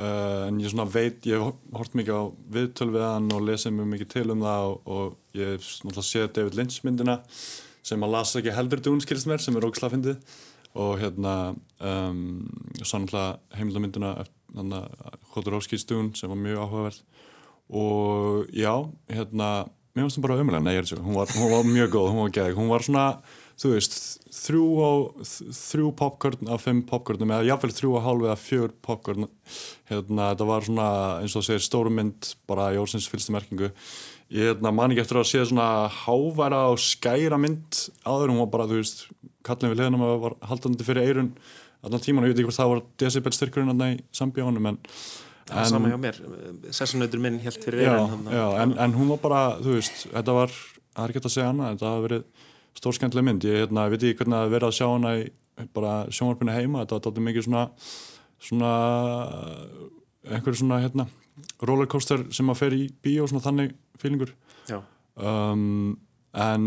Uh, 0.00 0.46
en 0.48 0.56
ég 0.56 0.70
svona 0.72 0.86
veit, 0.88 1.18
ég 1.28 1.36
hef 1.36 1.74
hort 1.76 1.92
mikið 1.92 2.16
á 2.16 2.24
viðtöl 2.54 2.86
við 2.94 3.02
hann 3.04 3.26
og 3.36 3.42
lesið 3.44 3.74
mjög 3.76 3.88
mikið 3.90 4.08
til 4.08 4.22
um 4.32 4.40
það 4.40 4.68
og, 4.70 4.78
og 4.88 5.36
ég 5.36 5.50
hef 5.52 5.66
náttúrulega 5.82 6.04
séð 6.08 6.30
David 6.38 6.56
Lynch 6.56 6.78
myndina 6.86 7.16
sem 7.84 8.06
að 8.06 8.14
lasa 8.14 8.38
ekki 8.40 8.54
heldur 8.56 8.80
dún 8.80 9.02
skilst 9.04 9.28
mér 9.28 9.44
sem 9.44 9.58
er 9.60 9.66
ógslafindið 9.68 10.38
og 10.74 10.96
hérna 11.00 11.34
um, 11.80 12.48
svo 12.80 13.02
náttúrulega 13.02 13.58
heimildamyndina 13.58 14.14
Khodorovskis 15.32 15.86
dún 15.88 16.12
sem 16.16 16.30
var 16.32 16.40
mjög 16.40 16.64
áhugaverð. 16.64 16.98
Og 17.72 18.50
já, 18.52 18.74
hérna 19.08 19.52
mér 19.92 20.06
finnst 20.06 20.18
það 20.18 20.26
bara 20.26 20.40
umlega, 20.40 20.64
nei 20.64 20.74
ég 20.74 20.82
er 20.82 20.88
þessu 20.88 21.04
hún, 21.04 21.16
hún 21.16 21.52
var 21.52 21.68
mjög 21.68 21.94
góð, 21.94 22.10
hún 22.12 22.22
var 22.24 22.34
gegg, 22.36 22.56
hún 22.56 22.72
var 22.72 22.84
svona 22.84 23.06
þú 23.62 23.72
veist, 23.76 23.96
þrjú, 24.34 24.66
á, 24.82 24.90
þrjú 25.54 25.90
popcorn 25.98 26.50
af 26.50 26.64
fimm 26.66 26.80
popcornum 26.88 27.34
eða 27.34 27.46
jáfnveil 27.50 27.76
þrjú 27.76 27.92
og 27.98 28.06
hálf 28.06 28.24
eða 28.26 28.38
fjör 28.40 28.72
popcorn. 28.84 29.28
Hérna, 29.90 30.30
þetta 30.32 30.48
var 30.48 30.66
svona 30.66 30.88
eins 31.22 31.36
og 31.38 31.46
segir 31.46 31.62
stóru 31.62 31.92
mynd 31.94 32.32
bara 32.50 32.70
í 32.74 32.80
órsins 32.80 33.08
fylgstu 33.10 33.34
merkingu. 33.36 33.70
Ég 34.32 34.54
hérna, 34.54 34.72
man 34.74 34.94
ekki 34.94 35.04
eftir 35.04 35.20
að 35.20 35.28
sé 35.30 35.44
svona 35.46 35.68
háværa 36.02 36.64
og 36.72 36.80
skæra 36.82 37.38
mynd 37.40 37.84
áður, 38.02 38.32
hún 38.32 38.42
var 38.42 38.52
bara, 38.56 38.68
þú 38.70 38.80
veist 38.80 39.06
kallin 39.46 39.72
við 39.72 39.82
leðinum 39.82 40.06
að 40.06 40.14
var 40.26 40.38
haldandi 40.52 40.86
fyrir 40.86 41.10
eirun 41.10 41.34
allan 41.82 42.04
tíman 42.04 42.24
og 42.24 42.30
ég 42.30 42.34
veit 42.34 42.40
ekki 42.40 42.48
hvort 42.50 42.60
það 42.60 42.72
var 42.72 42.82
decibel 43.02 43.34
styrkurinn 43.36 43.74
aðna 43.74 43.92
í 43.94 44.00
sambíónum 44.14 44.72
en 44.72 44.80
En, 45.52 45.66
Sama 45.66 45.88
hjá 45.90 45.96
mér, 45.98 46.16
sessunautur 46.72 47.20
minn 47.20 47.40
helt 47.42 47.58
fyrir 47.60 47.82
já, 47.82 48.44
en, 48.62 48.76
en 48.78 48.92
hún 48.94 49.08
var 49.10 49.18
bara, 49.20 49.40
þú 49.60 49.74
veist, 49.74 50.04
þetta 50.06 50.36
var, 50.36 50.52
það 50.94 51.02
er 51.02 51.12
ekki 51.12 51.20
að 51.20 51.32
segja 51.34 51.48
annað, 51.50 51.72
þetta 51.72 51.90
hafi 51.90 52.04
verið 52.06 52.44
stórskendlega 52.78 53.26
mynd, 53.26 53.46
ég 53.50 53.58
hérna, 53.64 53.88
veit 53.90 53.98
ekki 53.98 54.20
hvernig 54.20 54.38
að 54.38 54.54
vera 54.54 54.70
að 54.70 54.76
sjá 54.78 54.86
hana 54.86 55.12
í 55.18 55.26
bara 55.74 55.96
sjónvarpinu 56.14 56.54
heima 56.54 56.86
þetta 56.86 57.10
var 57.10 57.26
mikið 57.26 57.46
svona 57.48 57.64
svona 58.42 58.70
einhverju 60.30 60.62
svona 60.62 60.80
hérna, 60.82 61.06
rollercoaster 61.62 62.26
sem 62.34 62.50
að 62.52 62.60
fer 62.62 62.76
í 62.76 62.86
bíó 63.04 63.26
svona 63.28 63.44
þannig 63.44 63.74
fílingur 64.00 64.32
um, 64.72 65.94
en 66.32 66.66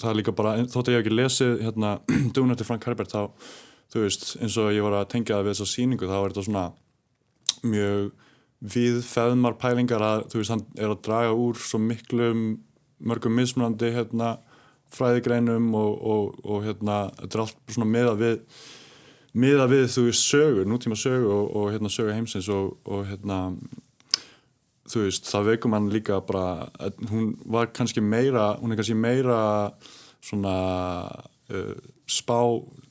það 0.00 0.10
er 0.10 0.18
líka 0.20 0.34
bara, 0.36 0.56
þótt 0.66 0.88
að 0.88 0.94
ég 0.94 1.00
hef 1.00 1.04
ekki 1.04 1.14
lesið 1.14 1.62
hérna, 1.64 1.94
Dune 2.34 2.54
eftir 2.54 2.68
Frank 2.68 2.86
Herbert 2.88 3.14
þá, 3.14 3.50
þú 3.92 4.04
veist, 4.04 4.28
eins 4.42 4.58
og 4.60 4.72
ég 4.74 4.86
var 4.86 4.98
að 4.98 5.10
tengja 5.14 5.38
það 5.38 5.48
við 5.48 5.56
þessa 5.56 5.70
síningu, 5.70 6.10
þá 6.10 6.16
er 6.18 6.34
þetta 6.34 6.46
svona 6.48 6.64
mjög 7.64 8.12
við 8.74 9.00
feðmar 9.04 9.58
pælingar 9.60 10.04
að, 10.04 10.24
þú 10.32 10.40
veist, 10.40 10.54
hann 10.54 10.64
er 10.80 10.92
að 10.92 11.02
draga 11.04 11.34
úr 11.36 11.60
svo 11.60 11.80
miklu 11.82 12.30
mörgum 13.04 13.36
mismunandi 13.36 13.90
hérna 13.94 14.36
fræðigreinum 14.94 15.72
og, 15.76 15.92
og, 15.98 16.40
og 16.46 16.64
hérna, 16.64 17.04
þetta 17.20 17.38
er 17.38 17.44
allt 17.44 17.74
svona 17.74 17.90
meða 17.90 18.14
við 18.20 18.40
meða 19.34 19.66
við 19.70 19.88
þú 19.90 20.04
sögur, 20.14 20.68
nútíma 20.70 20.96
sögur 20.98 21.32
og, 21.34 21.46
og 21.58 21.72
hérna 21.74 21.90
sögur 21.90 22.14
heimsins 22.14 22.48
og 22.50 23.00
hérna 23.08 23.38
þú 24.90 25.04
veist, 25.06 25.28
það 25.30 25.50
veikum 25.50 25.76
hann 25.76 25.90
líka 25.92 26.20
bara, 26.26 26.68
hún 27.10 27.34
var 27.48 27.70
kannski 27.74 28.02
meira, 28.04 28.54
hún 28.60 28.72
er 28.74 28.80
kannski 28.80 28.96
meira 28.98 29.38
svona 30.24 30.56
uh, 31.52 31.74
spá, 32.10 32.38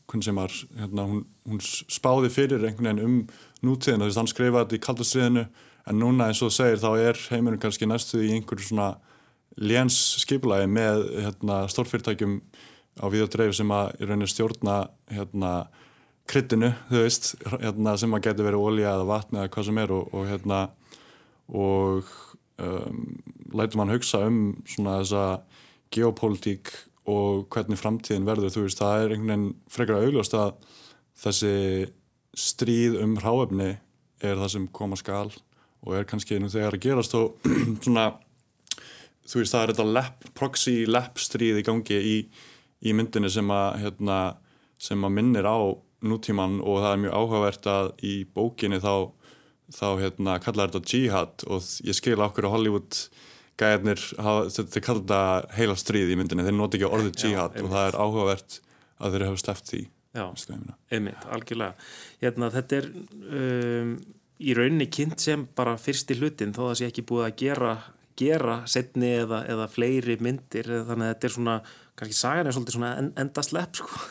hvernig 0.09 0.25
sem 0.25 0.37
var 0.37 0.53
hérna, 0.79 1.07
hún, 1.09 1.23
hún 1.49 1.61
spáði 1.63 2.31
fyrir 2.33 2.65
einhvern 2.65 2.89
veginn 2.89 3.05
um 3.05 3.19
nútíðin, 3.63 4.01
þú 4.01 4.09
veist, 4.09 4.21
hann 4.21 4.31
skrifaði 4.31 4.65
þetta 4.65 4.79
í 4.79 4.83
kaldastriðinu, 4.87 5.45
en 5.89 5.99
núna 5.99 6.29
eins 6.29 6.41
og 6.41 6.51
þú 6.51 6.57
segir 6.57 6.83
þá 6.83 6.91
er 7.09 7.23
heimurinn 7.33 7.61
kannski 7.61 7.89
næstuði 7.89 8.29
í 8.29 8.37
einhverju 8.37 8.69
svona 8.69 8.93
léns 9.59 9.97
skipulagi 10.23 10.69
með 10.71 11.07
hérna, 11.27 11.63
stórfyrirtækjum 11.69 12.37
á 13.01 13.05
videodreif 13.09 13.55
sem 13.57 13.71
að 13.73 13.91
í 13.99 14.07
rauninni 14.07 14.29
stjórna 14.29 14.77
hérna 15.11 15.51
kryttinu, 16.29 16.71
þú 16.89 17.03
veist, 17.03 17.33
hérna, 17.59 17.97
sem 17.99 18.15
að 18.15 18.29
getur 18.29 18.47
verið 18.47 18.63
ólja 18.63 18.95
eða 18.95 19.09
vatn 19.09 19.39
eða 19.41 19.51
hvað 19.53 19.67
sem 19.67 19.81
er 19.83 19.93
og, 19.93 20.13
og 20.15 20.29
hérna 20.29 20.59
og 21.51 22.09
um, 22.61 23.03
lætum 23.53 23.83
hann 23.83 23.93
hugsa 23.93 24.23
um 24.27 24.39
svona 24.67 24.99
þessa 25.01 25.25
geopolítík 25.93 26.71
og 27.09 27.47
hvernig 27.51 27.79
framtíðin 27.79 28.27
verður, 28.27 28.53
þú 28.53 28.65
veist, 28.65 28.79
það 28.79 29.01
er 29.01 29.15
einhvern 29.15 29.31
veginn 29.31 29.49
frekar 29.71 30.05
augljóst 30.05 30.35
að 30.39 30.53
þessi 31.23 31.55
stríð 32.33 32.95
um 33.03 33.17
ráefni 33.21 33.73
er 34.23 34.39
það 34.39 34.53
sem 34.55 34.69
koma 34.73 34.97
skal 34.99 35.33
og 35.83 35.97
er 35.97 36.07
kannski 36.07 36.39
nú 36.39 36.49
þegar 36.51 36.77
að 36.77 36.85
gerast 36.85 37.15
og 37.19 37.49
svona, 37.83 38.07
þú 39.27 39.41
veist, 39.41 39.53
það 39.53 39.63
er 39.63 39.73
þetta 39.73 39.87
lep, 39.97 40.29
proxy 40.37 40.77
lep 40.87 41.19
stríð 41.19 41.59
í 41.59 41.65
gangi 41.67 41.99
í, 41.99 42.15
í 42.87 42.95
myndinni 42.95 43.31
sem 43.31 43.51
að 43.51 43.81
hérna, 43.83 44.19
sem 44.79 45.03
að 45.03 45.15
minnir 45.19 45.47
á 45.47 45.59
nútíman 46.03 46.59
og 46.63 46.81
það 46.83 46.93
er 46.93 47.03
mjög 47.03 47.19
áhugavert 47.19 47.69
að 47.71 47.91
í 48.03 48.13
bókinni 48.35 48.79
þá, 48.83 49.11
þá 49.73 49.87
hérna, 50.01 50.37
kallar 50.43 50.73
þetta 50.73 50.97
jihad 50.97 51.45
og 51.49 51.65
ég 51.85 51.97
skil 51.97 52.19
okkur 52.21 52.49
á 52.49 52.53
Hollywood 52.53 52.99
gæðarnir, 53.59 54.01
þeir 54.01 54.85
kallar 54.85 55.03
þetta 55.03 55.57
heila 55.57 55.77
stríð 55.77 56.13
í 56.13 56.19
myndinni, 56.19 56.45
þeir 56.45 56.57
nota 56.57 56.79
ekki 56.79 56.89
orðið 56.89 57.25
jihad 57.27 57.59
og 57.61 57.73
það 57.73 57.89
er 57.89 57.99
áhugavert 57.99 58.59
að 59.03 59.17
þeir 59.17 59.27
hafa 59.29 59.43
sleppt 59.43 59.73
því 59.73 59.83
Já, 60.13 60.27
einmitt, 60.93 61.23
algjörlega. 61.33 61.73
Hérna, 62.21 62.51
þetta 62.53 62.77
er 62.77 62.87
um, 62.93 63.93
í 64.37 64.53
rauninni 64.53 64.85
kynnt 64.93 65.23
sem 65.23 65.47
bara 65.57 65.73
fyrsti 65.81 66.19
hlutin 66.19 66.53
þó 66.53 66.67
að 66.67 66.69
það 66.69 66.79
sé 66.79 66.89
ekki 66.91 67.05
búið 67.09 67.25
að 67.25 67.37
gera 67.41 67.71
gera 68.19 68.59
setni 68.69 69.09
eða, 69.23 69.41
eða 69.49 69.69
fleiri 69.71 70.17
myndir 70.21 70.67
þannig 70.69 71.07
að 71.07 71.13
þetta 71.13 71.27
er 71.27 71.33
svona, 71.35 71.55
kannski 71.97 72.17
sagan 72.17 72.49
er 72.49 72.55
svolítið 72.55 72.77
svona 72.77 72.91
enda 73.23 73.45
slepp 73.45 73.79
sko 73.79 74.01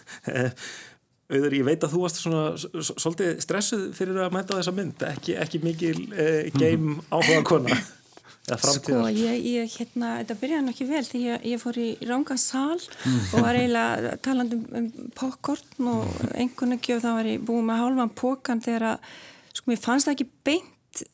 auður, 1.33 1.57
ég 1.59 1.67
veit 1.67 1.87
að 1.87 1.95
þú 1.95 2.05
varst 2.05 2.21
svona 2.21 2.45
svolítið 2.59 3.43
stressuð 3.45 3.89
fyrir 3.97 4.21
að 4.23 4.37
mæta 4.37 4.59
þessa 4.59 4.77
mynd. 4.77 5.03
Ekki, 5.09 5.35
ekki 5.43 5.61
mikil 5.65 5.99
eh, 6.13 6.53
game 6.55 7.01
áhuga 7.11 7.43
kona. 7.49 7.81
Sko, 8.43 9.05
ég, 9.15 9.37
ég, 9.47 9.69
hérna, 9.79 10.17
þetta 10.19 10.35
byrjaði 10.41 10.67
nokkið 10.67 10.89
vel 10.91 11.03
því 11.07 11.19
ég, 11.29 11.45
ég 11.47 11.61
fór 11.63 11.77
í 11.79 11.91
ránga 12.09 12.35
sál 12.43 12.75
mm. 12.75 13.21
og 13.37 13.45
var 13.45 13.55
eiginlega 13.55 14.15
taland 14.27 14.57
um, 14.57 14.65
um 14.81 14.89
popcorn 15.15 15.91
og 15.93 16.09
einhvern 16.35 16.75
veginn 16.75 17.05
þá 17.05 17.13
var 17.21 17.29
ég 17.31 17.45
búið 17.47 17.69
með 17.69 17.83
hálfan 17.85 18.13
pókan 18.19 18.65
þegar 18.65 18.89
að, 18.91 19.13
sko, 19.55 19.71
mér 19.71 19.81
fannst 19.85 20.11
það 20.11 20.17
ekki 20.17 20.29
beint 20.49 21.05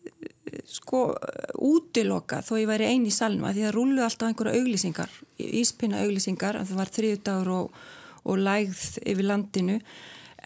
sko, 0.72 1.02
útiloka 1.68 2.40
þó 2.44 2.54
ég 2.62 2.68
væri 2.70 2.88
eini 2.88 3.12
í 3.12 3.14
salnum 3.14 3.48
að 3.48 3.58
því 3.58 3.68
að 3.68 3.76
rúluði 3.76 4.04
alltaf 4.06 4.30
einhverja 4.30 4.62
auglýsingar, 4.62 5.14
íspinna 5.60 6.02
auglýsingar 6.06 6.58
að 6.58 6.72
það 6.72 6.80
var 6.80 6.92
þriðdagur 6.96 7.54
og 7.58 7.82
og 8.28 8.40
lægð 8.44 8.84
yfir 9.02 9.28
landinu. 9.28 9.78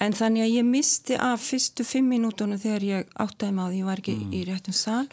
En 0.03 0.15
þannig 0.17 0.47
að 0.47 0.55
ég 0.57 0.67
misti 0.67 1.19
af 1.21 1.43
fyrstu 1.45 1.85
fimm 1.87 2.09
mínútonum 2.11 2.61
þegar 2.61 2.87
ég 2.87 3.13
áttaði 3.21 3.57
maður 3.57 3.79
ég 3.79 3.89
var 3.91 4.03
ekki 4.03 4.17
mm. 4.19 4.33
í 4.35 4.43
réttum 4.49 4.77
sal. 4.77 5.05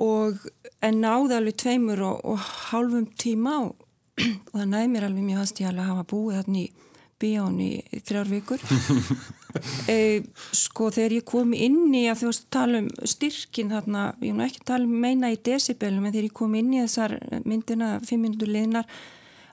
Og 0.00 0.46
en 0.84 1.00
náði 1.02 1.38
alveg 1.38 1.58
tveimur 1.62 2.02
og, 2.06 2.22
og 2.24 2.46
hálfum 2.70 3.08
tíma 3.20 3.58
og, 3.66 3.74
og 4.52 4.56
það 4.56 4.70
næði 4.70 4.90
mér 4.94 5.08
alveg 5.08 5.28
mjög 5.28 5.42
hast 5.42 5.62
ég 5.62 5.70
alveg 5.70 5.84
að 5.84 5.92
hafa 5.92 6.08
búið 6.14 6.40
þarna 6.40 6.62
í 6.62 6.66
bíón 7.24 7.58
í 7.62 7.72
þrjár 8.04 8.30
vikur. 8.36 8.64
E, 9.86 10.24
sko 10.50 10.88
þegar 10.90 11.12
ég 11.14 11.24
kom 11.30 11.52
inn 11.54 11.92
í 11.94 12.00
að 12.10 12.24
þú 12.24 12.30
veist 12.32 12.46
tala 12.50 12.80
um 12.82 12.88
styrkin 13.06 13.68
þarna, 13.70 14.08
ég 14.26 14.34
má 14.34 14.48
ekki 14.48 14.64
tala 14.66 14.82
um 14.82 14.96
meina 14.98 15.30
í 15.30 15.36
decibelum 15.46 16.08
en 16.08 16.10
þegar 16.10 16.26
ég 16.26 16.34
kom 16.34 16.56
inn 16.58 16.72
í 16.74 16.80
þessar 16.80 17.14
myndina, 17.46 17.92
fimm 18.02 18.24
minnundur 18.24 18.50
liðnar 18.50 18.88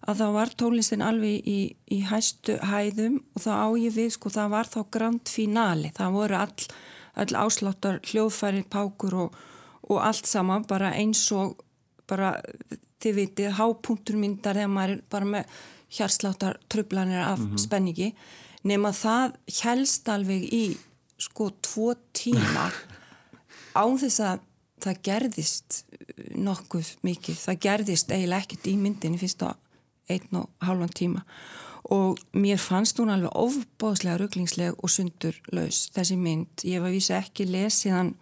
að 0.10 0.22
þá 0.22 0.28
var 0.34 0.54
tónlistin 0.58 1.04
alveg 1.06 1.48
í, 1.48 1.60
í 1.94 2.00
hæstu 2.10 2.58
hæðum 2.66 3.20
og 3.36 3.44
þá 3.44 3.52
á 3.54 3.68
ég 3.78 3.94
við 3.96 4.14
sko 4.16 4.32
það 4.34 4.54
var 4.56 4.70
þá 4.72 4.80
grand 4.94 5.30
finali 5.30 5.92
það 5.98 6.16
voru 6.18 6.40
all, 6.40 6.70
all 7.22 7.36
ásláttar 7.44 8.00
hljóðfæri, 8.10 8.64
pákur 8.66 9.18
og, 9.28 9.36
og 9.90 10.02
allt 10.02 10.30
saman 10.30 10.66
bara 10.70 10.94
eins 10.98 11.28
og 11.36 11.62
bara 12.10 12.34
þið 13.02 13.18
vitið 13.18 13.58
hápunktur 13.58 14.18
myndar 14.20 14.58
þegar 14.58 14.74
maður 14.74 14.96
er 14.98 15.04
bara 15.14 15.30
með 15.36 15.60
hjarsláttar 15.92 16.60
tröflanir 16.72 17.22
af 17.24 17.40
mm 17.40 17.50
-hmm. 17.52 17.58
spenningi. 17.58 18.14
Nema 18.64 18.92
það 18.92 19.36
helst 19.64 20.10
alveg 20.10 20.44
í 20.54 20.78
sko 21.18 21.52
tvo 21.62 21.94
tíma 22.14 22.72
á 23.82 23.86
þess 24.02 24.20
að 24.20 24.40
það 24.82 25.02
gerðist 25.04 25.84
nokkuð 26.36 26.88
mikið, 27.02 27.36
það 27.36 27.60
gerðist 27.60 28.12
eiginlega 28.12 28.42
ekkert 28.42 28.68
í 28.68 28.78
myndinni 28.78 29.18
fyrst 29.18 29.44
á 29.46 29.61
einn 30.12 30.42
og 30.42 30.50
hálfan 30.66 30.96
tíma. 30.98 31.26
Og 31.92 32.20
mér 32.38 32.60
fannst 32.62 33.00
hún 33.02 33.12
alveg 33.12 33.34
ofbóðslega 33.36 34.20
rugglingsleg 34.22 34.78
og 34.78 34.92
sundurlaus 34.94 35.88
þessi 35.96 36.18
mynd, 36.20 36.66
ég 36.68 36.84
var 36.84 36.94
vísa 36.94 37.18
ekki 37.18 37.48
lesiðan 37.50 38.14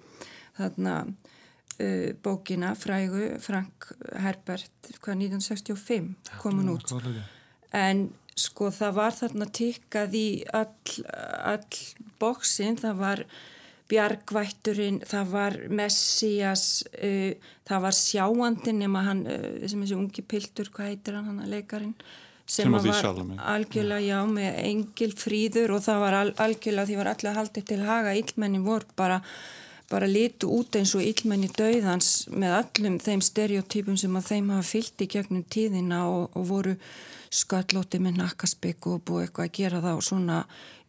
þarna 0.58 0.96
uh, 1.04 2.10
bókina 2.24 2.72
frægu 2.80 3.36
Frank 3.44 3.92
Herbert 4.16 4.94
hvað 5.04 5.26
1965 5.28 6.40
komun 6.42 6.74
út. 6.78 6.96
en 7.76 8.10
sko 8.40 8.72
það 8.74 8.96
var 8.96 9.16
þarna 9.18 9.48
tikkað 9.52 10.16
í 10.16 10.28
all, 10.56 10.74
all 11.44 11.80
bóksin, 12.22 12.80
það 12.80 13.02
var 13.04 13.24
Bjargvætturinn, 13.90 15.02
það 15.10 15.30
var 15.34 15.60
Messias, 15.74 16.66
uh, 16.94 17.54
það 17.68 17.86
var 17.86 17.98
Sjáandinn 17.98 18.84
nema 18.86 19.06
hann, 19.08 19.24
uh, 19.26 19.62
sem 19.66 19.82
þessi 19.84 19.98
ungi 19.98 20.26
piltur, 20.26 20.72
hvað 20.74 20.94
heitir 20.94 21.18
hann, 21.18 21.30
hann 21.32 21.46
að 21.46 21.56
leikarin 21.58 21.96
sem 22.50 22.74
var 22.74 22.86
algjörlega, 23.54 24.02
já, 24.02 24.20
með 24.26 24.56
engil 24.64 25.12
fríður 25.18 25.76
og 25.76 25.84
það 25.86 26.00
var 26.02 26.18
al, 26.18 26.30
algjörlega, 26.46 26.90
því 26.90 26.98
var 26.98 27.12
allir 27.12 27.38
haldið 27.38 27.68
til 27.70 27.82
haga, 27.86 28.16
íllmenni 28.18 28.62
voru 28.66 28.90
bara, 28.98 29.20
bara 29.90 30.10
litu 30.10 30.50
út 30.54 30.76
eins 30.78 30.94
og 30.98 31.06
íllmenni 31.06 31.50
döðans 31.58 32.28
með 32.30 32.56
allum 32.60 32.98
þeim 33.02 33.22
stereotypum 33.26 33.98
sem 33.98 34.18
að 34.20 34.28
þeim 34.32 34.52
hafa 34.54 34.68
fyllt 34.70 35.06
í 35.06 35.08
gegnum 35.10 35.46
tíðina 35.50 36.04
og, 36.10 36.36
og 36.38 36.50
voru 36.50 36.76
sköllóti 37.34 38.02
með 38.02 38.20
nakkaspegg 38.24 38.88
og 38.90 39.04
búið 39.06 39.28
eitthvað 39.28 39.50
að 39.50 39.58
gera 39.60 39.94
og 39.96 40.04
svona 40.06 40.44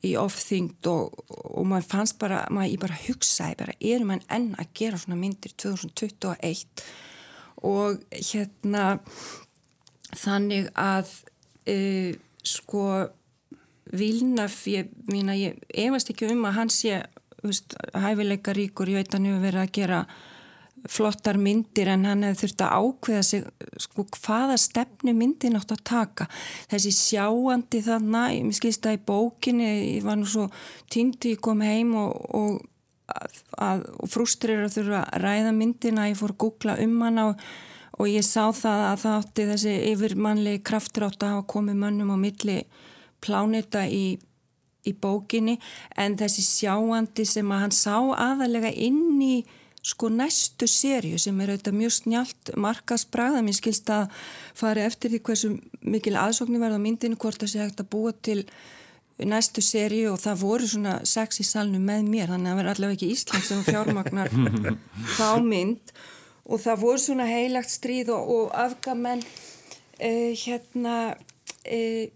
í 0.06 0.14
ofþyngd 0.16 0.88
og, 0.88 1.22
og 1.28 1.68
maður 1.68 1.88
fannst 1.90 2.18
bara, 2.20 2.42
maður 2.52 2.72
ég 2.72 2.82
bara 2.84 3.00
hugsaði 3.04 3.58
bara, 3.60 3.76
erum 3.80 4.12
maður 4.12 4.28
enn 4.36 4.50
að 4.56 4.74
gera 4.80 5.00
svona 5.00 5.20
myndir 5.20 5.54
2021 5.60 6.84
og 7.68 8.04
hérna 8.16 8.84
þannig 10.16 10.70
að 10.80 11.12
e, 11.68 11.78
sko 12.42 12.84
Vilnaf, 13.90 14.68
ég 14.70 14.90
ég 15.10 15.56
efast 15.82 16.12
ekki 16.12 16.28
um 16.30 16.44
að 16.46 16.56
hans 16.60 16.76
sé 16.84 17.00
hæfileika 17.40 18.54
ríkur, 18.56 18.90
ég 18.90 19.00
veit 19.00 19.10
að 19.10 19.18
hann 19.18 19.30
hefur 19.30 19.46
verið 19.46 19.62
að 19.64 19.74
gera 19.78 20.04
flottar 20.88 21.36
myndir 21.40 21.90
en 21.92 22.06
hann 22.08 22.24
hefði 22.24 22.40
þurft 22.40 22.62
að 22.64 22.74
ákveða 22.80 23.22
sig 23.26 23.46
sko 23.84 24.04
hvaða 24.16 24.56
stefnu 24.60 25.14
myndin 25.16 25.58
átt 25.58 25.74
að 25.74 25.82
taka. 25.90 26.26
Þessi 26.70 26.92
sjáandi 26.96 27.82
þarna 27.84 28.26
ég 28.32 28.54
skilst 28.56 28.88
að 28.88 28.96
í 28.96 29.02
bókinni 29.10 29.70
ég 29.70 30.06
var 30.06 30.20
nú 30.20 30.28
svo 30.28 30.48
týndi 30.92 31.34
ég 31.34 31.42
kom 31.44 31.60
heim 31.64 31.92
og, 32.00 32.14
og, 32.36 32.62
og 33.10 34.08
frústrir 34.08 34.64
að 34.64 34.78
þurfa 34.78 35.02
að 35.04 35.26
ræða 35.26 35.52
myndina 35.56 36.08
ég 36.10 36.20
fór 36.20 36.34
að 36.36 36.40
googla 36.46 36.78
um 36.86 36.96
hana 37.04 37.28
og, 37.32 37.44
og 38.00 38.08
ég 38.08 38.24
sá 38.24 38.48
það 38.48 38.86
að 38.86 39.04
það 39.04 39.18
átti 39.18 39.48
þessi 39.52 39.76
yfirmannlegi 39.92 40.64
kraftur 40.64 41.10
átt 41.10 41.26
að 41.26 41.36
hafa 41.36 41.48
komið 41.56 41.80
mönnum 41.84 42.14
á 42.14 42.18
milli 42.20 42.60
plánita 43.20 43.84
í, 43.84 44.16
í 44.88 44.94
bókinni 44.96 45.58
en 46.00 46.16
þessi 46.20 46.44
sjáandi 46.46 47.26
sem 47.28 47.50
að 47.52 47.64
hann 47.64 47.74
sá 47.76 47.96
aðalega 47.98 48.72
inn 48.72 49.20
í 49.22 49.34
sko 49.82 50.10
næstu 50.12 50.68
sériu 50.68 51.18
sem 51.20 51.38
er 51.40 51.54
auðvitað 51.54 51.78
mjög 51.78 51.94
snjált 51.96 52.50
markasbræða, 52.60 53.40
mér 53.44 53.56
skilst 53.56 53.88
að 53.92 54.10
fari 54.56 54.84
eftir 54.84 55.12
því 55.14 55.22
hversu 55.24 55.54
mikil 55.80 56.18
aðsóknir 56.20 56.60
verða 56.60 56.80
á 56.80 56.84
myndinu, 56.84 57.16
hvort 57.20 57.40
það 57.40 57.52
sé 57.52 57.62
hægt 57.62 57.80
að 57.80 57.90
búa 57.94 58.12
til 58.12 58.42
næstu 59.20 59.64
sériu 59.64 60.14
og 60.14 60.20
það 60.20 60.44
voru 60.44 60.68
svona 60.68 60.98
sex 61.08 61.40
í 61.40 61.46
salnu 61.48 61.80
með 61.80 62.08
mér 62.12 62.32
þannig 62.32 62.46
að 62.46 62.52
það 62.52 62.60
verði 62.60 62.74
allavega 62.74 62.96
ekki 62.96 63.10
Ísland 63.14 63.46
sem 63.48 63.64
fjármagnar 63.66 64.32
þá 65.18 65.28
mynd. 65.44 65.92
Og 66.50 66.60
það 66.60 66.80
voru 66.84 67.00
svona 67.00 67.26
heilagt 67.28 67.70
stríð 67.72 68.12
og, 68.14 68.30
og 68.34 68.54
afgamenn 68.58 69.20
eh, 70.00 70.32
hérna 70.40 70.94
eh, 71.64 72.10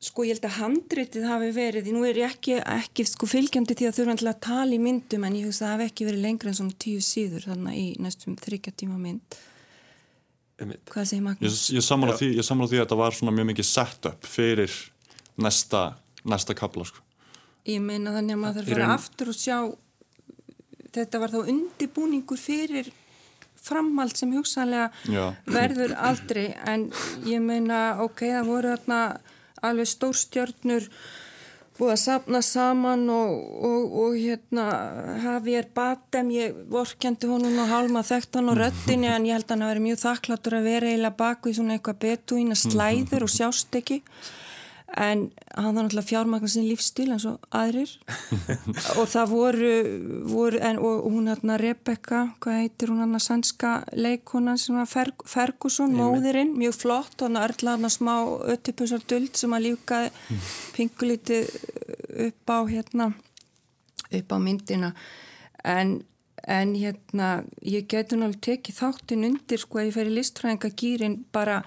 sko 0.00 0.24
ég 0.24 0.32
held 0.32 0.46
að 0.48 0.56
handritið 0.56 1.26
hafi 1.28 1.50
verið, 1.52 1.90
nú 1.92 2.06
er 2.08 2.22
ég 2.22 2.32
ekki, 2.32 2.56
ekki 2.64 3.04
sko 3.04 3.28
fylgjandi 3.28 3.76
því 3.76 3.88
að 3.90 3.96
þurfa 3.98 4.14
alltaf 4.16 4.30
að 4.32 4.42
tala 4.46 4.76
í 4.76 4.80
myndum 4.80 5.26
en 5.28 5.36
ég 5.36 5.48
hugsa 5.48 5.66
að 5.66 5.66
það 5.66 5.74
hafi 5.74 5.88
ekki 5.90 6.06
verið 6.08 6.24
lengra 6.24 6.52
en 6.52 6.56
svona 6.56 6.78
tíu 6.80 7.02
síður 7.04 7.48
þannig 7.50 7.76
í 7.76 7.88
næstum 8.00 8.38
þryggja 8.40 8.72
tíma 8.80 8.96
mynd 9.00 9.36
Einmitt. 10.60 10.80
hvað 10.88 11.10
segir 11.10 11.26
Magnús? 11.26 11.58
Ég, 11.68 11.76
ég 11.76 11.84
sammála 11.84 12.16
því, 12.16 12.30
því 12.40 12.80
að 12.80 12.82
þetta 12.86 12.98
var 13.00 13.16
svona 13.18 13.34
mjög 13.36 13.50
mikið 13.52 13.68
setup 13.68 14.26
fyrir 14.28 14.78
næsta, 15.40 15.82
næsta 16.28 16.56
kapla 16.56 16.88
sko. 16.88 17.04
Ég 17.68 17.84
meina 17.84 18.14
þannig 18.16 18.36
að 18.36 18.40
maður 18.40 18.58
þarf 18.60 18.70
að 18.70 18.76
fara 18.76 18.90
aftur 18.96 19.32
og 19.32 19.36
sjá 19.36 19.56
þetta 20.96 21.20
var 21.22 21.34
þá 21.34 21.40
undibúningur 21.52 22.40
fyrir 22.40 22.88
framhald 23.60 24.16
sem 24.16 24.32
hugsanlega 24.32 24.88
Já. 25.12 25.34
verður 25.44 25.92
aldrei 26.00 26.46
en 26.68 26.88
ég 27.28 27.44
meina 27.44 28.00
ok, 28.04 28.24
það 28.24 28.48
voru 28.48 28.72
þarna 28.72 29.00
alveg 29.66 29.90
stórstjörnur 29.90 30.88
búið 31.80 31.94
að 31.94 32.00
sapna 32.02 32.40
saman 32.44 33.06
og, 33.08 33.30
og, 33.64 33.94
og 34.02 34.16
hérna 34.18 34.66
Javier 35.22 35.68
Batem, 35.74 36.28
ég 36.34 36.58
vorkendi 36.68 37.30
honum 37.30 37.56
og 37.62 37.70
hálma 37.72 38.02
þekkt 38.04 38.36
hann 38.36 38.52
á 38.52 38.54
röttinni 38.58 39.08
en 39.08 39.28
ég 39.28 39.38
held 39.38 39.48
að 39.48 39.54
hann 39.54 39.64
að 39.64 39.72
vera 39.72 39.84
mjög 39.86 40.02
þakkláttur 40.02 40.58
að 40.58 40.68
vera 40.68 40.90
eiginlega 40.90 41.20
baku 41.22 41.50
í 41.50 41.56
svona 41.56 41.78
eitthvað 41.78 42.02
betuína 42.04 42.58
slæður 42.58 43.24
og 43.24 43.32
sjást 43.32 43.80
ekki 43.80 44.02
en 44.96 45.30
hann 45.54 45.74
var 45.74 45.84
náttúrulega 45.84 46.08
fjármagnar 46.08 46.50
sin 46.50 46.66
lífstíl 46.66 47.12
eins 47.14 47.26
og 47.28 47.38
aðrir. 47.54 47.92
Og 48.98 49.06
það 49.10 49.30
voru, 49.30 49.72
voru 50.26 50.58
en, 50.66 50.80
og, 50.82 51.06
hún 51.12 51.30
hérna 51.30 51.58
Rebecca 51.60 52.24
hvað 52.42 52.58
heitir 52.64 52.90
hún 52.90 53.02
hann 53.04 53.14
að 53.14 53.26
sænska 53.28 53.72
leikonan 53.94 54.58
sem 54.58 54.78
var 54.78 54.88
Fer, 54.90 55.12
Ferguson, 55.26 55.94
móðirinn 55.94 56.56
mjög 56.58 56.78
flott 56.82 57.16
og 57.20 57.28
hann 57.28 57.42
örla 57.42 57.76
hann 57.76 57.86
að 57.86 57.96
smá 57.96 58.14
öttipusar 58.54 59.04
duld 59.06 59.38
sem 59.38 59.54
að 59.54 59.68
lífkaði 59.68 60.10
pingulítið 60.76 61.52
upp 62.26 62.54
á 62.54 62.58
hérna 62.66 63.12
upp 64.10 64.32
á 64.34 64.38
myndina. 64.42 64.94
En, 65.64 66.00
en 66.42 66.74
hérna 66.74 67.44
ég 67.62 67.86
getur 67.86 68.18
náttúrulega 68.18 68.46
tekið 68.48 68.80
þáttin 68.80 69.28
undir 69.28 69.62
sko 69.62 69.80
að 69.80 69.90
ég 69.90 69.96
fer 69.98 70.10
í 70.10 70.16
listfræðinga 70.18 70.72
gýrin 70.82 71.16
bara 71.30 71.60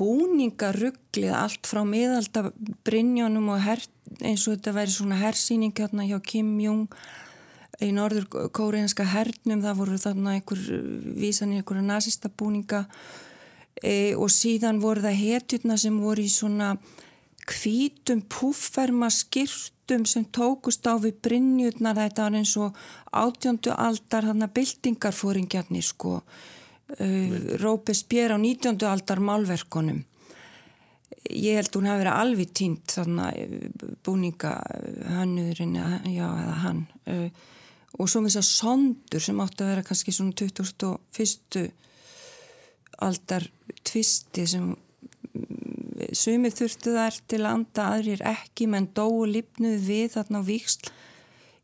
búningarugglið 0.00 1.32
allt 1.36 1.68
frá 1.68 1.82
miðalda 1.84 2.50
Brynjónum 2.86 3.50
og 3.52 3.64
her, 3.64 3.82
eins 4.20 4.46
og 4.46 4.56
þetta 4.56 4.76
væri 4.78 4.94
svona 4.94 5.18
hersýning 5.20 5.74
hérna 5.76 6.06
hjá 6.08 6.18
Kim 6.24 6.54
Jong 6.62 6.88
í 7.80 7.90
norður 7.96 8.48
kóreanska 8.52 9.06
hernum 9.08 9.62
það 9.64 9.78
voru 9.78 9.98
þarna 10.00 10.36
einhver 10.36 10.62
vísan 11.20 11.54
í 11.54 11.60
einhverja 11.60 11.84
nazista 11.86 12.28
búninga 12.28 12.84
e, 13.82 14.14
og 14.16 14.28
síðan 14.32 14.80
voru 14.82 15.04
það 15.04 15.20
hetjurna 15.20 15.76
sem 15.80 16.00
voru 16.02 16.24
í 16.24 16.32
svona 16.32 16.74
hvítum 17.50 18.22
púfferma 18.30 19.08
skýrtum 19.12 20.04
sem 20.06 20.26
tókust 20.28 20.86
á 20.86 20.94
við 21.02 21.18
Brynjurnar. 21.24 21.96
Þetta 21.98 22.26
var 22.26 22.38
eins 22.38 22.54
og 22.60 22.76
átjöndu 23.16 23.74
aldar 23.74 24.28
þarna 24.28 24.50
byltingarfóringjarnir 24.54 25.86
sko 25.86 26.20
uh, 26.96 27.36
Rópespér 27.62 28.36
á 28.36 28.38
19. 28.38 28.80
aldar 28.88 29.22
málverkonum 29.22 30.02
ég 31.30 31.58
held 31.58 31.76
hún 31.76 31.88
hafi 31.90 32.02
verið 32.02 32.16
alveg 32.16 32.52
tínt 32.56 32.94
þarna 32.94 33.30
búninga 34.06 34.54
hannuðurinn 35.18 35.76
já, 35.76 36.26
eða 36.26 36.54
hann 36.64 36.84
og 37.98 38.08
svo 38.08 38.22
með 38.22 38.36
þess 38.36 38.40
að 38.40 38.48
sondur 38.48 39.24
sem 39.24 39.42
átti 39.42 39.64
að 39.64 39.72
vera 39.72 39.84
kannski 39.86 40.14
svona 40.14 40.36
21. 40.38 41.66
aldar 43.06 43.46
tvisti 43.86 44.46
sem 44.48 44.70
sumið 46.16 46.56
þurftu 46.60 46.94
þær 46.96 47.18
til 47.28 47.42
að 47.42 47.52
anda 47.52 47.88
aðrir 47.96 48.24
ekki 48.30 48.68
menn 48.70 48.88
dóu 48.96 49.26
lifnuð 49.28 49.82
við 49.86 50.14
þarna 50.14 50.40
á 50.40 50.48
víksl 50.48 50.90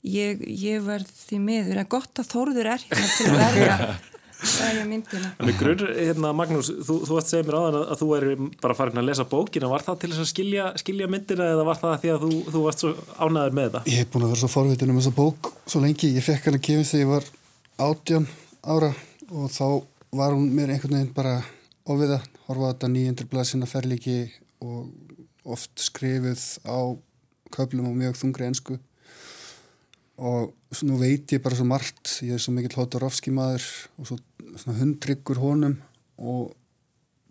ég, 0.06 0.42
ég 0.44 0.84
verð 0.86 1.10
því 1.22 1.40
miður 1.46 1.80
en 1.82 1.90
gott 1.96 2.20
að 2.20 2.30
þórður 2.34 2.70
er 2.74 2.84
hérna 2.84 3.08
til 3.16 3.30
að 3.30 3.40
verða 3.40 3.96
það 4.42 4.80
er 4.80 4.88
myndina 4.90 5.30
Þannig 5.38 5.58
grunn, 5.60 5.84
hérna 5.96 6.32
Magnús, 6.36 6.70
þú, 6.84 6.98
þú 7.08 7.16
varst 7.16 7.30
að 7.30 7.32
segja 7.32 7.46
mér 7.46 7.58
áðan 7.60 7.78
að, 7.78 7.86
að 7.94 8.00
þú 8.02 8.08
er 8.16 8.26
bara 8.62 8.76
farin 8.78 9.00
að 9.00 9.08
lesa 9.08 9.26
bókina, 9.30 9.70
var 9.72 9.84
það 9.86 9.98
til 10.02 10.10
þess 10.12 10.24
að 10.24 10.30
skilja, 10.32 10.66
skilja 10.82 11.08
myndina 11.12 11.48
eða 11.54 11.66
var 11.68 11.80
það 11.80 11.96
því 12.02 12.12
að 12.14 12.24
þú, 12.26 12.32
þú 12.52 12.64
varst 12.66 12.84
svo 12.84 12.92
ánæður 13.16 13.56
með 13.58 13.70
það? 13.76 13.90
Ég 13.92 14.02
hef 14.02 14.12
búin 14.12 14.26
að 14.26 14.32
vera 14.34 14.42
svo 14.42 14.52
forvitin 14.52 14.92
um 14.92 15.00
þessa 15.00 15.14
bók 15.16 15.50
svo 15.64 15.82
lengi. 15.84 16.12
Ég 16.16 16.26
fekk 16.26 16.48
hann 16.48 16.58
að 16.58 16.64
kemur 16.68 16.88
þegar 16.90 17.04
ég 17.04 17.12
var 17.14 17.30
átján 17.86 18.28
ára 18.66 18.92
og 19.30 19.50
þá 19.52 19.66
var 20.16 20.36
hún 20.36 20.50
mér 20.54 20.74
einhvern 20.74 20.98
veginn 20.98 21.14
bara 21.16 21.38
ofiða, 21.86 22.20
horfa 22.46 22.68
á 22.68 22.70
þetta 22.72 22.92
nýjendur 22.92 23.30
blaðsina 23.30 23.68
ferliki 23.70 24.18
og 24.64 24.90
oft 25.46 25.72
skrifið 25.80 26.42
á 26.66 26.78
köflum 27.54 27.90
og 27.90 27.98
mjög 27.98 28.18
þungri 28.20 28.48
ensku 28.50 28.78
og 30.16 30.54
nú 30.86 30.98
veit 31.00 31.32
ég 31.34 31.42
bara 31.44 31.56
svo 31.58 31.66
margt, 31.68 32.18
ég 32.24 32.36
er 32.36 32.42
svo 32.42 32.54
mikill 32.56 32.78
Hotorovski 32.78 33.32
maður 33.34 33.64
og 34.00 34.10
svo 34.10 34.76
hundryggur 34.78 35.40
honum 35.42 35.78
og 36.16 36.54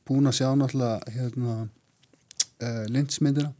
búin 0.05 0.29
að 0.29 0.39
sjá 0.39 0.49
náttúrulega 0.53 1.15
hérna 1.15 1.55
uh, 1.65 2.83
lindsmyndina 2.93 3.53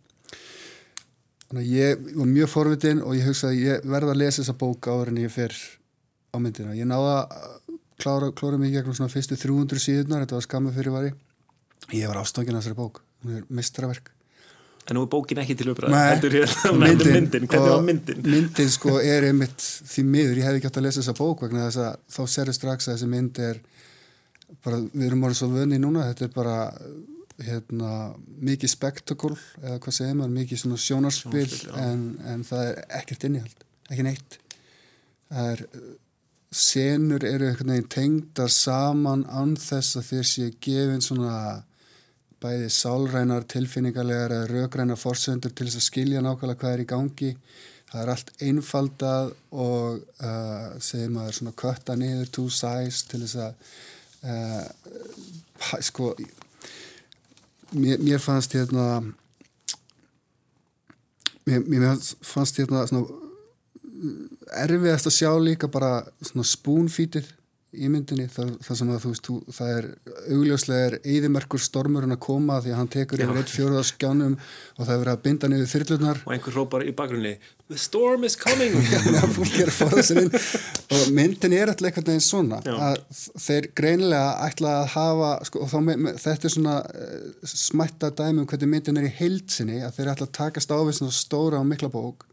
Þannig 1.46 1.62
að 1.62 1.74
ég 1.78 2.06
var 2.18 2.30
mjög 2.30 2.50
forvitin 2.50 3.02
og 3.06 3.14
ég 3.16 3.28
hugsaði 3.30 3.58
að 3.58 3.68
ég 3.68 3.84
verða 3.94 4.14
að 4.16 4.22
lesa 4.22 4.42
þessa 4.42 4.56
bók 4.60 4.88
áður 4.90 5.12
en 5.12 5.20
ég 5.22 5.34
fer 5.34 5.54
á 6.34 6.38
myndina. 6.42 6.74
Ég 6.74 6.90
náða 6.90 7.14
að 7.22 7.76
klára, 8.02 8.32
klára 8.34 8.58
mig 8.60 8.74
gegnum 8.74 8.98
svona 8.98 9.14
fyrstu 9.14 9.38
300 9.38 9.84
síðunar, 9.84 10.26
þetta 10.26 10.40
var 10.40 10.48
skammu 10.48 10.74
fyrir 10.76 10.96
vari. 10.96 11.14
Ég 11.94 12.10
var 12.10 12.24
ástókin 12.24 12.58
að 12.58 12.64
þessari 12.64 12.80
bók, 12.80 13.04
hún 13.22 13.38
er 13.38 13.46
mistraverk. 13.54 14.10
En 14.86 14.98
nú 14.98 15.02
er 15.06 15.10
bókin 15.10 15.42
ekki 15.42 15.56
til 15.58 15.72
uppræða, 15.72 16.02
hérna 16.22 16.74
myndin, 16.78 17.08
myndin, 17.16 17.48
hvernig 17.50 17.72
var 17.72 17.86
myndin? 17.88 18.20
Myndin 18.22 18.70
sko 18.70 19.00
er 19.02 19.26
einmitt 19.32 19.64
því 19.64 20.04
miður, 20.06 20.38
ég 20.38 20.46
hefði 20.46 20.62
ekki 20.62 20.70
átt 20.70 20.78
að 20.82 20.86
lesa 20.86 21.02
þessa 21.02 21.16
bók 21.18 21.42
vegna 21.42 21.66
þess 21.66 21.82
að 21.82 21.96
þá 22.14 22.36
serðu 22.36 22.56
strax 22.60 22.88
að 22.88 22.94
þessi 22.94 23.10
mynd 23.10 23.42
er 23.42 23.60
bara, 24.62 24.84
við 24.94 25.08
erum 25.08 25.26
orðið 25.26 25.42
svo 25.42 25.50
vöni 25.56 25.82
núna, 25.82 26.06
þetta 26.12 26.28
er 26.28 26.34
bara 26.36 26.56
hérna, 27.42 27.92
mikið 28.52 28.72
spektakul 28.76 29.34
eða 29.64 29.82
hvað 29.84 29.98
segir 29.98 30.18
maður, 30.20 30.36
mikið 30.38 30.62
svona 30.62 30.82
sjónarspil 30.86 31.46
Sjónarspil, 31.50 31.84
en, 31.90 32.08
en 32.32 32.46
það 32.48 32.70
er 32.70 32.82
ekkert 33.02 33.30
innihald, 33.30 33.70
ekki 33.90 34.06
neitt. 34.06 34.40
Það 35.34 35.54
er 35.56 35.66
senur 36.56 37.26
eru 37.28 37.50
einhvern 37.50 37.74
veginn 37.74 37.92
tengdar 37.92 38.54
saman 38.54 39.26
án 39.28 39.58
þess 39.60 39.98
að 40.00 40.12
þeir 40.12 40.28
séu 40.30 40.52
gefin 40.64 41.04
svona 41.04 41.40
bæði 42.46 42.70
sálrænar, 42.74 43.48
tilfinningarlegar 43.50 44.36
eða 44.36 44.50
rökrænar 44.52 45.00
forsendur 45.02 45.54
til 45.54 45.68
þess 45.68 45.82
að 45.82 45.88
skilja 45.90 46.22
nákvæmlega 46.22 46.62
hvað 46.62 46.76
er 46.76 46.84
í 46.84 46.88
gangi. 46.94 47.32
Það 47.90 48.02
er 48.02 48.12
allt 48.14 48.32
einfaldað 48.44 49.34
og 49.66 50.00
uh, 50.20 50.70
segir 50.84 51.14
maður 51.14 51.38
svona 51.40 51.58
kötta 51.62 51.98
niður 51.98 52.32
two 52.38 52.48
size 52.54 53.06
til 53.10 53.22
þess 53.24 53.38
að 53.46 53.54
uh, 54.30 54.66
sko 55.86 56.14
mér, 57.72 58.02
mér 58.02 58.24
fannst 58.24 58.56
hérna 58.58 58.88
mér, 61.46 61.64
mér 61.66 61.88
fannst 62.26 62.60
hérna 62.60 62.84
svona 62.90 63.22
erfiðast 64.66 65.10
að 65.10 65.18
sjá 65.18 65.32
líka 65.40 65.70
bara 65.72 66.04
svona 66.20 66.46
spúnfítið 66.48 67.32
í 67.76 67.90
myndinni 67.92 68.26
það, 68.32 68.52
það 68.66 68.78
sem 68.80 68.92
að 68.94 69.02
þú 69.04 69.12
veist 69.12 69.28
þú, 69.28 69.36
það 69.58 69.72
er 69.76 69.88
augljóslega 70.36 70.88
er 70.90 70.96
eðimerkur 71.16 71.62
stormurinn 71.62 72.16
að 72.16 72.22
koma 72.26 72.60
því 72.64 72.74
að 72.74 72.80
hann 72.80 72.92
tekur 72.96 73.24
yfir 73.26 73.42
eitt 73.42 73.54
fjóruða 73.54 73.84
skjánum 73.90 74.36
og 74.38 74.82
það 74.82 74.94
er 74.96 75.02
verið 75.04 75.14
að 75.14 75.24
binda 75.28 75.50
niður 75.52 75.72
þyrlunar 75.74 76.22
Og 76.26 76.36
einhver 76.36 76.58
hrópar 76.58 76.86
í 76.86 76.94
bakgrunni, 76.98 77.34
the 77.72 77.80
storm 77.82 78.28
is 78.28 78.38
coming! 78.40 78.76
er 79.64 79.72
og 80.96 81.10
myndin 81.16 81.56
er 81.58 81.72
alltaf 81.72 81.90
einhvern 81.90 82.10
veginn 82.12 82.26
svona 82.26 82.62
Já. 82.66 82.76
að 82.92 83.24
þeir 83.48 83.72
greinilega 83.78 84.36
ætla 84.46 84.76
að 84.82 84.94
hafa 84.96 85.32
sko, 85.50 85.68
með, 85.80 86.00
með, 86.06 86.22
þetta 86.26 86.50
er 86.50 86.56
svona 86.56 86.78
uh, 86.86 87.50
smætta 87.56 88.12
dæmi 88.16 88.44
um 88.44 88.48
hvernig 88.50 88.72
myndin 88.72 89.02
er 89.02 89.10
í 89.10 89.18
heildsinni 89.20 89.82
að 89.86 90.00
þeir 90.00 90.14
ætla 90.14 90.30
að 90.30 90.38
takast 90.40 90.74
á 90.74 90.78
við 90.78 90.98
svona 91.00 91.18
stóra 91.18 91.62
og 91.62 91.70
mikla 91.70 91.92
bók 91.94 92.28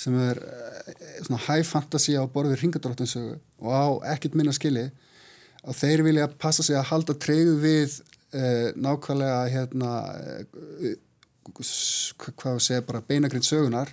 sem 0.00 0.16
er 0.22 0.40
uh, 0.40 0.90
svona 1.26 1.42
high 1.48 1.66
fantasy 1.66 2.16
á 2.16 2.24
borðið 2.24 2.64
ringadróttinsögu 2.64 3.36
og 3.60 3.70
á 3.76 3.86
ekkert 4.14 4.38
minna 4.38 4.54
skili 4.56 4.88
og 5.60 5.76
þeir 5.76 6.04
vilja 6.06 6.30
passa 6.40 6.64
sig 6.64 6.78
að 6.78 6.88
halda 6.94 7.16
treyðu 7.20 7.56
við 7.60 8.00
uh, 8.00 8.70
nákvæmlega 8.80 9.40
hérna 9.52 9.94
uh, 10.16 10.92
hvað 11.50 12.60
segja 12.64 12.86
bara 12.86 13.04
beinagrind 13.04 13.44
sögunar 13.44 13.92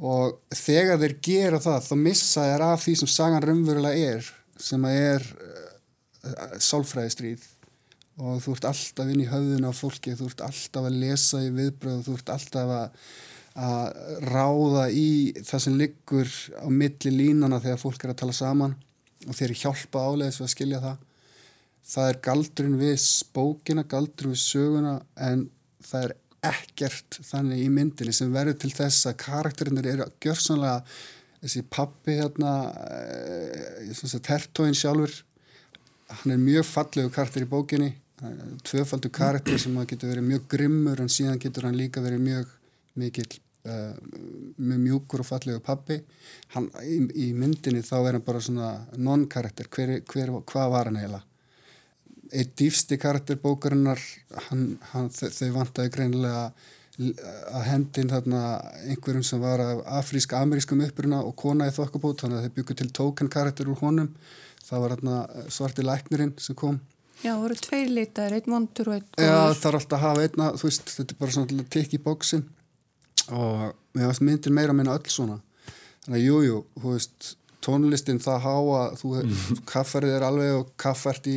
og 0.00 0.38
þegar 0.56 1.00
þeir 1.02 1.16
gera 1.24 1.60
það 1.60 1.80
þá 1.86 1.94
missa 2.00 2.44
þeir 2.48 2.64
af 2.64 2.84
því 2.84 2.94
sem 3.00 3.10
sagan 3.10 3.44
raunverulega 3.44 4.12
er 4.14 4.28
sem 4.60 4.84
að 4.88 5.00
er 5.00 5.26
uh, 5.46 6.54
sálfræðistríð. 6.60 7.42
Og 8.20 8.40
þú 8.44 8.54
ert 8.56 8.68
alltaf 8.68 9.08
inn 9.08 9.22
í 9.22 9.28
höfðun 9.30 9.68
á 9.68 9.72
fólki 9.72 10.12
þú 10.16 10.28
ert 10.28 10.42
alltaf 10.44 10.88
að 10.88 10.98
lesa 11.00 11.40
í 11.44 11.52
viðbröð 11.56 12.02
þú 12.04 12.16
ert 12.18 12.32
alltaf 12.34 12.72
að, 12.76 13.04
að 13.60 14.24
ráða 14.30 14.86
í 14.94 15.10
það 15.44 15.62
sem 15.64 15.76
liggur 15.76 16.30
á 16.56 16.68
milli 16.72 17.12
línana 17.12 17.60
þegar 17.60 17.82
fólk 17.82 18.04
er 18.04 18.14
að 18.14 18.20
tala 18.22 18.36
saman 18.36 18.74
og 19.26 19.36
þeir 19.36 19.56
hjálpa 19.62 20.04
áleiðis 20.06 20.40
við 20.40 20.46
að 20.46 20.52
skilja 20.54 20.82
það. 20.84 21.06
Það 21.90 22.10
er 22.10 22.18
galdurinn 22.24 22.80
við 22.80 23.06
bókina, 23.34 23.84
galdurinn 23.88 24.34
við 24.36 24.42
söguna 24.44 24.94
en 25.28 25.46
það 25.84 26.06
er 26.06 26.16
ekkert 26.50 27.18
þannig 27.28 27.64
í 27.64 27.70
myndinni 27.72 28.14
sem 28.16 28.30
verður 28.32 28.60
til 28.62 28.70
þess 28.72 29.08
að 29.10 29.18
karakterinir 29.20 29.88
eru 29.90 30.06
gjörsanlega 30.24 30.78
þessi 31.40 31.64
pappi 31.72 32.16
hérna 32.20 32.54
e, 32.88 34.20
tertóin 34.24 34.76
sjálfur 34.76 35.12
hann 36.10 36.34
er 36.34 36.40
mjög 36.40 36.66
fallegu 36.68 37.12
karakter 37.12 37.44
í 37.44 37.50
bókinni. 37.50 37.92
Tvöfaldu 38.66 39.08
karakter 39.12 39.60
sem 39.60 39.76
getur 39.88 40.10
verið 40.12 40.26
mjög 40.26 40.48
grimmur 40.52 41.00
en 41.00 41.12
síðan 41.12 41.40
getur 41.40 41.68
hann 41.68 41.78
líka 41.78 42.02
verið 42.04 42.24
mjög 42.24 42.50
mikill 43.00 43.30
uh, 43.68 43.94
mjög 44.56 44.80
mjúkur 44.84 45.24
og 45.24 45.28
fallegu 45.28 45.60
pappi 45.64 45.98
hann, 46.54 46.68
í, 46.84 47.00
í 47.26 47.30
myndinni 47.36 47.82
þá 47.84 47.96
er 48.00 48.18
hann 48.18 48.26
bara 48.26 48.42
svona 48.44 48.70
non-karakter 48.96 49.70
hvað 49.70 50.72
var 50.72 50.90
hann 50.90 51.00
eiginlega? 51.00 51.26
Eitt 52.30 52.52
dýfsti 52.54 52.94
karakter 53.02 53.40
bókarinnar. 53.42 53.98
Hann, 54.46 54.76
hann, 54.92 55.08
þau 55.10 55.48
vantæði 55.56 55.90
greinilega 55.96 56.44
að 57.00 57.64
hendin 57.66 58.12
þarna 58.12 58.42
einhverjum 58.84 59.24
sem 59.26 59.42
var 59.42 59.62
af 59.64 59.80
afrísk-amerískum 59.98 60.84
uppruna 60.84 61.24
og 61.26 61.34
kona 61.40 61.66
í 61.66 61.74
þokkabót 61.74 62.22
þannig 62.22 62.38
að 62.38 62.46
þau 62.46 62.54
byggur 62.60 62.78
til 62.78 62.88
token 63.00 63.32
karakter 63.32 63.72
úr 63.72 63.80
honum. 63.82 64.12
Það 64.62 64.84
var 64.84 64.94
þarna 64.94 65.46
svarti 65.50 65.86
læknirinn 65.86 66.36
sem 66.38 66.54
kom. 66.54 66.78
Já, 67.20 67.32
það 67.32 67.42
voru 67.42 67.58
tveir 67.66 67.90
litar, 67.98 68.32
einn 68.36 68.54
vondur 68.54 68.92
og 68.92 68.96
einn 68.96 69.08
góður 69.10 69.26
Já, 69.26 69.58
það 69.58 69.66
er 69.70 69.78
alltaf 69.80 69.98
að 69.98 70.04
hafa 70.06 70.22
einna, 70.24 70.52
þú 70.56 70.68
veist, 70.68 70.92
þetta 70.94 71.14
er 71.14 71.18
bara 71.20 71.34
svona 71.34 71.66
tikk 71.74 71.96
í 71.96 72.00
bóksin 72.04 72.46
og 73.34 73.70
mér 73.96 74.10
finnst 74.10 74.26
myndir 74.26 74.54
meira 74.54 74.74
að 74.74 74.80
minna 74.80 74.96
öll 74.98 75.12
svona. 75.12 75.38
Þannig 76.04 76.18
að 76.18 76.26
jújú, 76.26 76.46
jú, 76.46 76.58
þú 76.80 76.94
veist 76.94 77.30
tónlistin 77.64 78.20
það 78.22 78.44
háa 78.46 78.82
þú, 78.98 79.12
mm. 79.20 79.62
kaffarið 79.68 80.16
er 80.16 80.26
alveg 80.26 80.56
og 80.56 80.72
kaffart 80.80 81.28
í 81.28 81.36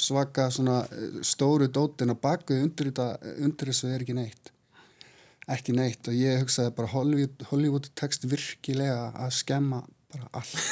svaka 0.00 0.48
svona 0.54 0.82
eh, 0.94 1.20
stóru 1.26 1.68
dótin 1.68 2.14
að 2.14 2.20
baka 2.22 2.58
undir, 2.58 2.92
undir 3.34 3.72
þessu 3.72 3.90
er 3.90 4.04
ekki 4.04 4.16
neitt. 4.16 4.52
Ekki 5.50 5.74
neitt 5.76 6.08
og 6.08 6.16
ég 6.16 6.40
hugsaði 6.40 6.72
bara 6.76 6.92
Hollywood, 6.94 7.46
Hollywood 7.50 7.90
tekst 7.98 8.24
virkilega 8.30 9.10
að 9.12 9.34
skemma 9.42 9.82
bara 10.14 10.30
allt. 10.40 10.58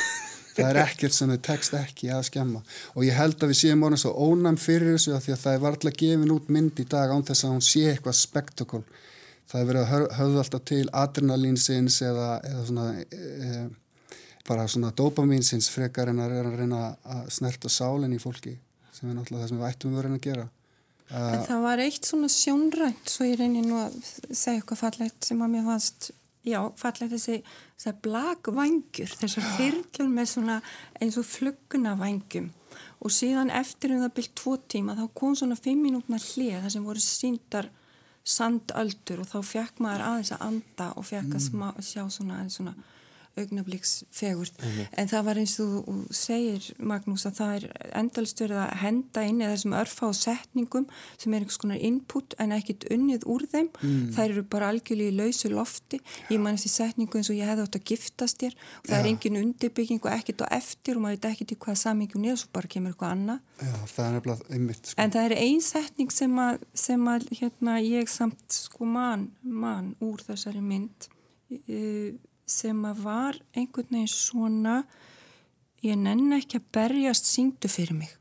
Það 0.52 0.66
er 0.68 0.78
ekkert 0.82 1.14
sem 1.16 1.30
þau 1.32 1.38
tekst 1.46 1.74
ekki 1.78 2.10
að 2.12 2.26
skemma. 2.28 2.60
Og 2.92 3.06
ég 3.06 3.16
held 3.16 3.38
að 3.40 3.54
við 3.54 3.58
séum 3.62 3.84
orðin 3.86 4.02
svo 4.02 4.10
ónæm 4.20 4.58
fyrir 4.60 4.90
þessu 4.92 5.14
að 5.16 5.22
því 5.24 5.32
að 5.32 5.38
það 5.40 5.54
er 5.54 5.62
varðilega 5.62 6.00
gefin 6.02 6.34
út 6.34 6.50
mynd 6.52 6.82
í 6.82 6.84
dag 6.92 7.14
án 7.14 7.24
þess 7.24 7.46
að 7.46 7.54
hún 7.54 7.64
sé 7.64 7.84
eitthvað 7.88 8.18
spektakól 8.18 8.82
það 9.50 9.60
er 9.60 9.68
verið 9.70 9.82
að 9.82 10.16
höfða 10.18 10.42
alltaf 10.44 10.64
til 10.70 10.84
adrenalínsins 11.02 12.00
eða, 12.06 12.28
eða 12.48 12.66
svona 12.68 12.86
e, 13.00 13.22
e 13.22 13.62
bara 14.48 14.66
svona 14.68 14.90
dopamínsins 14.98 15.68
frekar 15.70 16.10
en 16.10 16.22
að 16.22 16.34
reyna 16.56 16.96
að 17.06 17.28
snerta 17.36 17.70
sálinn 17.70 18.16
í 18.16 18.20
fólki 18.22 18.56
sem 18.92 19.10
er 19.10 19.16
náttúrulega 19.16 19.44
það 19.44 19.52
sem 19.52 19.60
við 19.60 19.68
ættum 19.68 19.92
að 19.92 20.00
vera 20.00 20.16
að 20.16 20.24
gera. 20.26 20.48
En 21.12 21.44
það 21.44 21.62
var 21.66 21.82
eitt 21.82 22.08
svona 22.08 22.30
sjónrænt 22.32 23.12
svo 23.12 23.26
ég 23.28 23.38
reynir 23.38 23.66
nú 23.66 23.78
að 23.82 23.94
segja 24.30 24.58
eitthvað 24.58 24.80
fallegt 24.80 25.28
sem 25.28 25.44
að 25.44 25.52
mér 25.52 25.66
fannst 25.68 26.10
já, 26.46 26.58
fallegt 26.80 27.12
þessi, 27.12 27.38
þessi 27.76 27.94
blagvangjur 28.06 29.14
þessar 29.20 29.48
fyrkjum 29.58 30.16
með 30.16 30.30
svona 30.32 30.58
eins 30.98 31.18
og 31.20 31.28
flugguna 31.28 31.94
vangjum 32.00 32.50
og 33.02 33.12
síðan 33.12 33.52
eftir 33.54 33.94
um 33.94 34.02
það 34.04 34.16
byrjt 34.16 34.34
tvo 34.40 34.56
tíma 34.74 34.96
þá 34.98 35.04
kom 35.18 35.36
svona 35.38 35.58
fimm 35.58 35.84
mínútna 35.84 36.20
hlið 36.22 36.62
þar 36.64 36.74
sem 36.74 36.88
voru 36.88 37.04
síndar 37.04 37.68
sandöldur 38.24 39.22
og 39.22 39.30
þá 39.30 39.38
fekk 39.46 39.82
maður 39.82 40.04
aðeins 40.08 40.32
að 40.36 40.44
anda 40.48 40.88
og 40.96 41.06
fekk 41.08 41.36
að 41.36 41.48
mm. 41.52 41.80
sjá 41.82 42.02
svona 42.10 42.42
svona 42.52 42.74
augnablíksfegurt 43.40 44.54
mm 44.62 44.68
-hmm. 44.68 44.86
en 44.98 45.08
það 45.08 45.24
var 45.24 45.36
eins 45.40 45.54
og 45.60 45.86
þú 45.86 45.94
segir 46.10 46.62
Magnús 46.78 47.26
að 47.26 47.38
það 47.40 47.54
er 47.56 47.64
endalst 48.00 48.40
verið 48.40 48.58
að 48.62 48.76
henda 48.84 49.24
inn 49.24 49.40
eða 49.40 49.54
þessum 49.54 49.76
örfa 49.82 50.06
og 50.06 50.14
setningum 50.14 50.86
sem 51.18 51.34
er 51.34 51.40
einhvers 51.40 51.60
konar 51.62 51.80
input 51.80 52.34
en 52.38 52.52
ekkit 52.52 52.84
unnið 52.90 53.22
úr 53.26 53.46
þeim 53.52 53.68
mm. 53.82 54.12
þær 54.16 54.30
eru 54.30 54.42
bara 54.42 54.68
algjörlega 54.68 55.12
í 55.12 55.16
lausu 55.16 55.48
lofti 55.48 56.00
ég 56.30 56.40
man 56.40 56.56
þessi 56.56 56.68
setningu 56.68 57.18
eins 57.18 57.30
og 57.30 57.36
ég 57.36 57.48
hefði 57.48 57.62
átt 57.62 57.76
að 57.80 57.88
giftast 57.90 58.42
þér 58.42 58.54
og 58.54 58.86
það 58.88 58.96
ja. 58.96 59.00
er 59.00 59.10
engin 59.10 59.40
undirbygging 59.42 60.02
og 60.04 60.12
ekkit 60.12 60.44
á 60.44 60.46
eftir 60.50 60.96
og 60.96 61.02
maður 61.02 61.16
veit 61.16 61.30
ekkit 61.32 61.52
í 61.52 61.56
hvaða 61.56 61.82
samíkjum 61.84 62.22
niður 62.22 62.42
svo 62.42 62.48
bara 62.52 62.68
kemur 62.68 62.92
eitthvað 62.92 63.14
annað 63.16 63.38
Já, 63.62 63.74
það 63.86 64.42
einmitt, 64.50 64.86
sko. 64.86 64.98
en 65.02 65.12
það 65.14 65.24
er 65.28 65.36
ein 65.38 65.62
setning 65.64 66.12
sem 66.12 66.38
að, 66.38 66.66
sem 66.74 67.08
að 67.08 67.28
hérna, 67.38 67.78
ég 67.80 68.10
samt 68.10 68.56
sko 68.56 68.88
man, 68.88 69.30
man 69.42 69.92
úr 70.02 70.22
þessari 70.26 70.62
mynd 70.64 71.08
uh, 71.08 72.12
sem 72.48 72.84
að 72.88 73.02
var 73.06 73.38
einhvern 73.54 73.90
veginn 73.90 74.10
svona 74.10 74.82
ég 75.82 75.98
nenn 75.98 76.36
ekki 76.36 76.60
að 76.60 76.68
berjast 76.76 77.30
syngdu 77.30 77.70
fyrir 77.72 77.96
mig 77.98 78.12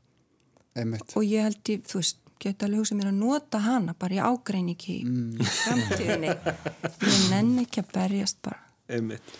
Einmitt. 0.78 1.14
og 1.16 1.26
ég 1.26 1.46
held 1.46 1.72
ég, 1.72 1.84
þú 1.86 2.00
veist, 2.00 2.18
geta 2.42 2.66
alveg 2.66 2.82
hugsað 2.82 2.98
mér 2.98 3.10
að 3.12 3.20
nota 3.20 3.60
hana 3.62 3.94
bara 3.98 4.16
í 4.16 4.22
ágreiningi 4.22 4.98
mm. 5.06 5.28
í 5.38 5.50
framtíðinni 5.60 6.32
ég 6.32 7.22
nenn 7.30 7.54
ekki 7.62 7.84
að 7.84 7.94
berjast 7.98 8.42
bara 8.42 8.62
Einmitt. 8.92 9.36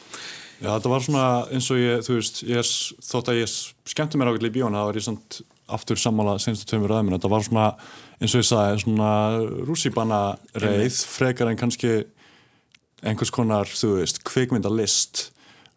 Já, 0.63 0.69
þetta 0.77 0.91
var 0.93 1.03
svona 1.03 1.25
eins 1.51 1.67
og 1.75 1.81
ég, 1.81 2.05
þú 2.07 2.15
veist, 2.21 2.37
ég 2.47 2.61
er, 2.61 2.69
þótt 3.03 3.33
að 3.33 3.41
ég 3.41 3.55
skemmti 3.91 4.19
mér 4.19 4.31
ákveðlega 4.31 4.53
í 4.53 4.55
bíónu, 4.55 4.79
það 4.79 4.89
var 4.89 4.99
ég 5.01 5.07
samt 5.09 5.39
aftur 5.73 5.99
sammála 5.99 6.37
senstu 6.43 6.69
tömur 6.71 6.95
aðeins, 6.95 7.17
þetta 7.17 7.31
var 7.33 7.47
svona 7.47 7.65
eins 8.23 8.37
og 8.37 8.43
ég 8.43 8.47
sagði, 8.47 8.83
svona 8.85 9.11
rússibanna 9.67 10.21
reið, 10.63 11.01
frekar 11.11 11.51
en 11.51 11.59
kannski 11.59 11.97
einhvers 13.03 13.33
konar, 13.35 13.67
þú 13.67 13.97
veist, 13.99 14.23
kvikmyndalist 14.27 15.29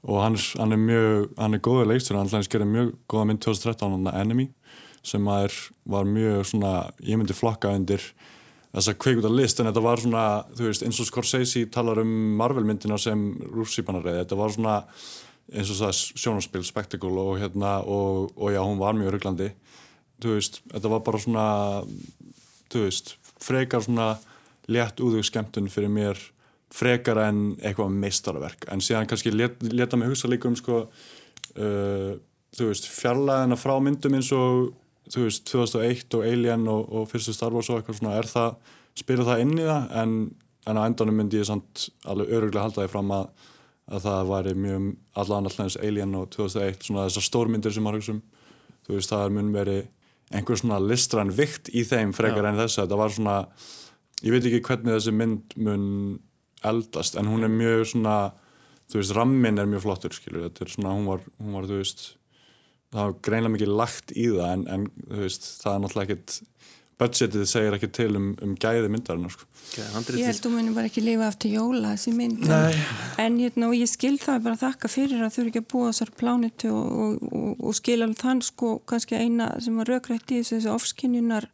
og 0.05 0.21
hann 0.21 0.37
hann 0.59 0.75
er 0.75 0.81
mjög, 0.81 1.31
hann 1.39 1.57
er 1.57 1.63
góður 1.65 1.89
leikstur, 1.89 2.19
hann 2.19 2.29
hlænst 2.29 2.51
gerði 2.53 2.69
mjög 2.69 2.93
góða 3.09 3.25
mynd 3.31 3.41
2013 3.41 4.09
á 4.09 4.21
Enemy 4.21 4.49
sem 5.05 5.27
er, 5.29 5.53
var 5.85 6.05
mjög 6.09 6.45
svona, 6.49 6.73
ég 7.01 7.17
myndi 7.17 7.33
flokka 7.37 7.73
undir 7.73 8.01
þessa 8.75 8.95
kvikmyndalist 8.99 9.61
en 9.61 9.69
þetta 9.69 9.83
var 9.85 10.01
svona, 10.03 10.25
þú 10.57 10.67
veist, 10.67 10.85
eins 10.85 10.99
og 11.01 11.09
Scorsese 11.09 11.65
talar 11.73 12.01
um 12.03 12.11
Marvel 12.37 12.65
myndina 12.67 12.97
sem 13.01 13.27
rússýpanarreið, 13.53 14.23
þetta 14.23 14.39
var 14.39 14.53
svona 14.53 14.75
eins 15.53 15.71
og 15.71 15.79
það 15.79 15.99
sjónarspil, 16.21 16.63
spektakul 16.65 17.13
og 17.21 17.35
hérna, 17.41 17.77
og, 17.81 18.33
og 18.35 18.53
já, 18.53 18.61
hún 18.65 18.81
var 18.81 18.97
mjög 18.97 19.15
rugglandi, 19.15 19.51
þú 20.21 20.37
veist, 20.37 20.61
þetta 20.73 20.93
var 20.93 21.03
bara 21.05 21.21
svona, 21.21 21.47
þú 22.73 22.85
veist, 22.87 23.15
frekar 23.41 23.85
svona 23.85 24.15
létt 24.69 25.01
úðug 25.05 25.25
skemmtun 25.27 25.69
fyrir 25.71 25.93
mér 25.93 26.21
frekar 26.73 27.19
en 27.27 27.43
eitthvað 27.61 27.93
meistarverk 27.93 28.65
en 28.73 28.81
síðan 28.83 29.09
kannski 29.09 29.33
let, 29.33 29.61
leta 29.69 29.97
mig 29.97 30.09
hugsa 30.09 30.29
líka 30.31 30.49
um 30.49 30.57
sko 30.57 30.85
uh, 30.85 32.15
þú 32.55 32.69
veist, 32.71 32.87
fjarlæðina 32.89 33.57
frá 33.59 33.75
myndum 33.83 34.17
eins 34.17 34.31
og 34.35 34.71
þú 35.11 35.27
veist, 35.27 35.45
2001 35.51 36.17
og 36.17 36.25
Alien 36.27 36.67
og, 36.71 36.87
og 36.89 37.09
fyrstu 37.11 37.35
Star 37.35 37.53
Wars 37.53 37.69
og 37.69 37.79
eitthvað 37.79 37.99
svona 37.99 38.15
er 38.19 38.29
það, 38.29 38.55
spila 38.97 39.27
það 39.27 39.43
inn 39.43 39.57
í 39.59 39.65
það? 39.67 39.89
En, 40.01 40.15
en 40.65 40.79
á 40.79 40.83
endanum 40.85 41.19
myndi 41.19 41.41
ég 41.41 41.49
samt 41.49 41.87
alveg 42.09 42.31
öruglega 42.33 42.65
halda 42.65 42.85
því 42.85 42.93
fram 42.93 43.13
að, 43.13 43.27
að 43.91 44.07
það 44.07 44.31
væri 44.31 44.55
mjög 44.63 44.87
allan 45.23 45.51
allans 45.51 45.79
Alien 45.81 46.17
og 46.17 46.29
2001, 46.33 46.87
svona 46.87 47.07
þessar 47.09 47.27
stórmyndir 47.29 47.75
sem 47.75 47.85
maður 47.85 48.01
hugsa 48.01 48.15
um, 48.15 48.23
þú 48.87 48.97
veist, 48.97 49.13
það 49.13 49.25
er 49.25 49.35
mun 49.35 49.53
verið 49.53 49.83
einhver 50.35 50.57
svona 50.57 50.79
listræn 50.81 51.33
vikt 51.37 51.69
í 51.69 51.83
þeim 51.85 52.13
frekar 52.17 52.45
Já. 52.45 52.49
en 52.49 52.61
þess 52.63 52.79
að 52.79 52.87
þetta 52.87 53.01
var 53.01 53.13
svona 53.13 53.35
ég 54.25 54.33
veit 54.33 54.47
ekki 54.47 54.63
hvernig 54.65 54.95
þessi 54.95 55.13
mynd 55.13 55.53
mun 55.61 55.85
eldast 56.71 57.17
en 57.19 57.29
hún 57.31 57.45
er 57.47 57.53
mjög 57.53 57.85
svona 57.93 58.17
þú 58.91 59.01
veist, 59.01 59.15
rammin 59.17 59.61
er 59.61 59.69
mjög 59.69 59.85
flottur 59.87 60.15
skilur, 60.15 60.45
þetta 60.47 60.65
er 60.65 60.73
svona, 60.75 60.95
hún 60.97 61.09
var, 61.09 61.25
hún 61.41 61.57
var 61.57 61.69
þú 61.69 61.79
veist 61.81 62.05
það 62.95 63.01
var 63.01 63.15
greinlega 63.27 63.55
mikið 63.55 63.77
lagt 63.81 64.13
í 64.15 64.27
það 64.31 64.51
en, 64.51 64.67
en 64.71 64.89
þú 65.09 65.23
veist, 65.23 65.47
það 65.61 65.71
er 65.73 65.81
náttúrulega 65.83 66.15
ekkit 66.15 66.37
budgetið 66.95 67.47
segir 67.49 67.75
ekki 67.75 67.89
til 67.91 68.11
um, 68.15 68.27
um 68.43 68.53
gæði 68.55 68.87
myndarinn 68.91 69.31
sko. 69.31 69.47
okay, 69.65 69.87
Ég 70.15 70.29
held 70.29 70.37
að 70.37 70.45
þú 70.45 70.51
munum 70.53 70.75
bara 70.77 70.87
ekki 70.87 71.03
lifa 71.03 71.27
aftur 71.27 71.51
jóla 71.51 71.91
þessi 71.91 72.13
mynd 72.15 72.45
en, 72.47 72.83
en 73.19 73.39
hérna, 73.41 73.71
ég 73.75 73.91
skil 73.91 74.15
það 74.21 74.45
bara 74.45 74.61
þakka 74.61 74.91
fyrir 74.93 75.25
að 75.25 75.33
þú 75.35 75.41
eru 75.43 75.51
ekki 75.51 75.63
að 75.63 75.69
búa 75.73 75.89
þessar 75.89 76.13
plánitu 76.21 76.71
og, 76.71 76.85
og, 77.05 77.25
og, 77.41 77.49
og 77.67 77.79
skil 77.81 77.97
alveg 77.99 78.21
þann 78.21 78.43
sko 78.47 78.71
kannski 78.87 79.19
eina 79.19 79.49
sem 79.63 79.81
var 79.81 79.91
raugrætt 79.91 80.31
í 80.31 80.39
þessu 80.45 80.71
ofskinjunar 80.71 81.49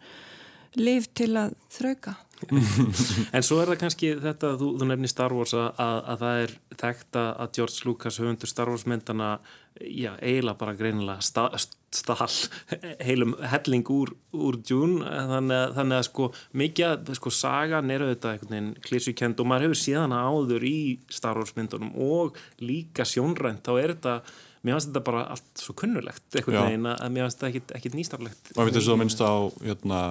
liv 0.78 1.10
til 1.18 1.32
að 1.42 1.58
þrauka 1.74 2.20
en 3.36 3.46
svo 3.46 3.60
er 3.62 3.74
það 3.74 3.82
kannski 3.84 4.14
þetta 4.22 4.56
þú, 4.62 4.72
þú 4.80 4.88
nefnir 4.90 5.12
Star 5.12 5.36
Wars 5.36 5.54
að, 5.58 5.68
að, 5.82 6.00
að 6.14 6.24
það 6.24 6.46
er 6.46 6.56
þekkt 6.84 7.22
að 7.22 7.52
George 7.58 7.86
Lucas 7.88 8.22
höfundur 8.22 8.52
Star 8.52 8.72
Wars 8.72 8.88
myndana 8.90 9.36
já, 9.80 10.16
eiginlega 10.20 10.60
bara 10.60 10.76
greinilega 10.78 11.24
stál 11.26 11.52
sta, 11.92 12.16
heilum 13.08 13.36
helling 13.52 13.88
úr, 13.92 14.14
úr 14.36 14.60
Dune. 14.68 15.02
Þannig, 15.04 15.74
þannig 15.78 15.98
að 15.98 16.06
sko 16.08 16.30
mikið 16.62 17.12
sko 17.20 17.34
sagan 17.36 17.92
er 17.92 18.06
auðvitað 18.06 18.36
einhvern 18.36 18.56
veginn 18.56 18.72
klísukend 18.86 19.42
og 19.42 19.50
maður 19.52 19.70
hefur 19.70 19.82
síðan 19.82 20.16
áður 20.16 20.68
í 20.68 20.78
Star 21.12 21.40
Wars 21.40 21.56
myndunum 21.58 21.92
og 22.02 22.40
líka 22.64 23.08
sjónrænt. 23.08 23.64
Þá 23.66 23.74
er 23.76 23.96
þetta 23.96 24.16
mér 24.62 24.78
finnst 24.78 24.92
þetta 24.92 25.04
bara 25.06 25.24
allt 25.34 25.62
svo 25.64 25.76
kunnulegt 25.78 26.38
einhvern 26.38 26.68
veginn 26.68 26.90
að 26.92 27.14
mér 27.16 27.28
finnst 27.28 27.44
þetta 27.44 27.78
ekkit 27.80 27.98
nýstarlegt 27.98 28.52
og 28.56 28.68
við 28.68 28.78
þess 28.78 28.92
að 28.94 29.00
minnst 29.02 29.24
á 29.26 29.34
hérna, 29.66 30.02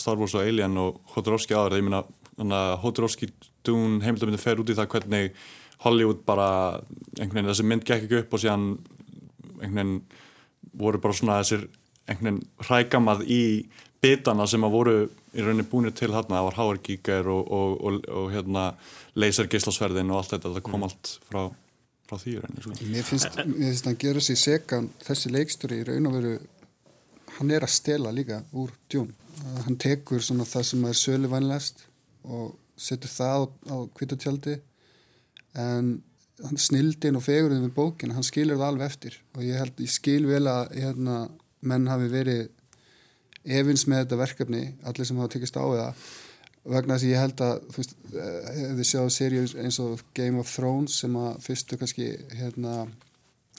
Star 0.00 0.20
Wars 0.20 0.36
og 0.38 0.46
Alien 0.46 0.78
og 0.80 1.00
Hodorowski 1.14 1.56
aðra. 1.58 1.80
Ég 1.80 1.88
minna 1.88 2.62
Hodorowski 2.82 3.28
dún 3.66 4.00
heimildamindin 4.04 4.42
fer 4.42 4.62
út 4.62 4.72
í 4.72 4.78
það 4.78 4.90
hvernig 4.96 5.36
Hollywood 5.82 6.24
bara 6.26 6.48
einhvern 7.18 7.42
veginn 7.42 7.52
þessi 7.52 7.68
mynd 7.68 7.86
gekk 7.86 8.06
ekki 8.06 8.20
upp 8.22 8.36
og 8.36 8.42
síðan 8.42 8.66
einhvern 9.60 9.78
veginn 9.78 9.96
voru 10.78 11.00
bara 11.02 11.16
svona 11.18 11.40
þessir 11.42 11.66
einhvern 12.08 12.28
veginn 12.28 12.68
hrækamað 12.68 13.26
í 13.28 13.42
bitana 14.02 14.48
sem 14.50 14.64
að 14.66 14.74
voru 14.74 14.94
í 15.32 15.42
rauninni 15.44 15.64
búinir 15.68 15.94
til 15.96 16.10
hérna, 16.12 16.40
það 16.40 16.46
var 16.48 16.58
HR-gíkar 16.58 17.28
og, 17.32 17.50
og, 17.54 17.74
og, 17.86 17.98
og 18.10 18.32
hérna 18.34 18.64
lasergislasverðin 19.18 20.10
og 20.12 20.20
allt 20.20 20.34
þetta, 20.34 20.54
það 20.56 20.66
kom 20.66 20.86
allt 20.88 21.12
frá, 21.28 21.44
frá 22.12 22.20
því 22.20 22.34
rauninni 22.42 22.62
sko. 22.64 22.90
Mér 22.92 23.08
finnst, 23.08 23.40
mér 23.48 23.70
finnst 23.70 23.88
hann 23.88 23.98
gera 24.00 24.22
sér 24.24 24.40
segan 24.40 24.90
þessi 25.02 25.32
leikstjóri 25.32 25.80
í 25.80 25.88
raun 25.88 26.08
og 26.10 26.16
veru 26.18 26.34
hann 27.38 27.52
er 27.56 27.64
að 27.64 27.72
stela 27.72 28.12
líka 28.12 28.42
úr 28.52 28.72
djún 28.92 29.12
hann 29.64 29.78
tekur 29.80 30.22
svona 30.22 30.44
það 30.48 30.68
sem 30.68 30.86
er 30.88 30.98
sölu 30.98 31.30
vanlegast 31.32 31.86
og 32.28 32.52
setur 32.76 33.12
það 33.12 33.36
á, 33.36 33.42
á 33.72 33.76
kvitutjaldi 33.96 34.58
en 35.62 35.92
hann 36.42 36.58
snildin 36.58 37.16
og 37.18 37.24
fegurinn 37.24 37.64
við 37.64 37.74
bókin 37.76 38.12
hann 38.16 38.26
skilur 38.26 38.58
það 38.58 38.68
alveg 38.72 38.90
eftir. 38.90 39.18
Og 39.36 39.44
ég 39.46 39.60
held, 39.60 39.78
ég 39.78 39.92
skil 39.92 40.24
vel 40.26 40.44
að 40.50 40.72
hérna, 40.80 41.16
menn 41.62 41.88
hafi 41.90 42.08
verið 42.10 42.48
efins 43.42 43.86
með 43.90 44.04
þetta 44.04 44.20
verkefni 44.20 44.62
allir 44.88 45.08
sem 45.08 45.18
hafa 45.20 45.34
tekist 45.34 45.58
á 45.58 45.64
það 45.64 46.08
vegna 46.64 46.96
þess 46.96 47.06
að 47.06 47.12
ég 47.12 47.22
held 47.22 47.44
að 47.46 47.54
þú 47.72 47.80
veist, 47.80 47.94
ef 48.12 48.74
þið 48.78 48.88
sjáu 48.90 49.06
seríu 49.10 49.46
eins 49.62 49.80
og 49.82 50.02
Game 50.14 50.42
of 50.42 50.50
Thrones 50.50 50.98
sem 51.02 51.16
að 51.18 51.40
fyrstu 51.46 51.78
kannski 51.80 52.10
hérna 52.38 52.84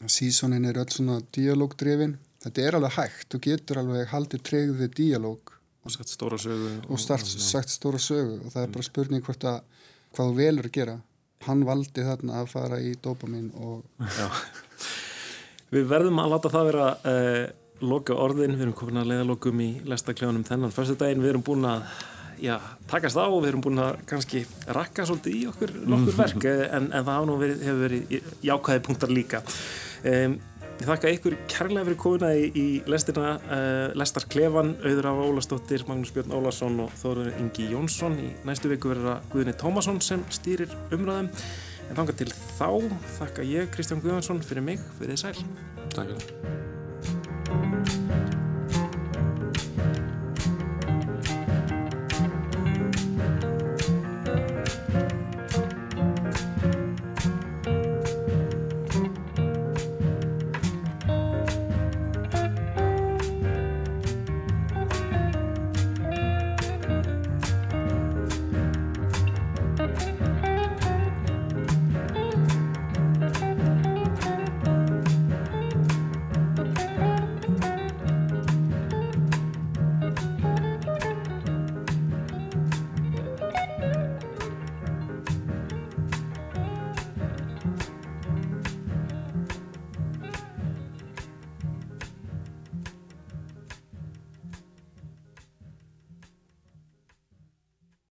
sísonin 0.07 0.69
er 0.69 0.79
öll 0.79 0.91
svona 0.91 1.19
dialógdrifin 1.35 2.15
þetta 2.43 2.63
er 2.63 2.77
alveg 2.77 2.95
hægt, 2.97 3.27
þú 3.31 3.41
getur 3.47 3.81
alveg 3.81 4.09
haldið 4.11 4.45
tregðið 4.49 4.95
díalóg 4.97 5.53
og 5.83 5.91
sagt 5.91 6.11
stóra 6.11 6.37
sögu 6.39 6.69
og 6.87 6.99
start, 6.99 7.27
sagt 7.27 7.71
stóra 7.71 7.99
sögu. 7.99 8.39
Og 8.43 8.53
það 8.53 8.65
er 8.65 8.75
bara 8.75 8.87
spurning 8.87 9.25
hvort 9.25 9.47
að 9.47 9.59
hvað 10.15 10.29
þú 10.29 10.37
velur 10.37 10.69
að 10.69 10.77
gera. 10.77 10.95
Hann 11.43 11.65
valdi 11.67 12.05
þarna 12.07 12.39
að 12.39 12.51
fara 12.53 12.79
í 12.79 12.93
dopamin 13.03 13.49
og. 13.59 13.83
Við 15.73 15.87
verðum 15.89 16.21
að 16.21 16.35
láta 16.35 16.51
það 16.53 16.67
vera 16.69 16.87
uh, 17.09 17.43
loka 17.83 18.15
orðin, 18.15 18.55
við 18.55 18.67
erum 18.67 18.75
komin 18.77 19.01
að 19.01 19.09
leiðalokum 19.11 19.63
í 19.63 19.69
lestakljónum 19.89 20.45
þennan 20.47 20.73
fyrstu 20.75 20.95
daginn, 20.99 21.23
við 21.23 21.33
erum 21.33 21.45
búin 21.47 21.65
að 21.67 21.87
já, 22.41 22.55
takast 22.89 23.19
á 23.19 23.25
og 23.25 23.41
við 23.43 23.51
erum 23.51 23.65
búin 23.65 23.83
að 23.83 23.99
kannski 24.09 24.45
rakka 24.77 25.05
svolítið 25.09 25.37
í 25.37 25.43
okkur 25.51 25.75
nokkur 25.91 26.17
verk 26.17 26.47
eh, 26.49 26.65
en, 26.69 26.89
en 26.93 27.05
það 27.07 27.35
verið, 27.43 27.67
hefur 27.67 27.83
verið 27.87 28.33
jákvæði 28.49 28.83
punktar 28.87 29.13
líka. 29.13 29.43
Um, 30.03 30.39
Ég 30.81 30.87
þakka 30.89 31.11
ykkur 31.13 31.35
kærlega 31.47 31.85
fyrir 31.85 31.97
komuna 32.01 32.29
í, 32.35 32.47
í 32.57 32.65
lestina 32.89 33.35
uh, 33.45 33.93
Lestar 33.95 34.25
Klefan, 34.27 34.73
Auður 34.81 35.09
Afa 35.11 35.27
Ólastóttir 35.29 35.85
Magnús 35.87 36.11
Björn 36.15 36.33
Ólarsson 36.33 36.81
og 36.83 36.91
Þóður 36.99 37.29
Ingi 37.37 37.69
Jónsson. 37.71 38.17
Í 38.19 38.33
næstu 38.47 38.73
viku 38.73 38.91
verður 38.91 39.13
að 39.13 39.31
Guðni 39.35 39.55
Tómasson 39.61 40.01
sem 40.03 40.25
stýrir 40.33 40.73
umræðum. 40.91 41.31
En 41.87 41.95
þanga 42.01 42.19
til 42.19 42.31
þá 42.57 42.67
þakka 43.21 43.47
ég 43.53 43.71
Kristján 43.71 44.03
Guðvansson 44.03 44.43
fyrir 44.43 44.65
mig, 44.73 44.83
fyrir 44.99 45.15
þið 45.15 45.25
sæl. 45.27 45.49
Takk 45.93 46.15
fyrir 46.17 46.72